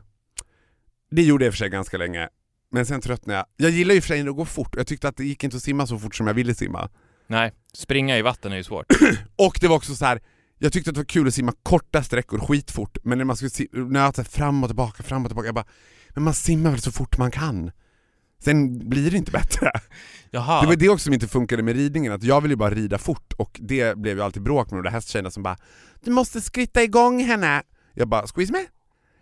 det 1.11 1.23
gjorde 1.23 1.45
jag 1.45 1.49
i 1.49 1.51
och 1.51 1.55
för 1.55 1.59
sig 1.59 1.69
ganska 1.69 1.99
länge. 1.99 2.29
Men 2.71 2.87
sen 2.87 3.01
tröttnade 3.01 3.39
jag. 3.39 3.47
Jag 3.57 3.71
gillar 3.71 3.95
ju 3.95 4.01
för 4.01 4.09
sig 4.09 4.29
att 4.29 4.37
gå 4.37 4.45
fort 4.45 4.75
och 4.75 4.81
jag 4.81 4.87
tyckte 4.87 5.09
att 5.09 5.17
det 5.17 5.25
gick 5.25 5.45
inte 5.45 5.57
att 5.57 5.63
simma 5.63 5.87
så 5.87 5.99
fort 5.99 6.15
som 6.15 6.27
jag 6.27 6.35
ville 6.35 6.55
simma. 6.55 6.89
Nej, 7.27 7.53
springa 7.73 8.19
i 8.19 8.23
vatten 8.23 8.53
är 8.53 8.57
ju 8.57 8.65
svårt. 8.65 8.87
Och 9.37 9.59
det 9.61 9.69
var 9.69 9.77
också 9.77 9.95
så 9.95 10.05
här. 10.05 10.21
Jag 10.59 10.73
tyckte 10.73 10.91
att 10.91 10.95
det 10.95 11.01
var 11.01 11.05
kul 11.05 11.29
att 11.29 11.35
simma 11.35 11.53
korta 11.63 12.03
sträckor 12.03 12.39
skitfort, 12.39 12.99
men 13.03 13.19
när 13.19 13.25
man 13.25 13.37
skulle 13.37 13.51
nöta 13.73 14.25
fram 14.25 14.63
och 14.63 14.69
tillbaka, 14.69 15.03
fram 15.03 15.25
och 15.25 15.29
tillbaka, 15.29 15.47
jag 15.47 15.55
bara 15.55 15.67
Men 16.09 16.25
man 16.25 16.35
simmar 16.35 16.71
väl 16.71 16.81
så 16.81 16.93
fort 16.93 17.19
man 17.19 17.31
kan? 17.31 17.71
Sen 18.45 18.89
blir 18.89 19.11
det 19.11 19.17
inte 19.17 19.31
bättre. 19.31 19.71
Jaha. 20.31 20.61
Det 20.61 20.67
var 20.67 20.77
det 20.77 20.89
också 20.89 21.05
som 21.05 21.15
inte 21.15 21.29
funkade 21.29 21.63
med 21.63 21.77
ridningen, 21.77 22.13
att 22.13 22.23
jag 22.23 22.41
ville 22.41 22.53
ju 22.53 22.57
bara 22.57 22.71
rida 22.71 22.99
fort 22.99 23.33
och 23.33 23.61
det 23.63 23.99
blev 23.99 24.17
ju 24.17 24.23
alltid 24.23 24.43
bråk 24.43 24.71
med 24.71 24.79
de 24.79 24.83
där 24.83 24.91
hästtjejerna 24.91 25.31
som 25.31 25.43
bara 25.43 25.57
Du 26.05 26.11
måste 26.11 26.41
skritta 26.41 26.83
igång 26.83 27.25
henne! 27.25 27.63
Jag 27.95 28.09
bara, 28.09 28.27
squeeze 28.27 28.53
me? 28.53 28.67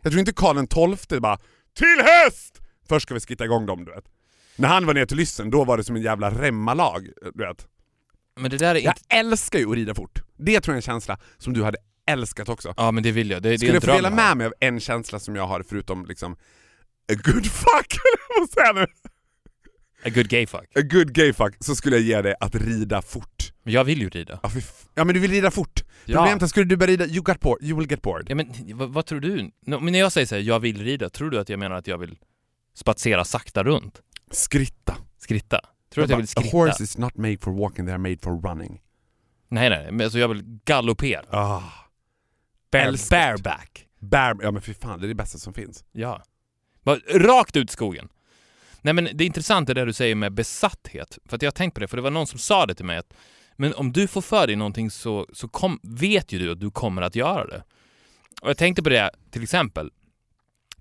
Jag 0.02 0.12
tror 0.12 0.20
inte 0.20 0.32
Karl 0.32 0.96
XII 0.96 1.20
bara 1.20 1.38
Till 1.76 2.02
häst! 2.02 2.60
Först 2.88 3.06
ska 3.06 3.14
vi 3.14 3.20
skritta 3.20 3.44
igång 3.44 3.66
dem 3.66 3.84
du 3.84 3.92
vet. 3.92 4.04
När 4.56 4.68
han 4.68 4.86
var 4.86 4.94
ner 4.94 5.06
till 5.06 5.16
Lyssen, 5.16 5.50
då 5.50 5.64
var 5.64 5.76
det 5.76 5.84
som 5.84 5.96
en 5.96 6.02
jävla 6.02 6.30
remmalag, 6.30 7.08
du 7.34 7.46
vet. 7.46 7.66
Men 8.40 8.50
det 8.50 8.56
där 8.56 8.74
är 8.74 8.80
Jag 8.80 8.92
inte... 8.92 9.16
älskar 9.16 9.58
ju 9.58 9.70
att 9.70 9.74
rida 9.74 9.94
fort. 9.94 10.22
Det 10.36 10.60
tror 10.60 10.72
jag 10.72 10.74
är 10.74 10.78
en 10.78 10.82
känsla 10.82 11.18
som 11.38 11.52
du 11.52 11.64
hade 11.64 11.78
älskat 12.06 12.48
också. 12.48 12.74
Ja 12.76 12.90
men 12.90 13.02
det 13.02 13.12
vill 13.12 13.30
jag. 13.30 13.42
Det, 13.42 13.50
det 13.50 13.58
Skulle 13.58 13.72
jag 13.72 13.82
få 13.82 13.92
dela 13.92 14.10
med 14.10 14.36
mig 14.36 14.46
av 14.46 14.54
en 14.60 14.80
känsla 14.80 15.18
som 15.18 15.36
jag 15.36 15.46
har 15.46 15.62
förutom 15.62 16.06
liksom 16.06 16.32
a 17.12 17.14
good 17.24 17.46
fuck, 17.46 17.96
vad 18.38 18.50
säga 18.50 18.72
nu. 18.72 18.86
A 20.04 20.10
good 20.14 20.28
gay 20.28 20.46
fuck. 20.46 20.76
A 20.76 20.80
good 20.82 21.12
gay 21.12 21.32
fuck, 21.32 21.56
så 21.60 21.76
skulle 21.76 21.96
jag 21.96 22.04
ge 22.04 22.22
dig 22.22 22.34
att 22.40 22.54
rida 22.54 23.02
fort. 23.02 23.52
Men 23.62 23.72
jag 23.72 23.84
vill 23.84 24.00
ju 24.00 24.08
rida. 24.08 24.40
Ja, 24.42 24.50
ja 24.94 25.04
men 25.04 25.14
du 25.14 25.20
vill 25.20 25.30
rida 25.30 25.50
fort. 25.50 25.82
Ja. 26.04 26.16
Problemet 26.18 26.42
är, 26.42 26.46
skulle 26.46 26.66
du 26.66 26.76
börja 26.76 26.92
rida, 26.92 27.06
you, 27.06 27.22
got 27.22 27.40
bored, 27.40 27.68
you 27.68 27.78
will 27.78 27.90
get 27.90 28.02
bored. 28.02 28.26
Ja 28.28 28.34
men 28.34 28.52
vad, 28.74 28.88
vad 28.88 29.06
tror 29.06 29.20
du? 29.20 29.50
Nå, 29.66 29.80
Men 29.80 29.92
när 29.92 29.98
jag 30.00 30.12
säger 30.12 30.26
så 30.26 30.34
här, 30.34 30.42
jag 30.42 30.60
vill 30.60 30.84
rida, 30.84 31.10
tror 31.10 31.30
du 31.30 31.38
att 31.40 31.48
jag 31.48 31.58
menar 31.58 31.76
att 31.76 31.86
jag 31.86 31.98
vill 31.98 32.18
spatsera 32.74 33.24
sakta 33.24 33.64
runt? 33.64 34.02
Skritta. 34.30 34.96
Skritta? 35.18 35.60
Tror 35.94 36.02
du 36.02 36.04
att 36.04 36.10
jag 36.10 36.16
vill 36.16 36.24
A 36.24 36.26
skritta? 36.26 36.56
horse 36.56 36.82
is 36.82 36.98
not 36.98 37.16
made 37.16 37.38
for 37.38 37.52
walking, 37.52 37.84
they 37.86 37.92
are 37.92 37.98
made 37.98 38.18
for 38.22 38.40
running. 38.48 38.80
Nej 39.48 39.70
nej, 39.70 39.92
men 39.92 40.04
alltså 40.04 40.18
jag 40.18 40.28
vill 40.28 40.42
galoppera. 40.64 41.24
Ah. 41.30 41.62
Bare, 42.72 42.82
Älskat. 42.82 43.10
bareback. 43.10 43.86
Bär, 43.98 44.36
ja 44.42 44.50
men 44.50 44.62
fy 44.62 44.74
fan, 44.74 45.00
det 45.00 45.06
är 45.06 45.08
det 45.08 45.14
bästa 45.14 45.38
som 45.38 45.54
finns. 45.54 45.84
Ja. 45.92 46.22
Bara 46.82 46.98
rakt 47.14 47.56
ut 47.56 47.70
i 47.70 47.72
skogen. 47.72 48.08
Nej 48.82 48.94
men 48.94 49.08
det 49.14 49.24
intressanta 49.24 49.72
är 49.72 49.74
det 49.74 49.84
du 49.84 49.92
säger 49.92 50.14
med 50.14 50.32
besatthet. 50.32 51.18
För 51.28 51.36
att 51.36 51.42
jag 51.42 51.46
har 51.46 51.52
tänkt 51.52 51.74
på 51.74 51.80
det, 51.80 51.88
för 51.88 51.96
det 51.96 52.02
var 52.02 52.10
någon 52.10 52.26
som 52.26 52.38
sa 52.38 52.66
det 52.66 52.74
till 52.74 52.84
mig 52.84 52.98
att 52.98 53.14
men 53.56 53.74
om 53.74 53.92
du 53.92 54.06
får 54.06 54.20
för 54.20 54.46
dig 54.46 54.56
någonting 54.56 54.90
så, 54.90 55.26
så 55.32 55.48
kom, 55.48 55.80
vet 55.82 56.32
ju 56.32 56.38
du 56.38 56.52
att 56.52 56.60
du 56.60 56.70
kommer 56.70 57.02
att 57.02 57.16
göra 57.16 57.46
det. 57.46 57.62
Och 58.42 58.50
jag 58.50 58.56
tänkte 58.56 58.82
på 58.82 58.88
det 58.88 59.10
till 59.30 59.42
exempel, 59.42 59.90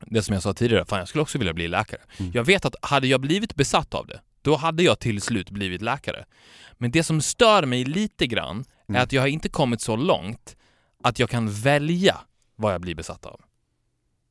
det 0.02 0.24
som 0.24 0.34
jag 0.34 0.44
sa 0.44 0.54
tidigare, 0.54 0.86
fan 0.86 1.00
jag 1.00 1.08
skulle 1.08 1.22
också 1.22 1.38
vilja 1.38 1.54
bli 1.54 1.68
läkare. 1.68 2.02
Jag 2.34 2.44
vet 2.44 2.66
att 2.66 2.76
hade 2.82 3.08
jag 3.08 3.22
blivit 3.22 3.56
besatt 3.56 3.94
av 3.94 4.08
det, 4.08 4.22
då 4.46 4.56
hade 4.56 4.84
jag 4.84 5.00
till 5.00 5.22
slut 5.22 5.50
blivit 5.50 5.82
läkare. 5.82 6.26
Men 6.74 6.92
det 6.92 7.04
som 7.04 7.22
stör 7.22 7.66
mig 7.66 7.86
lite 7.86 8.28
grann 8.28 8.66
är 8.88 9.00
att 9.00 9.12
jag 9.12 9.22
har 9.22 9.28
inte 9.28 9.50
kommit 9.50 9.82
så 9.82 9.96
långt 9.96 10.56
att 11.04 11.20
jag 11.20 11.30
kan 11.30 11.52
välja 11.52 12.18
vad 12.56 12.74
jag 12.74 12.82
blir 12.82 12.96
besatt 12.96 13.26
av. 13.26 13.42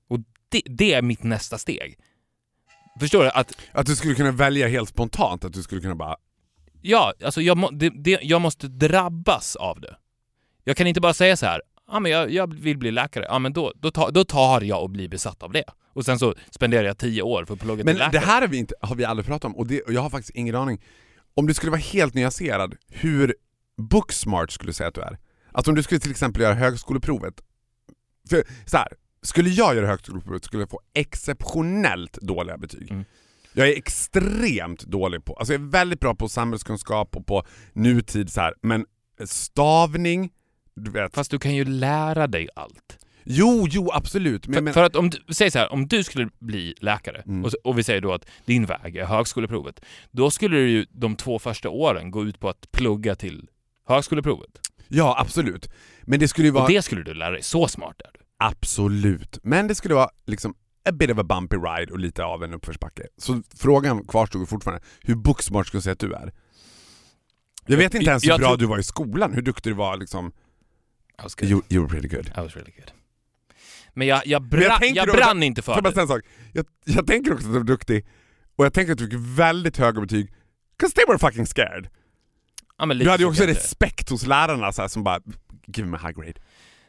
Och 0.09 0.19
det, 0.49 0.63
det 0.65 0.95
är 0.95 1.03
mitt 1.03 1.23
nästa 1.23 1.59
steg. 1.59 1.99
Förstår 3.01 3.25
du? 3.25 3.31
Att 3.31 3.57
Att 3.73 3.87
du 3.87 3.97
skulle 3.97 4.15
kunna 4.15 4.33
välja 4.33 4.69
helt 4.69 4.89
spontant, 4.89 5.45
att 5.45 5.53
du 5.53 5.63
skulle 5.63 5.81
kunna 5.81 5.95
bara 5.95 6.17
ja, 6.81 7.13
alltså 7.25 7.43
jag, 7.43 7.57
må, 7.57 7.71
det, 7.71 7.91
det, 7.91 8.19
jag 8.23 8.41
måste 8.41 8.69
drabbas 8.69 9.57
av 9.57 9.81
det. 9.81 9.97
Jag 10.65 10.77
kan 10.77 10.87
inte 10.87 11.01
bara 11.01 11.15
säga 11.15 11.37
så 11.37 11.47
här, 11.47 11.63
ja 11.91 12.01
men 12.01 12.13
jag, 12.13 12.31
jag 12.31 12.55
vill 12.55 12.79
bli 12.79 12.91
läkare, 12.91 13.27
ja 13.29 13.39
men 13.39 13.53
då, 13.53 13.73
då, 13.77 13.91
tar, 13.91 14.11
då 14.11 14.25
tar 14.25 14.61
jag 14.61 14.83
och 14.83 14.91
blir 14.91 15.09
besatt 15.09 15.43
av 15.43 15.53
det. 15.53 15.65
Och 15.93 16.05
sen 16.05 16.19
så 16.19 16.35
spenderar 16.51 16.85
jag 16.85 16.99
tio 16.99 17.23
år 17.23 17.45
för 17.45 17.55
att 17.55 17.61
plugga 17.61 17.77
till 17.77 17.85
Men 17.85 17.97
läkare. 17.97 18.13
det 18.13 18.27
här 18.27 18.41
har 18.41 18.49
vi, 18.49 18.57
inte, 18.57 18.75
har 18.81 18.97
vi 18.97 19.05
aldrig 19.05 19.27
pratat 19.27 19.45
om 19.45 19.57
och, 19.57 19.67
det, 19.67 19.81
och 19.83 19.93
jag 19.93 20.01
har 20.01 20.11
faktiskt 20.11 20.37
ingen 20.37 20.55
aning. 20.55 20.81
Om 21.35 21.47
du 21.47 21.55
skulle 21.55 21.71
vara 21.71 21.81
helt 21.81 22.15
nyanserad, 22.15 22.75
hur 22.89 23.35
booksmart 23.77 24.53
skulle 24.53 24.69
du 24.69 24.75
säga 24.75 24.89
att 24.89 24.95
du 24.95 25.01
är? 25.01 25.19
Alltså 25.53 25.71
om 25.71 25.75
du 25.75 25.83
skulle 25.83 26.01
till 26.01 26.11
exempel 26.11 26.43
göra 26.43 26.55
högskoleprovet. 26.55 27.35
För 28.31 28.45
så 28.67 28.77
här, 28.77 28.89
skulle 29.23 29.51
jag 29.51 29.77
göra 29.77 29.87
högskoleprovet 29.87 30.45
skulle 30.45 30.63
jag 30.63 30.71
få 30.71 30.81
exceptionellt 30.95 32.13
dåliga 32.13 32.59
betyg. 32.59 32.91
Mm. 32.91 33.05
Jag 33.53 33.69
är 33.69 33.77
extremt 33.77 34.85
dålig 34.85 35.25
på, 35.25 35.35
alltså 35.35 35.53
jag 35.55 35.63
är 35.63 35.67
väldigt 35.71 36.01
bra 36.01 36.15
på 36.15 36.29
samhällskunskap 36.29 37.17
och 37.17 37.27
på 37.27 37.47
nutid 37.73 38.33
så 38.33 38.41
här, 38.41 38.55
men 38.63 38.87
stavning, 39.25 40.31
du 40.77 40.91
vet. 40.91 41.15
Fast 41.15 41.31
du 41.31 41.39
kan 41.39 41.55
ju 41.55 41.65
lära 41.65 42.27
dig 42.27 42.49
allt. 42.57 42.99
Jo, 43.25 43.67
jo 43.71 43.91
absolut. 43.93 44.47
Men, 44.47 44.55
För, 44.55 44.63
men, 44.63 44.75
för 44.75 44.83
att 44.83 44.97
om 44.97 45.11
du, 45.11 45.35
säg 45.35 45.51
så 45.51 45.59
här, 45.59 45.73
om 45.73 45.87
du 45.87 46.05
skulle 46.05 46.29
bli 46.39 46.75
läkare 46.81 47.23
Mm. 47.27 47.45
och, 47.45 47.51
så- 47.51 47.59
och 47.65 47.79
vi 47.79 47.83
säger 47.83 48.01
då 48.01 48.13
att 48.13 48.27
din 48.45 48.67
väg 48.67 48.97
är 48.97 49.05
högskoleprovet, 49.05 49.81
då 50.11 50.31
skulle 50.31 50.57
du 50.57 50.69
ju 50.71 50.87
de 50.91 51.17
två 51.17 51.39
första 51.39 51.69
åren 51.69 52.11
gå 52.11 52.25
ut 52.25 52.41
på 52.41 52.49
att 52.49 52.71
plugga 52.73 53.15
till 53.15 53.49
högskoleprovet. 53.89 54.51
ja 54.89 55.17
absolut. 55.19 55.69
Men 56.03 56.21
det 56.21 56.29
skulle 56.29 56.47
ju 56.49 56.53
vara... 56.53 56.65
Och 56.65 56.71
det 56.71 56.83
skulle 56.83 57.03
du 57.03 57.15
lära 57.15 57.31
dig. 57.31 57.43
Så 57.43 57.69
smart 57.69 58.01
är 58.01 58.11
du. 58.15 58.21
Absolut. 58.39 59.39
Men 59.43 59.69
det 59.69 59.75
skulle 59.75 59.95
vara 59.95 60.09
liksom 60.27 60.55
a 60.89 60.93
bit 60.93 61.11
of 61.11 61.19
a 61.19 61.23
bumpy 61.25 61.57
ride 61.57 61.93
och 61.93 61.99
lite 61.99 62.25
av 62.25 62.45
en 62.45 62.55
uppförsbacke. 62.55 63.03
Så 63.17 63.43
frågan 63.57 64.07
kvarstod 64.07 64.49
fortfarande, 64.49 64.85
hur 65.01 65.15
booksmart 65.15 65.67
skulle 65.67 65.79
du 65.79 65.83
säga 65.83 65.93
att 65.93 65.99
du 65.99 66.13
är? 66.15 66.33
Jag 67.67 67.77
vet 67.77 67.95
inte 67.95 68.11
ens 68.11 68.25
hur 68.25 68.29
Jag 68.29 68.41
bra 68.41 68.49
tror- 68.49 68.59
du 68.59 68.67
var 68.67 68.79
i 68.79 68.83
skolan, 68.83 69.33
hur 69.33 69.43
duktig 69.43 69.73
du 69.73 69.77
var 69.77 69.97
liksom. 69.97 70.33
I 71.19 71.23
was 71.23 71.35
good. 71.35 71.51
You, 71.51 71.63
you 71.69 71.83
were 71.87 71.91
pretty 72.01 72.17
good. 72.17 72.27
I 72.27 72.41
was 72.41 72.57
really 72.57 72.73
good. 72.79 72.91
Men 73.95 74.07
jag, 74.07 74.27
jag, 74.27 74.43
Men 74.43 74.51
brann, 74.51 74.63
jag, 74.63 74.81
tänker 74.81 75.03
också- 75.03 75.17
brann 75.17 75.43
inte 75.43 75.63
Får 75.63 75.73
för 75.73 75.77
jag 75.77 75.85
bara 75.85 75.89
det. 75.91 75.95
säga 75.95 76.03
en 76.03 76.09
sak? 76.09 76.23
Jag, 76.53 76.67
jag 76.85 77.07
tänker 77.07 77.33
också 77.33 77.47
att 77.47 77.53
du 77.53 77.61
är 77.61 77.65
duktig, 77.65 78.07
och 78.57 78.65
jag 78.65 78.73
tänker 78.75 78.93
att 78.93 78.99
du 78.99 79.05
fick 79.11 79.19
väldigt 79.39 79.77
höga 79.77 80.01
betyg, 80.01 80.33
'cause 80.79 80.95
they 80.95 81.05
were 81.09 81.19
fucking 81.19 81.47
scared. 81.47 81.89
Ja, 82.79 82.87
men 82.87 82.99
lite 82.99 83.07
Du 83.07 83.11
hade 83.11 83.23
ju 83.23 83.27
så 83.27 83.31
också 83.31 83.45
kanske. 83.45 83.61
respekt 83.61 84.11
hos 84.11 84.27
lärarna 84.27 84.73
så 84.73 84.83
här, 84.83 84.89
som 84.89 85.05
bara 85.05 85.21
'give 85.67 85.85
me 85.87 85.97
a 85.97 86.01
high 86.03 86.19
grade' 86.19 86.41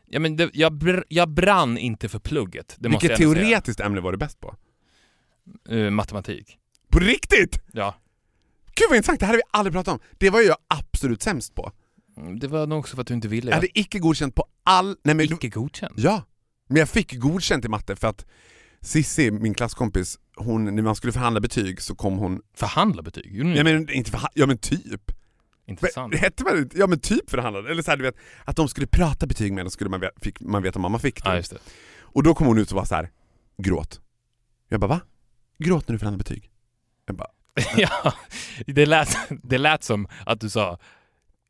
Ja, 0.08 0.20
men 0.20 0.36
det, 0.36 0.50
jag, 0.54 0.74
br 0.74 1.00
jag 1.08 1.30
brann 1.30 1.78
inte 1.78 2.10
för 2.10 2.20
plugget. 2.20 2.76
Det 2.80 2.90
måste 2.90 3.08
Vilket 3.08 3.20
jag 3.20 3.28
ändå 3.30 3.36
säga. 3.36 3.48
teoretiskt 3.50 3.80
ämne 3.80 4.02
var 4.02 4.12
du 4.12 4.18
bäst 4.18 4.40
på? 4.40 4.56
Eh, 5.70 5.90
matematik. 5.90 6.58
På 6.92 7.00
riktigt? 7.00 7.60
Ja. 7.74 7.96
Gud 8.76 8.88
vad 8.90 8.98
intressant, 8.98 9.20
det 9.20 9.26
här 9.26 9.34
har 9.34 9.38
vi 9.38 9.44
aldrig 9.52 9.74
pratat 9.74 9.94
om. 9.94 10.00
Det 10.18 10.30
var 10.30 10.40
ju 10.42 10.46
jag 10.48 10.58
absolut 10.68 11.22
sämst 11.22 11.56
på. 11.56 11.72
Mm, 12.18 12.40
Det 12.40 12.48
var 12.48 12.68
nog 12.68 12.80
också 12.80 12.96
för 12.96 13.02
att 13.02 13.08
du 13.08 13.14
inte 13.14 13.28
ville. 13.28 13.52
Jag 13.52 13.56
hade 13.56 13.80
icke 13.80 14.00
godkänt 14.00 14.36
på 14.36 14.46
all... 14.64 14.98
Nej, 15.04 15.16
men, 15.16 15.26
Icke 15.26 15.50
godkänd. 15.50 15.94
Ja, 15.98 16.24
men 16.68 16.78
jag 16.78 16.90
fick 16.90 17.20
godkänt 17.20 17.66
i 17.66 17.68
matte 17.70 17.96
för 17.96 18.08
att 18.08 18.26
Sissi, 18.82 19.32
min 19.32 19.54
klasskompis, 19.54 20.20
hon, 20.36 20.76
när 20.76 20.84
man 20.84 20.96
skulle 20.96 21.14
förhandla 21.14 21.40
betyg 21.42 21.82
så 21.82 21.96
kom 21.96 22.18
hon... 22.18 22.42
Förhandla 22.54 23.02
betyg? 23.02 23.36
Gjorde 23.36 23.50
ni 23.50 23.58
Ja 23.58 23.64
det? 23.64 23.74
men, 23.74 23.90
inte 23.90 24.12
förha- 24.12 24.30
ja 24.34 24.46
men 24.46 24.58
typ. 24.58 25.12
Intressant. 25.68 26.16
Hette 26.16 26.44
man 26.44 26.58
inte? 26.58 26.78
Ja 26.78 26.88
men 26.88 27.00
typ 27.00 27.30
förhandlade. 27.30 27.72
Eller 27.72 27.82
så 27.84 27.92
här, 27.92 27.98
du 27.98 28.04
vet, 28.04 28.16
att 28.46 28.56
de 28.56 28.68
skulle 28.68 28.88
prata 28.88 29.28
betyg 29.28 29.54
med 29.54 29.62
en 29.62 29.66
och 29.68 29.74
skulle 29.74 29.90
man, 29.90 30.00
ve- 30.00 30.10
fick 30.22 30.40
man 30.42 30.64
veta 30.64 30.76
om 30.80 30.82
mamma 30.82 31.00
fick 31.00 31.24
det. 31.24 31.30
Ja, 31.30 31.36
just 31.36 31.52
det. 31.52 31.58
Och 32.00 32.24
då 32.24 32.34
kom 32.34 32.48
hon 32.48 32.58
ut 32.58 32.72
och 32.72 32.76
var 32.78 32.86
så 32.86 32.96
här: 32.96 33.12
gråt. 33.58 34.02
Jag 34.70 34.80
bara 34.80 34.88
va? 34.88 35.02
Gråt 35.60 35.88
när 35.88 35.94
du 35.94 36.00
förhandlar 36.00 36.18
betyg? 36.18 36.52
Jag 37.06 37.16
bara, 37.16 37.28
ja, 37.78 38.14
det 38.68 38.86
lät, 38.86 39.18
det 39.44 39.58
lät 39.58 39.84
som 39.84 40.08
att 40.26 40.40
du 40.42 40.50
sa 40.50 40.80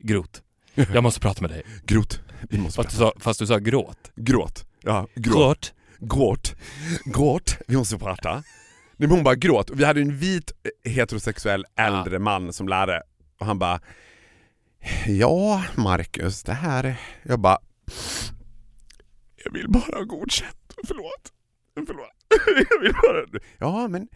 grot. 0.03 0.41
Jag 0.75 1.03
måste 1.03 1.19
prata 1.19 1.41
med 1.41 1.49
dig. 1.49 1.63
gråt. 1.85 2.21
Vi 2.49 2.57
måste 2.57 2.83
Fast 2.83 2.89
du 2.89 2.95
sa, 2.97 3.13
fast 3.19 3.39
du 3.39 3.47
sa 3.47 3.57
gråt. 3.57 4.11
Gråt. 4.15 4.65
Ja, 4.81 5.07
gråt. 5.15 5.35
Gråt. 5.35 5.73
Gråt. 5.99 6.55
Gråt. 7.05 7.57
Vi 7.67 7.77
måste 7.77 7.97
prata. 7.97 8.33
Nej, 8.33 8.43
men 8.97 9.09
hon 9.09 9.23
bara 9.23 9.35
gråt. 9.35 9.69
Vi 9.73 9.83
hade 9.83 10.01
en 10.01 10.17
vit 10.17 10.51
eh, 10.85 10.91
heterosexuell 10.91 11.65
äldre 11.75 12.19
man 12.19 12.53
som 12.53 12.67
lärare. 12.67 13.01
Och 13.39 13.45
han 13.45 13.59
bara 13.59 13.79
Ja, 15.07 15.63
Marcus, 15.75 16.43
det 16.43 16.53
här... 16.53 16.95
Jag 17.23 17.39
bara 17.39 17.57
Jag 19.45 19.51
vill 19.51 19.69
bara 19.69 19.97
ha 19.97 20.03
godkänt. 20.03 20.73
Förlåt. 20.87 21.31
Förlåt. 21.87 22.09
Jag 22.69 22.81
vill 22.81 22.93
bara... 22.93 23.39
Ja, 23.57 23.87
men 23.87 24.07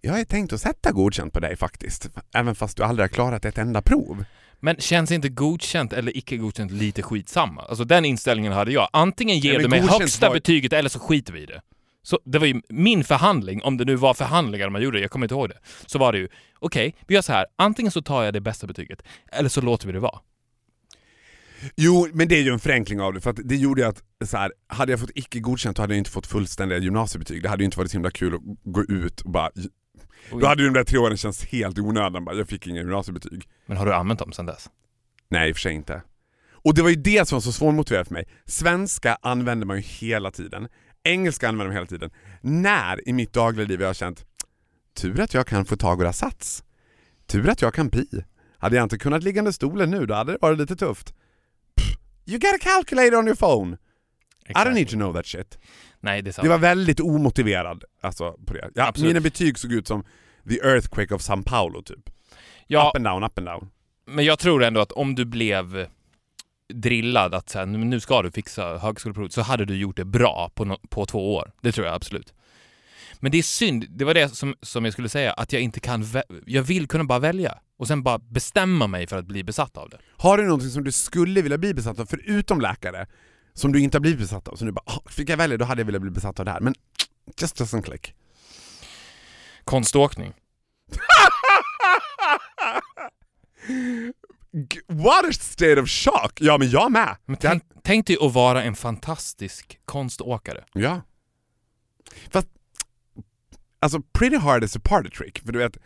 jag 0.00 0.12
har 0.12 0.24
tänkt 0.24 0.52
att 0.52 0.60
sätta 0.60 0.92
godkänt 0.92 1.32
på 1.32 1.40
dig 1.40 1.56
faktiskt. 1.56 2.10
Även 2.34 2.54
fast 2.54 2.76
du 2.76 2.82
aldrig 2.82 3.02
har 3.04 3.14
klarat 3.14 3.44
ett 3.44 3.58
enda 3.58 3.82
prov. 3.82 4.24
Men 4.60 4.76
känns 4.76 5.10
inte 5.10 5.28
godkänt 5.28 5.92
eller 5.92 6.16
icke 6.16 6.36
godkänt 6.36 6.72
lite 6.72 7.02
skitsamma? 7.02 7.62
Alltså 7.62 7.84
den 7.84 8.04
inställningen 8.04 8.52
hade 8.52 8.72
jag. 8.72 8.88
Antingen 8.92 9.38
ger 9.38 9.52
Nej, 9.52 9.62
du 9.62 9.68
mig 9.68 9.80
högsta 9.80 10.28
var- 10.28 10.34
betyget 10.34 10.72
eller 10.72 10.88
så 10.88 10.98
skiter 10.98 11.32
vi 11.32 11.40
i 11.42 11.46
det. 11.46 11.62
Så 12.02 12.18
det 12.24 12.38
var 12.38 12.46
ju 12.46 12.60
min 12.68 13.04
förhandling, 13.04 13.62
om 13.62 13.76
det 13.76 13.84
nu 13.84 13.96
var 13.96 14.14
förhandlingar 14.14 14.70
man 14.70 14.82
gjorde, 14.82 15.00
jag 15.00 15.10
kommer 15.10 15.24
inte 15.26 15.34
ihåg 15.34 15.48
det. 15.48 15.58
Så 15.86 15.98
var 15.98 16.12
det 16.12 16.18
ju, 16.18 16.28
okej, 16.58 16.94
vi 17.06 17.14
gör 17.14 17.22
så 17.22 17.32
här. 17.32 17.46
Antingen 17.58 17.92
så 17.92 18.02
tar 18.02 18.24
jag 18.24 18.34
det 18.34 18.40
bästa 18.40 18.66
betyget, 18.66 19.02
eller 19.32 19.48
så 19.48 19.60
låter 19.60 19.86
vi 19.86 19.92
det 19.92 20.00
vara. 20.00 20.18
Jo, 21.76 22.08
men 22.12 22.28
det 22.28 22.34
är 22.38 22.42
ju 22.42 22.50
en 22.52 22.58
förenkling 22.58 23.00
av 23.00 23.14
det, 23.14 23.20
för 23.20 23.30
att 23.30 23.38
det 23.44 23.56
gjorde 23.56 23.80
ju 23.82 23.88
att 23.88 24.02
så 24.24 24.36
här, 24.36 24.52
hade 24.66 24.92
jag 24.92 25.00
fått 25.00 25.10
icke 25.14 25.40
godkänt 25.40 25.76
då 25.76 25.82
hade 25.82 25.94
jag 25.94 25.98
inte 25.98 26.10
fått 26.10 26.26
fullständiga 26.26 26.78
gymnasiebetyg. 26.78 27.42
Det 27.42 27.48
hade 27.48 27.62
ju 27.62 27.64
inte 27.64 27.78
varit 27.78 27.90
så 27.90 27.94
himla 27.94 28.10
kul 28.10 28.34
att 28.34 28.40
gå 28.64 28.82
ut 28.82 29.20
och 29.20 29.30
bara... 29.30 29.50
Då 30.30 30.46
hade 30.46 30.62
ju 30.62 30.68
de 30.68 30.74
där 30.74 30.84
tre 30.84 30.98
åren 30.98 31.16
känts 31.16 31.44
helt 31.44 31.78
onödan, 31.78 32.24
bara, 32.24 32.36
jag 32.36 32.48
fick 32.48 32.66
inga 32.66 32.80
gymnasiebetyg. 32.80 33.48
Men 33.66 33.76
har 33.76 33.86
du 33.86 33.94
använt 33.94 34.20
dem 34.20 34.32
sedan 34.32 34.46
dess? 34.46 34.70
Nej, 35.28 35.48
i 35.48 35.52
och 35.52 35.56
för 35.56 35.60
sig 35.60 35.72
inte. 35.74 36.02
Och 36.52 36.74
det 36.74 36.82
var 36.82 36.90
ju 36.90 36.96
det 36.96 37.28
som 37.28 37.36
var 37.36 37.40
så 37.40 37.52
svårmotiverat 37.52 38.06
för 38.08 38.14
mig. 38.14 38.28
Svenska 38.46 39.18
använder 39.22 39.66
man 39.66 39.76
ju 39.76 39.82
hela 39.82 40.30
tiden. 40.30 40.68
Engelska 41.04 41.48
använder 41.48 41.66
man 41.66 41.74
hela 41.74 41.86
tiden. 41.86 42.10
När 42.40 43.08
i 43.08 43.12
mitt 43.12 43.32
dagliga 43.32 43.66
liv 43.66 43.80
jag 43.80 43.88
har 43.88 43.94
känt 43.94 44.24
tur 44.94 45.20
att 45.20 45.34
jag 45.34 45.46
kan 45.46 45.64
få 45.64 45.76
tag 45.76 46.08
i 46.10 46.12
sats. 46.12 46.64
Tur 47.26 47.48
att 47.48 47.62
jag 47.62 47.74
kan 47.74 47.90
pi. 47.90 48.24
Hade 48.58 48.76
jag 48.76 48.82
inte 48.82 48.98
kunnat 48.98 49.22
ligga 49.22 49.40
under 49.40 49.52
stolen 49.52 49.90
nu 49.90 50.06
då 50.06 50.14
hade 50.14 50.32
det 50.32 50.38
varit 50.40 50.58
lite 50.58 50.76
tufft. 50.76 51.14
Pff, 51.76 51.96
you 52.26 52.38
get 52.38 52.54
a 52.54 52.58
calculator 52.60 53.16
on 53.16 53.26
your 53.26 53.36
phone. 53.36 53.76
I 54.48 54.52
don't 54.52 54.74
need 54.74 54.88
to 54.88 54.96
know 54.96 55.14
that 55.14 55.26
shit. 55.26 55.58
Nej, 56.00 56.22
det. 56.22 56.36
Det 56.42 56.48
var 56.48 56.58
väldigt 56.58 57.00
omotiverad 57.00 57.84
alltså, 58.00 58.32
på 58.46 58.54
det. 58.54 58.70
Ja, 58.74 58.86
Absolut. 58.86 59.08
mina 59.08 59.20
betyg 59.20 59.58
såg 59.58 59.72
ut 59.72 59.86
som 59.88 60.04
the 60.48 60.54
earthquake 60.54 61.14
of 61.14 61.22
São 61.22 61.42
Paulo 61.42 61.82
typ. 61.82 62.10
Ja, 62.66 62.88
Up 62.88 62.96
and 62.96 63.04
down, 63.04 63.24
up 63.24 63.38
and 63.38 63.46
down. 63.46 63.70
men 64.06 64.24
jag 64.24 64.38
tror 64.38 64.62
ändå 64.62 64.80
att 64.80 64.92
om 64.92 65.14
du 65.14 65.24
blev 65.24 65.86
drillad 66.74 67.34
att 67.34 67.48
så 67.50 67.58
här, 67.58 67.66
nu 67.66 68.00
ska 68.00 68.22
du 68.22 68.30
fixa 68.30 68.78
högskoleprovet 68.78 69.32
så 69.32 69.42
hade 69.42 69.64
du 69.64 69.76
gjort 69.76 69.96
det 69.96 70.04
bra 70.04 70.50
på, 70.54 70.64
no- 70.64 70.88
på 70.90 71.06
två 71.06 71.34
år. 71.34 71.52
Det 71.60 71.72
tror 71.72 71.86
jag 71.86 71.94
absolut. 71.94 72.34
Men 73.20 73.32
det 73.32 73.38
är 73.38 73.42
synd, 73.42 73.84
det 73.88 74.04
var 74.04 74.14
det 74.14 74.28
som, 74.28 74.54
som 74.62 74.84
jag 74.84 74.92
skulle 74.92 75.08
säga, 75.08 75.32
att 75.32 75.52
jag 75.52 75.62
inte 75.62 75.80
kan 75.80 76.06
Jag 76.46 76.62
vill 76.62 76.88
kunna 76.88 77.04
bara 77.04 77.18
välja 77.18 77.58
och 77.78 77.88
sen 77.88 78.02
bara 78.02 78.18
bestämma 78.18 78.86
mig 78.86 79.06
för 79.06 79.18
att 79.18 79.24
bli 79.26 79.44
besatt 79.44 79.76
av 79.76 79.88
det. 79.90 79.98
Har 80.16 80.38
du 80.38 80.44
någonting 80.44 80.70
som 80.70 80.84
du 80.84 80.92
skulle 80.92 81.42
vilja 81.42 81.58
bli 81.58 81.74
besatt 81.74 81.98
av 82.00 82.06
förutom 82.06 82.60
läkare? 82.60 83.06
Som 83.54 83.72
du 83.72 83.80
inte 83.80 83.96
har 83.96 84.00
blivit 84.00 84.20
besatt 84.20 84.48
av? 84.48 84.56
Så 84.56 84.64
du 84.64 84.72
bara, 84.72 84.82
"Ah, 84.86 85.00
fick 85.10 85.28
jag 85.28 85.36
välja 85.36 85.56
då 85.56 85.64
hade 85.64 85.80
jag 85.80 85.86
velat 85.86 86.02
bli 86.02 86.10
besatt 86.10 86.38
av 86.38 86.44
det 86.44 86.50
här. 86.50 86.60
Men 86.60 86.74
just 87.40 87.60
doesn't 87.60 87.82
click. 87.82 88.14
Konståkning. 89.64 90.34
What 94.86 95.24
a 95.24 95.32
state 95.32 95.80
of 95.80 95.88
shock! 95.88 96.40
Ja 96.40 96.58
men 96.58 96.70
jag 96.70 96.92
med! 96.92 97.16
Men 97.26 97.36
tänk, 97.36 97.62
tänk 97.82 98.06
dig 98.06 98.16
att 98.20 98.32
vara 98.32 98.62
en 98.62 98.74
fantastisk 98.74 99.78
konståkare. 99.84 100.64
Ja. 100.72 101.02
Fast, 102.30 102.48
alltså 103.80 104.00
pretty 104.12 104.36
hard 104.36 104.64
is 104.64 104.76
a 104.76 104.80
party 104.84 105.10
trick, 105.10 105.38
för 105.38 105.52
du 105.52 105.58
vet, 105.58 105.78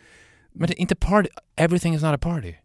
Men 0.53 0.67
det 0.67 0.73
är 0.73 0.81
inte 0.81 0.95
party, 0.95 1.29
everything 1.55 1.95
is 1.95 2.01
not 2.01 2.11
a 2.13 2.17
party. 2.17 2.55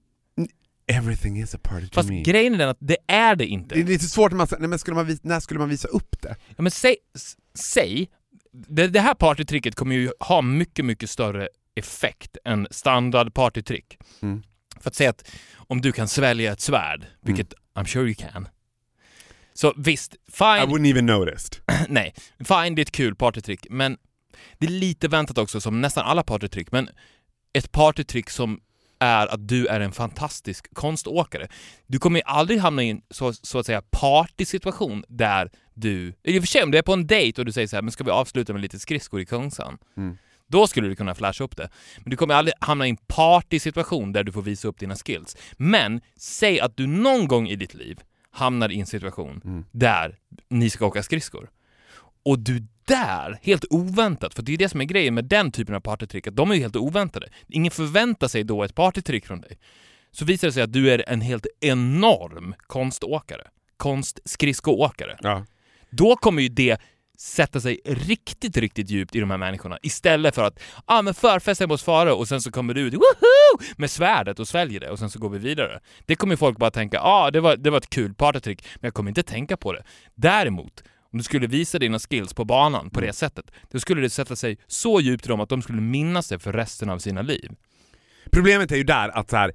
Everything 0.86 1.40
is 1.42 1.54
a 1.54 1.58
party 1.62 1.88
to 1.88 1.94
Fast 1.94 2.08
me. 2.08 2.22
grejen 2.22 2.54
är 2.54 2.58
den 2.58 2.68
att 2.68 2.78
det 2.80 2.96
är 3.08 3.36
det 3.36 3.46
inte. 3.46 3.74
Det 3.74 3.80
är 3.80 3.84
lite 3.84 4.04
svårt 4.04 4.32
när 4.32 4.36
man, 4.36 4.46
nej, 4.58 4.68
men 4.68 4.78
skulle 4.78 4.94
man, 4.94 5.06
vis- 5.06 5.22
när 5.22 5.40
skulle 5.40 5.60
man 5.60 5.68
visa 5.68 5.88
upp 5.88 6.22
det? 6.22 6.36
Ja, 6.56 6.62
men 6.62 6.70
säg, 6.70 6.96
säg 7.54 8.10
det, 8.52 8.88
det 8.88 9.00
här 9.00 9.14
partytricket 9.14 9.74
kommer 9.74 9.94
ju 9.96 10.10
ha 10.20 10.42
mycket, 10.42 10.84
mycket 10.84 11.10
större 11.10 11.48
effekt 11.74 12.36
än 12.44 12.66
standard 12.70 13.34
partytrick. 13.34 13.98
Mm. 14.22 14.42
För 14.80 14.90
att 14.90 14.94
säga 14.94 15.10
att 15.10 15.30
om 15.54 15.80
du 15.80 15.92
kan 15.92 16.08
svälja 16.08 16.52
ett 16.52 16.60
svärd, 16.60 17.06
vilket 17.20 17.54
I'm 17.74 17.84
sure 17.84 18.04
you 18.04 18.14
can. 18.14 18.48
Så 19.54 19.72
visst, 19.76 20.14
I 20.14 20.18
fine, 20.32 20.46
wouldn't 20.46 20.90
even 20.90 21.06
noticed. 21.06 21.56
nej, 21.88 22.14
fine 22.38 22.74
det 22.74 22.80
är 22.80 22.82
ett 22.82 22.92
kul 22.92 23.14
partytrick, 23.14 23.66
men 23.70 23.96
det 24.58 24.66
är 24.66 24.70
lite 24.70 25.08
väntat 25.08 25.38
också 25.38 25.60
som 25.60 25.80
nästan 25.80 26.06
alla 26.06 26.22
partytrick, 26.22 26.72
men 26.72 26.88
ett 27.52 27.72
partytrick 27.72 28.30
som 28.30 28.60
är 28.98 29.26
att 29.26 29.48
du 29.48 29.66
är 29.66 29.80
en 29.80 29.92
fantastisk 29.92 30.74
konståkare. 30.74 31.48
Du 31.86 31.98
kommer 31.98 32.20
aldrig 32.20 32.60
hamna 32.60 32.82
i 32.82 32.90
en 32.90 33.02
så, 33.10 33.32
så 33.32 33.58
att 33.58 33.66
säga 33.66 33.82
partysituation 33.90 35.04
där 35.08 35.50
du... 35.74 36.14
I 36.22 36.38
och 36.38 36.42
för 36.42 36.48
sig 36.48 36.62
om 36.62 36.70
du 36.70 36.78
är 36.78 36.82
på 36.82 36.92
en 36.92 37.06
dejt 37.06 37.40
och 37.40 37.46
du 37.46 37.52
säger 37.52 37.68
så 37.68 37.76
här, 37.76 37.82
men 37.82 37.92
ska 37.92 38.04
vi 38.04 38.10
avsluta 38.10 38.52
med 38.52 38.62
lite 38.62 38.78
skridskor 38.78 39.20
i 39.20 39.26
Kungsan? 39.26 39.78
Mm. 39.96 40.16
Då 40.46 40.66
skulle 40.66 40.88
du 40.88 40.96
kunna 40.96 41.14
flasha 41.14 41.44
upp 41.44 41.56
det. 41.56 41.68
Men 41.98 42.10
du 42.10 42.16
kommer 42.16 42.34
aldrig 42.34 42.54
hamna 42.60 42.86
i 42.86 42.90
en 42.90 42.96
partysituation 42.96 44.12
där 44.12 44.24
du 44.24 44.32
får 44.32 44.42
visa 44.42 44.68
upp 44.68 44.78
dina 44.78 44.94
skills. 44.94 45.36
Men 45.52 46.00
säg 46.16 46.60
att 46.60 46.76
du 46.76 46.86
någon 46.86 47.28
gång 47.28 47.48
i 47.48 47.56
ditt 47.56 47.74
liv 47.74 48.00
hamnar 48.30 48.72
i 48.72 48.80
en 48.80 48.86
situation 48.86 49.40
Mm. 49.44 49.64
där 49.70 50.18
ni 50.50 50.70
ska 50.70 50.86
åka 50.86 51.02
skridskor. 51.02 51.50
Och 52.24 52.38
du 52.38 52.66
där, 52.86 53.38
helt 53.42 53.64
oväntat, 53.70 54.34
för 54.34 54.42
det 54.42 54.52
är 54.52 54.56
det 54.56 54.68
som 54.68 54.80
är 54.80 54.84
grejen 54.84 55.14
med 55.14 55.24
den 55.24 55.52
typen 55.52 55.74
av 55.74 55.80
partytrick, 55.80 56.26
att 56.26 56.36
de 56.36 56.50
är 56.50 56.54
ju 56.54 56.60
helt 56.60 56.76
oväntade. 56.76 57.28
Ingen 57.48 57.70
förväntar 57.70 58.28
sig 58.28 58.44
då 58.44 58.62
ett 58.62 58.74
partytrick 58.74 59.26
från 59.26 59.40
dig. 59.40 59.58
Så 60.10 60.24
visar 60.24 60.48
det 60.48 60.52
sig 60.52 60.62
att 60.62 60.72
du 60.72 60.92
är 60.92 61.04
en 61.08 61.20
helt 61.20 61.46
enorm 61.60 62.54
konståkare. 62.66 63.46
Konstskridskoåkare. 63.76 65.16
Ja. 65.20 65.44
Då 65.90 66.16
kommer 66.16 66.42
ju 66.42 66.48
det 66.48 66.80
sätta 67.18 67.60
sig 67.60 67.80
riktigt, 67.84 68.56
riktigt 68.56 68.90
djupt 68.90 69.16
i 69.16 69.20
de 69.20 69.30
här 69.30 69.38
människorna. 69.38 69.78
Istället 69.82 70.34
för 70.34 70.44
att, 70.44 70.60
ah, 70.84 71.02
men 71.02 71.14
förfest 71.14 71.60
hemma 71.60 71.74
hos 71.74 71.82
Farao 71.82 72.14
och 72.14 72.28
sen 72.28 72.40
så 72.40 72.50
kommer 72.50 72.74
du 72.74 72.80
ut 72.80 72.94
med 73.76 73.90
svärdet 73.90 74.40
och 74.40 74.48
sväljer 74.48 74.80
det 74.80 74.90
och 74.90 74.98
sen 74.98 75.10
så 75.10 75.18
går 75.18 75.28
vi 75.28 75.38
vidare. 75.38 75.80
Det 76.06 76.16
kommer 76.16 76.36
folk 76.36 76.58
bara 76.58 76.70
tänka, 76.70 77.00
ah, 77.00 77.30
det, 77.30 77.40
var, 77.40 77.56
det 77.56 77.70
var 77.70 77.78
ett 77.78 77.90
kul 77.90 78.14
partytrick, 78.14 78.66
men 78.74 78.86
jag 78.86 78.94
kommer 78.94 79.10
inte 79.10 79.22
tänka 79.22 79.56
på 79.56 79.72
det. 79.72 79.84
Däremot, 80.14 80.82
om 81.14 81.18
du 81.18 81.24
skulle 81.24 81.46
visa 81.46 81.78
dina 81.78 81.98
skills 81.98 82.34
på 82.34 82.44
banan 82.44 82.90
på 82.90 83.00
det 83.00 83.12
sättet, 83.12 83.50
då 83.70 83.80
skulle 83.80 84.00
det 84.00 84.10
sätta 84.10 84.36
sig 84.36 84.58
så 84.66 85.00
djupt 85.00 85.26
i 85.26 85.28
dem 85.28 85.40
att 85.40 85.48
de 85.48 85.62
skulle 85.62 85.80
minnas 85.80 86.28
det 86.28 86.38
för 86.38 86.52
resten 86.52 86.90
av 86.90 86.98
sina 86.98 87.22
liv. 87.22 87.52
Problemet 88.32 88.72
är 88.72 88.76
ju 88.76 88.84
där 88.84 89.08
att 89.08 89.30
så 89.30 89.36
här, 89.36 89.52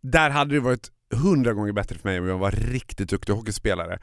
där 0.00 0.30
hade 0.30 0.54
det 0.54 0.60
varit 0.60 0.90
hundra 1.14 1.52
gånger 1.52 1.72
bättre 1.72 1.98
för 1.98 2.08
mig 2.08 2.20
om 2.20 2.26
jag 2.26 2.38
var 2.38 2.50
riktigt 2.50 3.08
duktig 3.08 3.32
hockeyspelare. 3.32 3.98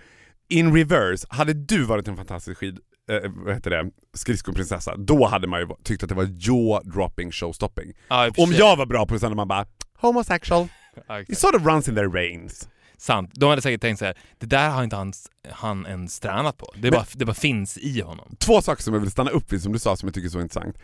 In 0.49 0.75
reverse, 0.75 1.27
hade 1.29 1.53
du 1.53 1.83
varit 1.83 2.07
en 2.07 2.17
fantastisk 2.17 2.57
skid, 2.57 2.79
eh, 3.09 3.31
vad 3.45 3.53
heter 3.53 3.69
det, 3.71 3.91
skridskoprinsessa, 4.13 4.95
då 4.97 5.25
hade 5.25 5.47
man 5.47 5.59
ju 5.59 5.67
tyckt 5.83 6.03
att 6.03 6.09
det 6.09 6.15
var 6.15 6.23
jaw-dropping 6.23 7.31
showstopping. 7.31 7.93
För 8.07 8.43
Om 8.43 8.51
jag 8.51 8.75
var 8.75 8.85
bra 8.85 9.05
på 9.05 9.13
det 9.13 9.19
så 9.19 9.25
hade 9.25 9.35
man 9.35 9.47
bara 9.47 9.65
homosexual, 9.97 10.67
Ja, 11.07 11.19
it 11.19 11.37
sort 11.37 11.55
of 11.55 11.65
runs 11.65 11.89
in 11.89 11.95
their 11.95 12.09
veins. 12.09 12.69
Sant. 13.03 13.31
De 13.33 13.49
hade 13.49 13.61
säkert 13.61 13.81
tänkt 13.81 13.99
så 13.99 14.05
här, 14.05 14.17
det 14.37 14.45
där 14.45 14.69
har 14.69 14.83
inte 14.83 14.95
han, 14.95 15.13
han 15.51 15.85
ens 15.85 16.19
tränat 16.19 16.57
på. 16.57 16.71
Det, 16.75 16.81
Men- 16.81 16.91
bara, 16.91 17.05
det 17.13 17.25
bara 17.25 17.33
finns 17.33 17.77
i 17.77 18.01
honom. 18.01 18.35
Två 18.39 18.61
saker 18.61 18.83
som 18.83 18.93
jag 18.93 19.01
vill 19.01 19.11
stanna 19.11 19.29
upp 19.31 19.53
vid 19.53 19.61
som 19.61 19.71
du 19.73 19.79
sa 19.79 19.95
som 19.95 20.07
jag 20.07 20.13
tycker 20.13 20.27
är 20.27 20.31
så 20.31 20.41
intressant. 20.41 20.77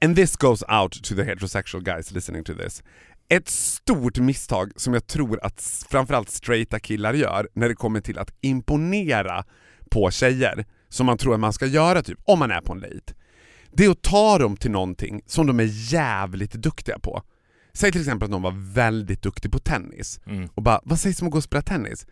And 0.00 0.16
this 0.16 0.36
goes 0.36 0.62
out 0.68 1.04
to 1.04 1.14
the 1.14 1.22
heterosexual 1.24 1.84
guys 1.84 2.10
listening 2.10 2.44
to 2.44 2.54
this. 2.54 2.82
Ett 3.28 3.48
stort 3.48 4.18
misstag 4.18 4.72
som 4.76 4.94
jag 4.94 5.06
tror 5.06 5.44
att 5.44 5.86
framförallt 5.90 6.30
straighta 6.30 6.80
killar 6.80 7.14
gör 7.14 7.48
när 7.54 7.68
det 7.68 7.74
kommer 7.74 8.00
till 8.00 8.18
att 8.18 8.34
imponera 8.40 9.44
på 9.90 10.10
tjejer, 10.10 10.64
som 10.88 11.06
man 11.06 11.18
tror 11.18 11.34
att 11.34 11.40
man 11.40 11.52
ska 11.52 11.66
göra 11.66 12.02
typ, 12.02 12.18
om 12.24 12.38
man 12.38 12.50
är 12.50 12.60
på 12.60 12.72
en 12.72 12.80
dejt. 12.80 13.14
Det 13.72 13.84
är 13.84 13.90
att 13.90 14.02
ta 14.02 14.38
dem 14.38 14.56
till 14.56 14.70
någonting 14.70 15.22
som 15.26 15.46
de 15.46 15.60
är 15.60 15.92
jävligt 15.92 16.52
duktiga 16.52 16.98
på. 16.98 17.22
Säg 17.74 17.92
till 17.92 18.00
exempel 18.00 18.24
att 18.26 18.30
någon 18.30 18.42
var 18.42 18.72
väldigt 18.74 19.22
duktig 19.22 19.52
på 19.52 19.58
tennis 19.58 20.20
Mm. 20.26 20.48
och 20.54 20.62
bara, 20.62 20.80
vad 20.84 20.98
sägs 20.98 21.20
om 21.20 21.26
att 21.28 21.32
gå 21.32 21.38
och 21.38 21.44
spela 21.44 21.62
tennis? 21.62 22.06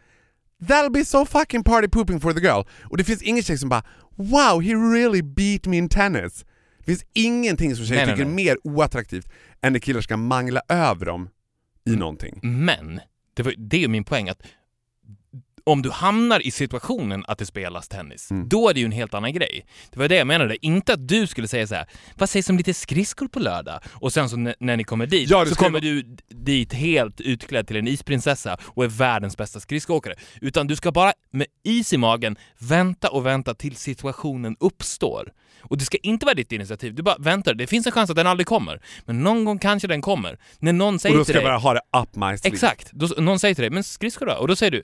That'll 0.63 0.91
be 0.93 1.05
so 1.05 1.27
fucking 1.27 1.65
party 1.65 1.89
pooping 1.89 2.21
for 2.21 2.33
the 2.33 2.41
girl. 2.41 2.63
Och 2.83 2.97
det 2.97 3.05
finns 3.05 3.23
ingen 3.23 3.43
tjej 3.43 3.59
som 3.59 3.69
bara 3.69 3.83
Wow, 4.17 4.63
he 4.63 4.75
really 4.75 5.23
beat 5.23 5.67
me 5.67 5.77
in 5.77 5.89
tennis. 5.89 6.45
Det 6.79 6.85
finns 6.85 7.05
ingenting 7.13 7.77
som 7.77 7.87
tjejer 7.87 7.99
Nej, 8.01 8.07
nej, 8.07 8.17
tycker 8.17 8.31
är 8.31 8.35
mer 8.35 8.57
oattraktivt 8.65 9.29
än 9.63 9.73
när 9.73 9.81
killar 9.81 10.01
ska 10.01 10.17
mangla 10.17 10.63
över 10.69 11.07
dem 11.07 11.29
i 11.85 11.97
någonting. 11.97 12.41
Men, 12.43 13.01
det, 13.35 13.43
var, 13.43 13.55
det 13.59 13.77
är 13.77 13.81
ju 13.81 13.89
min 13.89 14.05
poäng 14.05 14.29
att 14.29 14.43
om 15.67 15.83
du 15.83 15.91
hamnar 15.91 16.47
i 16.47 16.51
situationen 16.51 17.25
att 17.29 17.39
det 17.39 17.47
spelas 17.47 17.89
tennis, 17.89 18.31
Mm. 18.31 18.49
då 18.49 18.69
är 18.69 18.75
det 18.75 18.81
ju 18.81 18.87
en 18.87 18.93
helt 18.93 19.15
annan 19.15 19.33
grej. 19.33 19.67
Det 19.91 19.99
var 19.99 20.09
det 20.09 20.17
jag 20.17 20.27
menade, 20.27 20.67
inte 20.67 20.93
att 20.93 21.09
du 21.09 21.27
skulle 21.27 21.49
säga 21.49 21.67
så 21.67 21.75
här, 21.75 21.87
vad 22.19 22.31
sägs 22.31 22.49
om 22.51 22.57
lite 22.57 22.75
skridskor 22.75 23.29
på 23.29 23.39
lördag? 23.39 23.81
Och 23.93 24.13
sen 24.13 24.29
så 24.29 24.37
när, 24.37 24.77
ni 24.77 24.85
kommer 24.85 25.07
dit, 25.07 25.31
Ja, 25.31 25.47
så 25.47 25.55
kommer 25.55 25.81
du 25.81 26.17
dit 26.29 26.73
helt 26.73 27.21
utklädd 27.21 27.67
till 27.67 27.77
en 27.77 27.89
isprinsessa 27.89 28.59
och 28.63 28.85
är 28.85 28.89
världens 28.89 29.37
bästa 29.37 29.61
skridskoåkare. 29.61 30.15
Utan 30.41 30.67
du 30.67 30.77
ska 30.77 30.93
bara 30.93 31.13
med 31.33 31.47
is 31.65 31.93
i 31.93 31.97
magen 31.97 32.37
vänta 32.59 33.09
och 33.11 33.27
vänta 33.27 33.55
till 33.55 33.77
situationen 33.77 34.57
uppstår. 34.61 35.33
Och 35.63 35.79
det 35.79 35.85
ska 35.85 35.99
inte 36.03 36.27
vara 36.27 36.35
ditt 36.35 36.53
initiativ, 36.53 36.95
du 36.95 37.03
bara 37.03 37.17
väntar. 37.19 37.55
Det 37.55 37.67
finns 37.67 37.87
en 37.87 37.93
chans 37.93 38.11
att 38.11 38.17
den 38.17 38.27
aldrig 38.27 38.47
kommer, 38.47 38.81
men 39.07 39.21
någon 39.23 39.45
gång 39.45 39.59
kanske 39.59 39.89
den 39.89 40.03
kommer. 40.03 40.39
När 40.59 40.73
någon 40.73 40.99
säger 40.99 41.15
Och 41.15 41.19
då 41.19 41.25
till 41.25 41.33
ska 41.35 41.39
jag 41.39 41.45
dig... 41.45 41.51
bara 41.51 41.59
ha 41.59 41.75
det 41.75 41.81
up 42.03 42.15
my 42.17 42.39
sleeve. 42.39 42.55
Exakt. 42.55 42.93
Då, 42.93 43.07
någon 43.07 43.39
säger 43.39 43.55
till 43.55 43.63
dig, 43.63 43.71
men 43.71 43.85
skridskor 43.85 44.27
då? 44.27 44.33
Och 44.33 44.49
då 44.49 44.57
säger 44.57 44.71
du, 44.71 44.83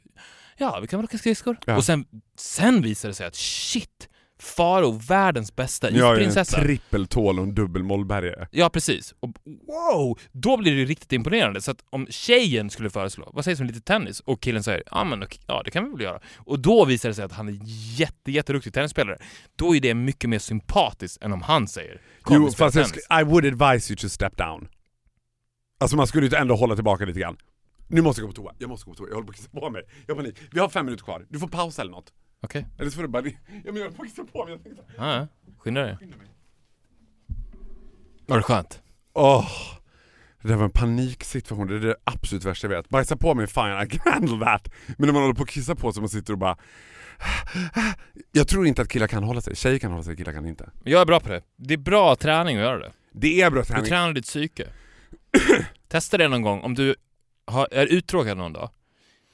ja 0.56 0.78
vi 0.80 0.86
kan 0.86 0.98
väl 0.98 1.04
åka 1.04 1.18
skridskor. 1.18 1.56
Ja. 1.66 1.76
Och 1.76 1.84
sen, 1.84 2.04
sen 2.38 2.82
visar 2.82 3.08
det 3.08 3.14
sig 3.14 3.26
att 3.26 3.34
shit, 3.34 4.08
Faro, 4.38 4.90
världens 4.90 5.56
bästa 5.56 5.90
isprinsessa. 5.90 6.60
trippeltål 6.60 7.38
och 7.38 7.44
en 7.44 7.54
dubbel 7.54 7.82
mollbergare. 7.82 8.48
Ja, 8.50 8.70
precis. 8.70 9.14
Och 9.20 9.30
wow! 9.66 10.18
Då 10.32 10.56
blir 10.56 10.76
det 10.76 10.84
riktigt 10.84 11.12
imponerande. 11.12 11.60
Så 11.60 11.70
att 11.70 11.84
om 11.90 12.06
tjejen 12.10 12.70
skulle 12.70 12.90
föreslå, 12.90 13.30
vad 13.32 13.44
sägs 13.44 13.60
om 13.60 13.66
lite 13.66 13.80
tennis? 13.80 14.20
Och 14.20 14.42
killen 14.42 14.62
säger, 14.62 14.82
ja 14.90 15.04
men 15.04 15.22
okej, 15.22 15.40
ja 15.46 15.62
det 15.64 15.70
kan 15.70 15.84
vi 15.84 15.90
väl 15.90 16.00
göra. 16.00 16.20
Och 16.36 16.58
då 16.58 16.84
visar 16.84 17.08
det 17.08 17.14
sig 17.14 17.24
att 17.24 17.32
han 17.32 17.48
är 17.48 17.58
jätte, 17.98 18.32
jätteduktig 18.32 18.74
tennisspelare. 18.74 19.18
Då 19.56 19.76
är 19.76 19.80
det 19.80 19.94
mycket 19.94 20.30
mer 20.30 20.38
sympatiskt 20.38 21.22
än 21.22 21.32
om 21.32 21.42
han 21.42 21.68
säger, 21.68 22.00
kom 22.22 22.36
Jo, 22.36 22.50
fast 22.50 22.74
tennis. 22.74 23.06
I 23.20 23.24
would 23.24 23.46
advise 23.46 23.92
you 23.92 23.96
to 23.96 24.08
step 24.08 24.36
down. 24.36 24.68
Alltså 25.80 25.96
man 25.96 26.06
skulle 26.06 26.26
ju 26.26 26.36
ändå 26.36 26.56
hålla 26.56 26.74
tillbaka 26.74 27.04
lite 27.04 27.20
grann. 27.20 27.36
Nu 27.88 28.02
måste 28.02 28.20
jag 28.22 28.28
gå 28.28 28.32
på 28.34 28.42
toa, 28.42 28.54
jag 28.58 28.68
måste 28.68 28.84
gå 28.84 28.90
på 28.92 28.96
toa, 28.96 29.08
jag 29.08 29.14
håller 29.14 29.26
på 29.26 29.30
att 29.30 29.36
kissa 29.36 29.50
på 29.50 29.70
mig. 29.70 29.82
Jag 30.06 30.14
har 30.14 30.22
panik. 30.22 30.38
Vi 30.52 30.60
har 30.60 30.68
fem 30.68 30.86
minuter 30.86 31.04
kvar, 31.04 31.26
du 31.28 31.38
får 31.38 31.48
pausa 31.48 31.82
eller 31.82 31.92
något. 31.92 32.12
Okej, 32.42 32.66
Eller 32.78 32.90
så 32.90 32.94
får 32.96 33.02
du 33.02 33.08
bara... 33.08 33.26
Ja 33.26 33.32
men 33.64 33.76
jag 33.76 33.82
håller 33.82 33.90
på 33.96 34.02
att 34.02 34.08
kissa 34.08 34.24
på 34.24 34.44
mig, 34.44 34.58
ja, 34.96 35.16
ja. 35.16 35.26
skynda 35.58 35.80
dig. 35.82 35.98
Var 38.26 38.36
det 38.36 38.42
skönt? 38.42 38.82
Åh! 39.12 39.48
Det 40.42 40.48
där 40.48 40.56
var 40.56 40.64
en 40.64 40.70
paniksituation, 40.70 41.66
det 41.66 41.74
är 41.76 41.80
det 41.80 41.96
absolut 42.04 42.44
värsta 42.44 42.66
jag 42.66 42.76
vet. 42.76 42.88
Bajsa 42.88 43.16
på 43.16 43.34
mig, 43.34 43.46
fine 43.46 43.82
I 43.86 43.88
can 43.88 44.12
handle 44.12 44.44
that. 44.46 44.72
Men 44.98 45.06
när 45.06 45.12
man 45.12 45.22
håller 45.22 45.34
på 45.34 45.42
att 45.42 45.48
kissa 45.48 45.74
på 45.74 45.92
sig 45.92 46.00
man 46.00 46.08
sitter 46.08 46.32
och 46.32 46.38
bara... 46.38 46.56
Jag 48.32 48.48
tror 48.48 48.66
inte 48.66 48.82
att 48.82 48.88
killar 48.88 49.06
kan 49.06 49.22
hålla 49.22 49.40
sig, 49.40 49.56
tjejer 49.56 49.78
kan 49.78 49.90
hålla 49.90 50.02
sig, 50.02 50.16
killar 50.16 50.32
kan 50.32 50.46
inte. 50.46 50.70
Jag 50.84 51.00
är 51.00 51.06
bra 51.06 51.20
på 51.20 51.28
det. 51.28 51.42
Det 51.56 51.74
är 51.74 51.78
bra 51.78 52.16
träning 52.16 52.56
att 52.56 52.62
göra 52.62 52.78
det. 52.78 52.92
Det 53.12 53.40
är 53.42 53.50
bra 53.50 53.60
Du 53.60 53.66
träning. 53.66 53.84
tränar 53.84 54.12
ditt 54.12 54.24
psyke. 54.24 54.68
Testa 55.88 56.18
det 56.18 56.28
någon 56.28 56.42
gång 56.42 56.60
om 56.60 56.74
du 56.74 56.94
har, 57.46 57.68
är 57.70 57.86
uttråkad 57.86 58.38
någon 58.38 58.52
dag. 58.52 58.70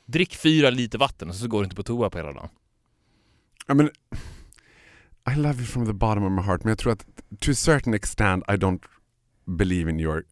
Drick 0.06 0.36
fyra 0.36 0.70
liter 0.70 0.98
vatten 0.98 1.28
och 1.28 1.34
så 1.34 1.48
går 1.48 1.58
du 1.58 1.64
inte 1.64 1.76
på 1.76 1.82
toa 1.82 2.10
på 2.10 2.18
hela 2.18 2.32
dagen. 2.32 2.48
I 3.70 3.74
mean, 3.74 3.90
I 5.30 5.34
love 5.34 5.58
you 5.58 5.66
from 5.66 5.86
the 5.86 5.92
bottom 5.92 6.24
of 6.24 6.32
my 6.32 6.42
heart, 6.42 6.64
men 6.64 6.70
jag 6.70 6.78
tror 6.78 6.92
att 6.92 7.06
to 7.40 7.50
a 7.50 7.54
certain 7.54 7.94
extent 7.94 8.44
I 8.48 8.52
don't 8.52 8.82
believe 9.44 9.90
in 9.90 10.00
your 10.00 10.24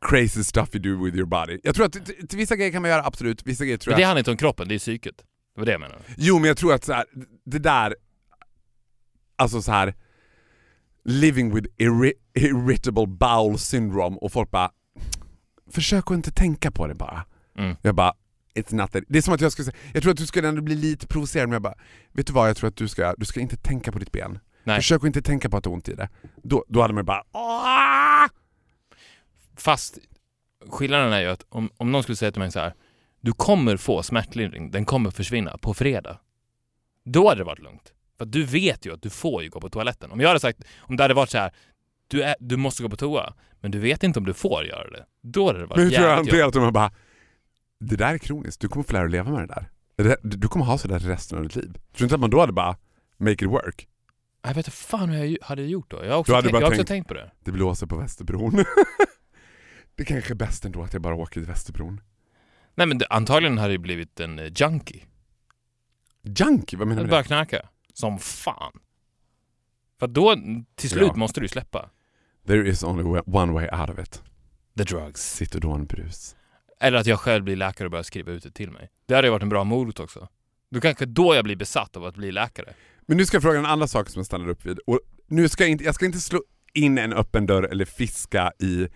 crazy 0.00 0.44
stuff 0.44 0.74
you 0.74 0.82
do 0.82 1.04
with 1.04 1.16
your 1.16 1.26
body. 1.26 1.60
Jag 1.62 1.74
tror 1.74 1.86
att 1.86 1.92
till, 1.92 2.38
vissa 2.38 2.56
grejer 2.56 2.72
kan 2.72 2.82
man 2.82 2.90
göra 2.90 3.04
absolut, 3.04 3.46
vissa 3.46 3.64
grejer 3.64 3.78
tror 3.78 3.92
Men 3.92 3.96
det 3.96 4.00
jag... 4.00 4.08
handlar 4.08 4.18
inte 4.18 4.30
om 4.30 4.36
kroppen, 4.36 4.68
det 4.68 4.74
är 4.74 4.78
psyket. 4.78 5.16
Det 5.54 5.60
var 5.60 5.66
det 5.66 5.72
jag 5.72 5.80
menade. 5.80 6.02
Jo 6.16 6.38
men 6.38 6.48
jag 6.48 6.56
tror 6.56 6.74
att 6.74 6.84
så 6.84 6.92
här, 6.92 7.04
det 7.44 7.58
där, 7.58 7.96
alltså 9.36 9.62
så 9.62 9.72
här 9.72 9.94
living 11.04 11.54
with 11.54 11.68
irri 11.78 12.12
irritable 12.34 13.06
bowel 13.06 13.58
syndrome 13.58 14.16
och 14.16 14.32
folk 14.32 14.50
bara 14.50 14.70
försök 15.70 16.10
att 16.10 16.14
inte 16.14 16.30
tänka 16.30 16.70
på 16.70 16.86
det 16.86 16.94
bara. 16.94 17.24
Mm. 17.58 17.76
Jag 17.82 17.94
bara 17.94 18.12
It's 18.54 18.74
not 18.74 18.92
that. 18.92 19.04
Det 19.08 19.18
är 19.18 19.22
som 19.22 19.34
att 19.34 19.40
jag 19.40 19.52
skulle 19.52 19.64
säga, 19.64 19.76
jag 19.92 20.02
tror 20.02 20.12
att 20.12 20.18
du 20.18 20.26
skulle 20.26 20.48
ändå 20.48 20.62
bli 20.62 20.74
lite 20.74 21.06
provocerad 21.06 21.48
men 21.48 21.52
jag 21.52 21.62
bara 21.62 21.74
Vet 22.12 22.26
du 22.26 22.32
vad 22.32 22.48
jag 22.48 22.56
tror 22.56 22.68
att 22.68 22.76
du 22.76 22.88
ska, 22.88 23.14
du 23.18 23.26
ska 23.26 23.40
inte 23.40 23.56
tänka 23.56 23.92
på 23.92 23.98
ditt 23.98 24.12
ben. 24.12 24.38
Nej. 24.64 24.76
Försök 24.76 25.00
att 25.00 25.06
inte 25.06 25.22
tänka 25.22 25.50
på 25.50 25.56
att 25.56 25.64
du 25.64 25.70
har 25.70 25.74
ont 25.74 25.88
i 25.88 25.94
det. 25.94 26.08
Då, 26.42 26.64
då 26.68 26.82
hade 26.82 26.94
man 26.94 27.02
ju 27.02 27.06
bara 27.06 27.24
Åh! 27.32 28.26
Fast 29.56 29.98
skillnaden 30.70 31.12
är 31.12 31.20
ju 31.20 31.26
att 31.26 31.44
om, 31.48 31.70
om 31.76 31.92
någon 31.92 32.02
skulle 32.02 32.16
säga 32.16 32.32
till 32.32 32.40
mig 32.40 32.52
så 32.52 32.60
här. 32.60 32.74
Du 33.20 33.32
kommer 33.32 33.76
få 33.76 34.02
smärtlindring, 34.02 34.70
den 34.70 34.84
kommer 34.84 35.10
försvinna 35.10 35.58
på 35.58 35.74
fredag. 35.74 36.18
Då 37.04 37.28
hade 37.28 37.40
det 37.40 37.44
varit 37.44 37.58
lugnt. 37.62 37.92
För 38.18 38.24
du 38.24 38.44
vet 38.44 38.86
ju 38.86 38.94
att 38.94 39.02
du 39.02 39.10
får 39.10 39.42
ju 39.42 39.50
gå 39.50 39.60
på 39.60 39.68
toaletten. 39.68 40.12
Om 40.12 40.20
jag 40.20 40.28
hade 40.28 40.40
sagt, 40.40 40.64
om 40.78 40.96
det 40.96 41.04
hade 41.04 41.14
varit 41.14 41.30
så 41.30 41.38
här. 41.38 41.52
Du, 42.10 42.22
är, 42.22 42.36
du 42.40 42.56
måste 42.56 42.82
gå 42.82 42.88
på 42.88 42.96
toa, 42.96 43.34
men 43.60 43.70
du 43.70 43.78
vet 43.78 44.02
inte 44.02 44.18
om 44.18 44.24
du 44.24 44.34
får 44.34 44.64
göra 44.64 44.90
det. 44.90 45.06
Då 45.22 45.46
hade 45.46 45.58
det 45.58 45.66
varit 45.66 45.76
Men 45.76 45.84
hur 45.84 45.90
tror 45.90 46.02
jag 46.04 46.10
jävligt 46.10 46.16
hanterar 46.32 46.40
jobbigt. 46.40 46.56
att 46.56 46.62
de 46.62 46.72
bara 46.72 46.92
Det 47.80 47.96
där 47.96 48.14
är 48.14 48.18
kroniskt, 48.18 48.60
du 48.60 48.68
kommer 48.68 48.84
få 48.84 48.92
lära 48.92 49.02
dig 49.08 49.20
att 49.20 49.26
leva 49.26 49.38
med 49.38 49.48
det 49.48 49.54
där. 50.04 50.16
Du 50.22 50.48
kommer 50.48 50.64
ha 50.64 50.78
sådär 50.78 50.98
resten 50.98 51.38
av 51.38 51.44
ditt 51.44 51.56
liv. 51.56 51.72
Tror 51.72 51.80
du 51.96 52.04
inte 52.04 52.14
att 52.14 52.20
man 52.20 52.30
då 52.30 52.40
hade 52.40 52.52
bara 52.52 52.76
Make 53.16 53.32
it 53.32 53.42
work? 53.50 53.88
Jag 54.42 54.48
vet 54.48 54.56
inte 54.56 54.70
fan 54.70 55.08
hur 55.08 55.24
jag 55.24 55.38
hade 55.42 55.62
gjort 55.62 55.90
då. 55.90 56.04
Jag 56.04 56.12
har 56.12 56.18
också, 56.18 56.32
Du 56.36 56.42
tänkt, 56.42 56.52
jag 56.54 56.60
har 56.60 56.66
också 56.66 56.76
tänkt- 56.76 56.88
tänkt 56.88 57.08
på 57.08 57.14
det. 57.14 57.30
Det 57.44 57.52
blåser 57.52 57.86
på 57.86 57.96
Västerbron. 57.96 58.64
det 59.94 60.04
kanske 60.04 60.32
är 60.32 60.34
bäst 60.36 60.64
ändå 60.64 60.82
att 60.82 60.92
jag 60.92 61.02
bara 61.02 61.14
åker 61.14 61.32
till 61.32 61.44
Västerbron. 61.44 62.00
Nej 62.74 62.86
men 62.86 62.98
det, 62.98 63.06
antagligen 63.10 63.58
hade 63.58 63.72
det 63.74 63.78
blivit 63.78 64.20
en 64.20 64.38
uh, 64.38 64.52
junkie. 64.56 65.04
Junkie, 66.22 66.78
vad 66.78 66.88
menar 66.88 67.02
Jag 67.02 67.10
du? 67.10 67.16
med 67.16 67.26
knarka. 67.26 67.68
Som 67.94 68.18
fan. 68.18 68.72
För 70.00 70.06
då, 70.06 70.36
till 70.74 70.90
slut 70.90 71.02
Ja. 71.08 71.16
måste 71.16 71.40
du 71.40 71.48
släppa. 71.48 71.90
There 72.46 72.68
is 72.68 72.84
only 72.84 73.20
one 73.26 73.52
way 73.52 73.68
out 73.80 73.90
of 73.90 73.98
it. 73.98 74.22
The 74.76 74.84
drugs. 74.84 75.20
Citodonbrus. 75.20 76.36
Eller 76.80 76.98
att 76.98 77.06
jag 77.06 77.20
själv 77.20 77.44
blir 77.44 77.56
läkare 77.56 77.86
och 77.86 77.90
börjar 77.90 78.02
skriva 78.02 78.32
ut 78.32 78.42
det 78.42 78.50
till 78.50 78.70
mig. 78.70 78.90
Det 79.06 79.14
hade 79.14 79.26
ju 79.26 79.30
varit 79.30 79.42
en 79.42 79.48
bra 79.48 79.64
morot 79.64 80.00
också. 80.00 80.28
Då 80.70 80.80
kanske 80.80 81.06
då 81.06 81.34
jag 81.34 81.44
blir 81.44 81.56
besatt 81.56 81.96
av 81.96 82.04
att 82.04 82.14
bli 82.14 82.32
läkare. 82.32 82.74
Men 83.06 83.16
nu 83.16 83.26
ska 83.26 83.34
jag 83.34 83.42
fråga 83.42 83.58
en 83.58 83.66
annan 83.66 83.88
sak 83.88 84.08
som 84.08 84.20
jag 84.20 84.26
stannar 84.26 84.48
upp 84.48 84.66
vid. 84.66 84.78
Och 84.78 85.00
nu 85.26 85.48
ska 85.48 85.62
jag, 85.62 85.70
inte, 85.70 85.84
jag 85.84 85.94
ska 85.94 86.06
inte 86.06 86.20
slå 86.20 86.42
in 86.72 86.98
en 86.98 87.12
öppen 87.12 87.46
dörr 87.46 87.62
eller 87.62 87.84
fiska 87.84 88.52
i 88.58 88.88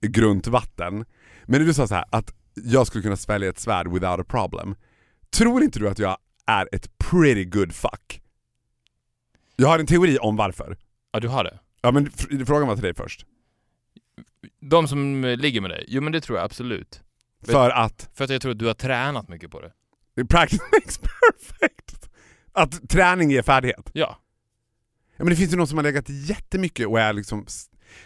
grunt 0.00 0.46
vatten. 0.46 1.04
Men 1.44 1.66
du 1.66 1.74
sa 1.74 1.86
så 1.86 1.94
här 1.94 2.04
att 2.10 2.34
jag 2.54 2.86
skulle 2.86 3.02
kunna 3.02 3.16
svälja 3.16 3.48
ett 3.48 3.58
svärd 3.58 3.88
without 3.88 4.20
a 4.20 4.24
problem. 4.28 4.74
Tror 5.30 5.62
inte 5.62 5.78
du 5.78 5.88
att 5.88 5.98
jag 5.98 6.16
är 6.46 6.68
ett 6.72 6.98
pretty 6.98 7.44
good 7.44 7.72
fuck? 7.74 8.22
Jag 9.56 9.68
har 9.68 9.78
en 9.78 9.86
teori 9.86 10.18
om 10.18 10.36
varför. 10.36 10.76
Ja, 11.12 11.20
du 11.20 11.28
har 11.28 11.44
det. 11.44 11.58
Ja 11.82 11.90
men 11.92 12.10
fr- 12.10 12.44
frågan 12.44 12.68
var 12.68 12.74
till 12.74 12.82
dig 12.84 12.94
först. 12.94 13.26
De 14.60 14.88
som 14.88 15.24
ligger 15.38 15.60
med 15.60 15.70
dig, 15.70 15.84
jo 15.88 16.02
men 16.02 16.12
det 16.12 16.20
tror 16.20 16.38
jag 16.38 16.44
absolut. 16.44 17.02
För 17.46 17.70
att 17.70 18.10
För 18.14 18.24
att 18.24 18.30
jag 18.30 18.42
tror 18.42 18.52
att 18.52 18.58
du 18.58 18.66
har 18.66 18.74
tränat 18.74 19.28
mycket 19.28 19.50
på 19.50 19.60
det. 19.60 19.72
practice 20.24 20.60
makes 20.72 20.98
perfect. 20.98 22.08
Att 22.52 22.88
träning 22.88 23.30
ger 23.30 23.42
färdighet. 23.42 23.90
Ja. 23.92 24.18
Ja, 25.16 25.24
men 25.24 25.26
det 25.30 25.36
finns 25.36 25.52
ju 25.52 25.56
någon 25.56 25.66
som 25.66 25.78
har 25.78 25.82
legat 25.82 26.08
jättemycket 26.08 26.86
och 26.86 27.00
är 27.00 27.12
liksom... 27.12 27.46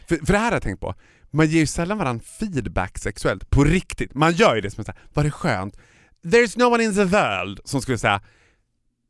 För, 0.09 0.17
för 0.17 0.33
det 0.33 0.39
här 0.39 0.45
har 0.47 0.53
jag 0.53 0.63
tänkt 0.63 0.81
på. 0.81 0.95
Man 1.31 1.47
ger 1.47 1.61
ju 1.61 1.67
sällan 1.67 1.99
varandra 1.99 2.25
feedback 2.25 2.99
sexuellt, 2.99 3.51
på 3.51 3.65
riktigt. 3.65 4.15
Man 4.15 4.33
gör 4.33 4.55
ju 4.55 4.61
det 4.61 4.71
som 4.71 4.85
att 4.89 4.97
var 5.15 5.25
det 5.25 5.31
skönt? 5.31 5.77
There's 6.23 6.59
no 6.59 6.65
one 6.65 6.85
in 6.85 6.95
the 6.95 7.05
world 7.05 7.61
som 7.65 7.81
skulle 7.83 7.99
säga 7.99 8.23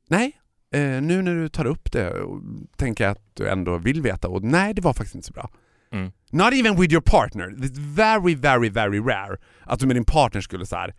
Nej, 0.08 0.40
eh, 0.74 1.02
nu 1.02 1.22
när 1.22 1.34
du 1.34 1.48
tar 1.48 1.64
upp 1.64 1.92
det 1.92 2.10
och 2.10 2.42
tänker 2.76 3.04
jag 3.04 3.10
att 3.10 3.22
du 3.34 3.48
ändå 3.48 3.78
vill 3.78 4.02
veta 4.02 4.28
och 4.28 4.42
nej, 4.42 4.74
det 4.74 4.82
var 4.82 4.92
faktiskt 4.92 5.14
inte 5.14 5.26
så 5.26 5.32
bra. 5.32 5.50
Mm. 5.92 6.12
Not 6.30 6.52
even 6.52 6.80
with 6.80 6.92
your 6.92 7.02
partner. 7.02 7.48
It's 7.48 7.94
very, 7.94 8.34
very, 8.34 8.68
very 8.68 9.00
rare 9.00 9.36
att 9.62 9.80
du 9.80 9.86
med 9.86 9.96
din 9.96 10.04
partner 10.04 10.40
skulle 10.40 10.66
så 10.66 10.76
här. 10.76 10.94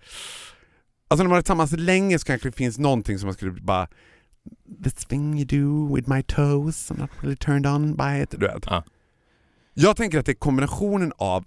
Alltså 1.07 1.23
när 1.23 1.29
man 1.29 1.37
är 1.37 1.41
tillsammans 1.41 1.71
länge 1.71 2.19
så 2.19 2.25
kanske 2.25 2.49
det 2.49 2.55
finns 2.55 2.77
någonting 2.77 3.19
som 3.19 3.27
man 3.27 3.33
skulle 3.33 3.51
bara 3.51 3.87
This 4.83 4.93
thing 4.93 5.39
you 5.39 5.45
do 5.45 5.95
with 5.95 6.09
my 6.09 6.23
toes, 6.23 6.91
I'm 6.91 6.99
not 6.99 7.09
really 7.21 7.35
turned 7.35 7.67
on 7.67 7.95
by 7.95 8.21
it. 8.23 8.31
Du 8.31 8.47
vet. 8.47 8.65
Ja. 8.65 8.83
Jag 9.73 9.97
tänker 9.97 10.19
att 10.19 10.25
det 10.25 10.31
är 10.31 10.35
kombinationen 10.35 11.13
av 11.17 11.45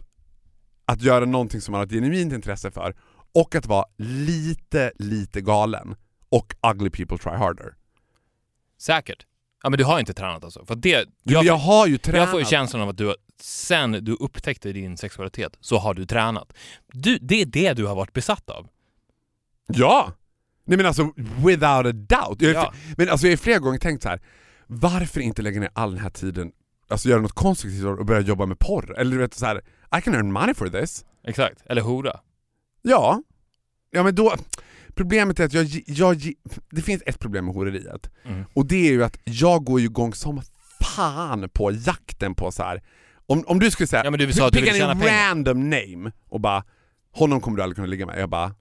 att 0.85 1.03
göra 1.03 1.25
någonting 1.25 1.61
som 1.61 1.73
man 1.73 1.79
har 1.79 1.87
ett 1.87 1.93
genuint 1.93 2.33
intresse 2.33 2.71
för 2.71 2.95
och 3.35 3.55
att 3.55 3.67
vara 3.67 3.85
lite, 3.99 4.93
lite 4.99 5.41
galen 5.41 5.95
och 6.29 6.55
ugly 6.73 6.91
people 6.91 7.19
try 7.19 7.33
harder. 7.33 7.75
Säkert. 8.81 9.27
Ja 9.63 9.71
men 9.71 9.79
du 9.79 9.85
har 9.85 10.01
inte 10.01 10.15
tränat 10.15 10.45
alltså. 10.45 10.65
För 10.65 10.75
det, 10.75 10.89
Jag, 10.91 11.07
jag, 11.23 11.45
jag 11.45 11.57
har 11.57 11.87
ju 11.87 11.99
tränat. 11.99 12.19
jag 12.21 12.31
får 12.31 12.41
ju 12.41 12.47
känslan 12.47 12.83
av 12.83 12.89
att 12.89 12.97
du 12.99 13.15
sen 13.41 13.93
du 13.93 14.13
upptäckte 14.13 14.73
din 14.73 14.97
sexualitet 14.97 15.57
så 15.61 15.79
har 15.79 15.95
du 15.95 16.07
tränat. 16.07 16.53
Du, 16.93 17.19
det 17.21 17.43
är 17.43 17.47
det 17.47 17.73
du 17.73 17.87
har 17.87 17.95
varit 17.95 18.13
besatt 18.13 18.51
av. 18.51 18.67
Ja! 19.67 20.13
Nej 20.65 20.77
men 20.77 20.87
alltså 20.87 21.13
without 21.47 21.87
a 21.87 21.93
doubt. 21.93 22.43
Jag, 22.43 22.55
Ja. 22.55 22.73
men 22.97 23.09
alltså 23.09 23.27
jag 23.27 23.33
har 23.33 23.37
flera 23.37 23.59
gånger 23.59 23.79
tänkt 23.79 24.03
så 24.03 24.09
här. 24.09 24.21
varför 24.67 25.21
inte 25.21 25.43
lägga 25.43 25.61
ner 25.61 25.71
all 25.73 25.91
den 25.91 26.01
här 26.01 26.11
tiden, 26.11 26.53
alltså 26.89 27.09
göra 27.09 27.21
något 27.21 27.33
konstruktivt 27.33 27.85
och 27.85 28.07
börja 28.07 28.21
jobba 28.21 28.47
med 28.47 28.59
porr? 28.59 28.99
Eller 28.99 29.11
du 29.13 29.19
vet 29.19 29.35
så 29.35 29.47
här, 29.47 29.63
I 29.99 30.01
can 30.03 30.15
earn 30.15 30.33
money 30.33 30.55
for 30.55 30.69
this. 30.69 31.05
Exakt. 31.25 31.63
Eller 31.67 31.83
hora. 31.83 32.21
Ja. 32.83 33.23
Ja 33.91 34.03
men 34.03 34.15
då, 34.15 34.35
problemet 34.95 35.41
är 35.41 35.45
att 35.45 35.53
jag, 35.53 35.67
jag, 35.87 36.33
det 36.71 36.83
finns 36.83 37.03
ett 37.07 37.19
problem 37.19 37.45
med 37.45 37.55
horeriet. 37.55 38.11
Mm. 38.25 38.45
Och 38.55 38.67
det 38.67 38.89
är 38.89 38.93
ju 38.93 39.05
att 39.05 39.19
jag 39.25 39.65
går 39.65 39.81
ju 39.81 39.87
igång 39.87 40.15
som 40.15 40.43
fan 40.81 41.49
på 41.53 41.73
jakten 41.73 42.35
på 42.35 42.53
så 42.53 42.63
här. 42.63 42.83
Om, 43.27 43.45
om 43.47 43.59
du 43.59 43.71
skulle 43.71 43.87
säga, 43.87 44.05
Ja, 44.05 44.11
men 44.11 44.21
du 44.21 44.33
sa 44.33 44.47
att 44.47 44.53
du 44.53 44.59
pick 44.59 44.69
vill 44.69 44.81
tjäna 44.81 44.93
en 44.93 45.03
random 45.03 45.71
name 45.71 46.13
och 46.29 46.41
bara 46.41 46.65
honom 47.13 47.41
kommer 47.41 47.57
du 47.57 47.63
aldrig 47.63 47.77
kunna 47.77 47.87
ligga 47.87 48.07
med. 48.07 48.21
Jag 48.21 48.31
bara 48.31 48.55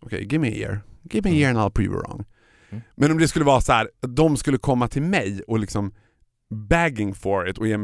okej, 0.00 0.22
give 0.22 0.38
me 0.38 0.48
a 0.48 0.54
year. 0.54 0.80
Give 1.10 1.30
me 1.30 1.36
a 1.36 1.38
year 1.38 1.50
and 1.50 1.58
I'll 1.58 1.70
prove 1.70 1.88
you 1.88 1.98
wrong. 1.98 2.24
Mm. 2.70 2.82
Men 2.94 3.10
om 3.10 3.18
det 3.18 3.28
skulle 3.28 3.44
vara 3.44 3.60
så 3.60 3.72
här, 3.72 3.90
att 4.02 4.16
de 4.16 4.36
skulle 4.36 4.58
komma 4.58 4.88
till 4.88 5.02
mig 5.02 5.42
och 5.46 5.58
liksom 5.58 5.94
begging 6.68 7.14
for 7.14 7.48
it 7.48 7.58
och 7.58 7.68
ge 7.68 7.78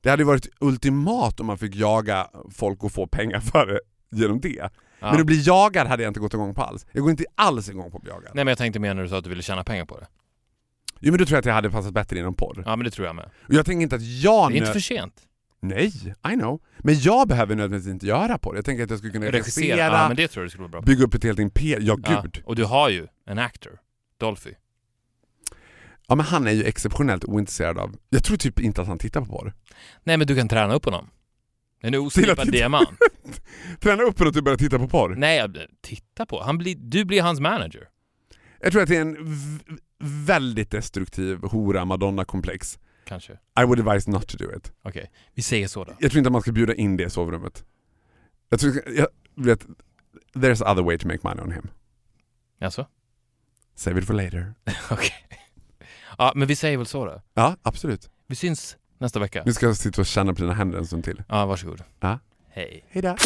det 0.00 0.10
hade 0.10 0.22
ju 0.22 0.26
varit 0.26 0.48
ultimat 0.60 1.40
om 1.40 1.46
man 1.46 1.58
fick 1.58 1.74
jaga 1.74 2.30
folk 2.50 2.84
och 2.84 2.92
få 2.92 3.06
pengar 3.06 3.40
för 3.40 3.66
det 3.66 3.80
genom 4.10 4.40
det. 4.40 4.70
Ja. 5.00 5.10
Men 5.10 5.20
att 5.20 5.26
bli 5.26 5.42
jagad 5.42 5.86
hade 5.86 6.02
jag 6.02 6.10
inte 6.10 6.20
gått 6.20 6.34
igång 6.34 6.54
på 6.54 6.62
alls. 6.62 6.86
Jag 6.92 7.02
går 7.02 7.10
inte 7.10 7.24
alls 7.34 7.68
igång 7.68 7.90
på 7.90 7.96
att 7.96 8.02
bli 8.02 8.10
jagad. 8.12 8.30
Nej 8.34 8.44
men 8.44 8.48
jag 8.50 8.58
tänkte 8.58 8.80
mer 8.80 8.94
när 8.94 9.02
du 9.02 9.08
sa 9.08 9.18
att 9.18 9.24
du 9.24 9.30
ville 9.30 9.42
tjäna 9.42 9.64
pengar 9.64 9.84
på 9.84 9.98
det. 9.98 10.06
Jo 11.00 11.12
men 11.12 11.18
då 11.18 11.24
tror 11.26 11.36
jag 11.36 11.38
att 11.38 11.46
jag 11.46 11.54
hade 11.54 11.70
passat 11.70 11.92
bättre 11.94 12.18
inom 12.18 12.34
porr. 12.34 12.62
Ja 12.66 12.76
men 12.76 12.84
det 12.84 12.90
tror 12.90 13.06
jag 13.06 13.16
med. 13.16 13.30
Och 13.48 13.54
jag 13.54 13.66
tänker 13.66 13.82
inte 13.82 13.96
att 13.96 14.02
jag... 14.02 14.50
Det 14.50 14.54
är 14.54 14.58
inte 14.58 14.72
för 14.72 14.80
sent. 14.80 15.14
Nej, 15.60 15.86
I 16.32 16.34
know. 16.34 16.60
Men 16.78 17.00
jag 17.00 17.28
behöver 17.28 17.54
nödvändigtvis 17.54 17.92
inte 17.92 18.06
göra 18.06 18.38
porr. 18.38 18.56
Jag 18.56 18.64
tänker 18.64 18.84
att 18.84 18.90
jag 18.90 18.98
skulle 18.98 19.12
kunna 19.12 19.26
regissera, 19.26 19.64
Regissera. 19.64 19.92
Ja 20.02 20.08
men 20.08 20.16
det 20.16 20.28
tror 20.28 20.44
jag 20.44 20.50
skulle 20.50 20.62
vara 20.62 20.70
bra 20.70 20.80
på. 20.80 20.86
bygga 20.86 21.04
upp 21.04 21.14
ett 21.14 21.24
helt 21.24 21.38
imperium. 21.38 22.02
Ja, 22.06 22.12
Ja. 22.14 22.20
gud. 22.22 22.42
Och 22.44 22.56
du 22.56 22.64
har 22.64 22.88
ju 22.88 23.06
en 23.26 23.38
actor. 23.38 23.78
Dolphy. 24.20 24.50
Ja 26.06 26.14
men 26.14 26.26
han 26.26 26.46
är 26.46 26.52
ju 26.52 26.64
exceptionellt 26.64 27.24
ointresserad 27.24 27.78
av... 27.78 27.96
Jag 28.08 28.24
tror 28.24 28.36
typ 28.36 28.60
inte 28.60 28.82
att 28.82 28.88
han 28.88 28.98
tittar 28.98 29.20
på 29.20 29.26
porr. 29.26 29.52
Nej 30.04 30.16
men 30.16 30.26
du 30.26 30.36
kan 30.36 30.48
träna 30.48 30.74
upp 30.74 30.84
honom. 30.84 31.10
En 31.80 31.94
oslipad 31.94 32.52
diamant. 32.52 32.88
Träna 33.80 34.02
upp 34.02 34.16
till 34.16 34.26
att 34.26 34.44
börja 34.44 34.56
titta 34.58 34.78
på 34.78 34.88
porr. 34.88 35.14
Nej, 35.14 35.36
jag- 35.38 35.56
titta 35.80 36.26
på. 36.26 36.42
Han 36.42 36.58
blir, 36.58 36.76
du 36.78 37.04
blir 37.04 37.22
hans 37.22 37.40
manager. 37.40 37.88
Jag 38.60 38.72
tror 38.72 38.82
att 38.82 38.88
det 38.88 38.96
är 38.96 39.00
en 39.00 39.16
väldigt 40.26 40.70
destruktiv 40.70 41.38
hora 41.42 41.84
madonna-komplex. 41.84 42.78
Kanske. 43.04 43.32
I 43.32 43.64
would 43.64 43.88
advise 43.88 44.10
not 44.10 44.26
to 44.28 44.36
do 44.36 44.56
it. 44.56 44.72
Okej, 44.82 45.10
vi 45.34 45.42
säger 45.42 45.68
så 45.68 45.84
då. 45.84 45.92
Jag 45.98 46.10
tror 46.10 46.18
inte 46.18 46.28
att 46.28 46.32
man 46.32 46.42
ska 46.42 46.52
bjuda 46.52 46.74
in 46.74 46.96
det 46.96 47.04
i 47.04 47.10
sovrummet. 47.10 47.64
Jag 48.48 48.60
tror... 48.60 48.82
Jag 48.96 49.08
vet... 49.34 49.66
There's 50.34 50.72
other 50.72 50.82
way 50.82 50.98
to 50.98 51.06
make 51.06 51.18
money 51.22 51.44
on 51.44 51.52
him. 51.52 51.68
Alltså? 52.60 52.86
Save 53.74 53.98
it 54.00 54.06
for 54.06 54.14
later. 54.14 54.54
Okej. 54.90 55.14
Ja, 56.18 56.32
men 56.36 56.48
vi 56.48 56.56
säger 56.56 56.76
väl 56.76 56.86
så 56.86 57.04
då. 57.06 57.22
Ja, 57.34 57.56
absolut. 57.62 58.10
Vi 58.26 58.34
syns 58.36 58.76
nästa 58.98 59.20
vecka. 59.20 59.42
Nu 59.46 59.52
ska 59.52 59.66
jag 59.66 59.76
sitta 59.76 60.00
och 60.00 60.06
känna 60.06 60.34
på 60.34 60.40
dina 60.42 60.54
händer 60.54 60.78
en 60.78 60.86
stund 60.86 61.04
till. 61.04 61.22
Ja, 61.28 61.46
varsågod. 61.46 61.82
Ja. 62.00 62.18
Hej. 62.48 62.84
Hejdå! 62.88 63.16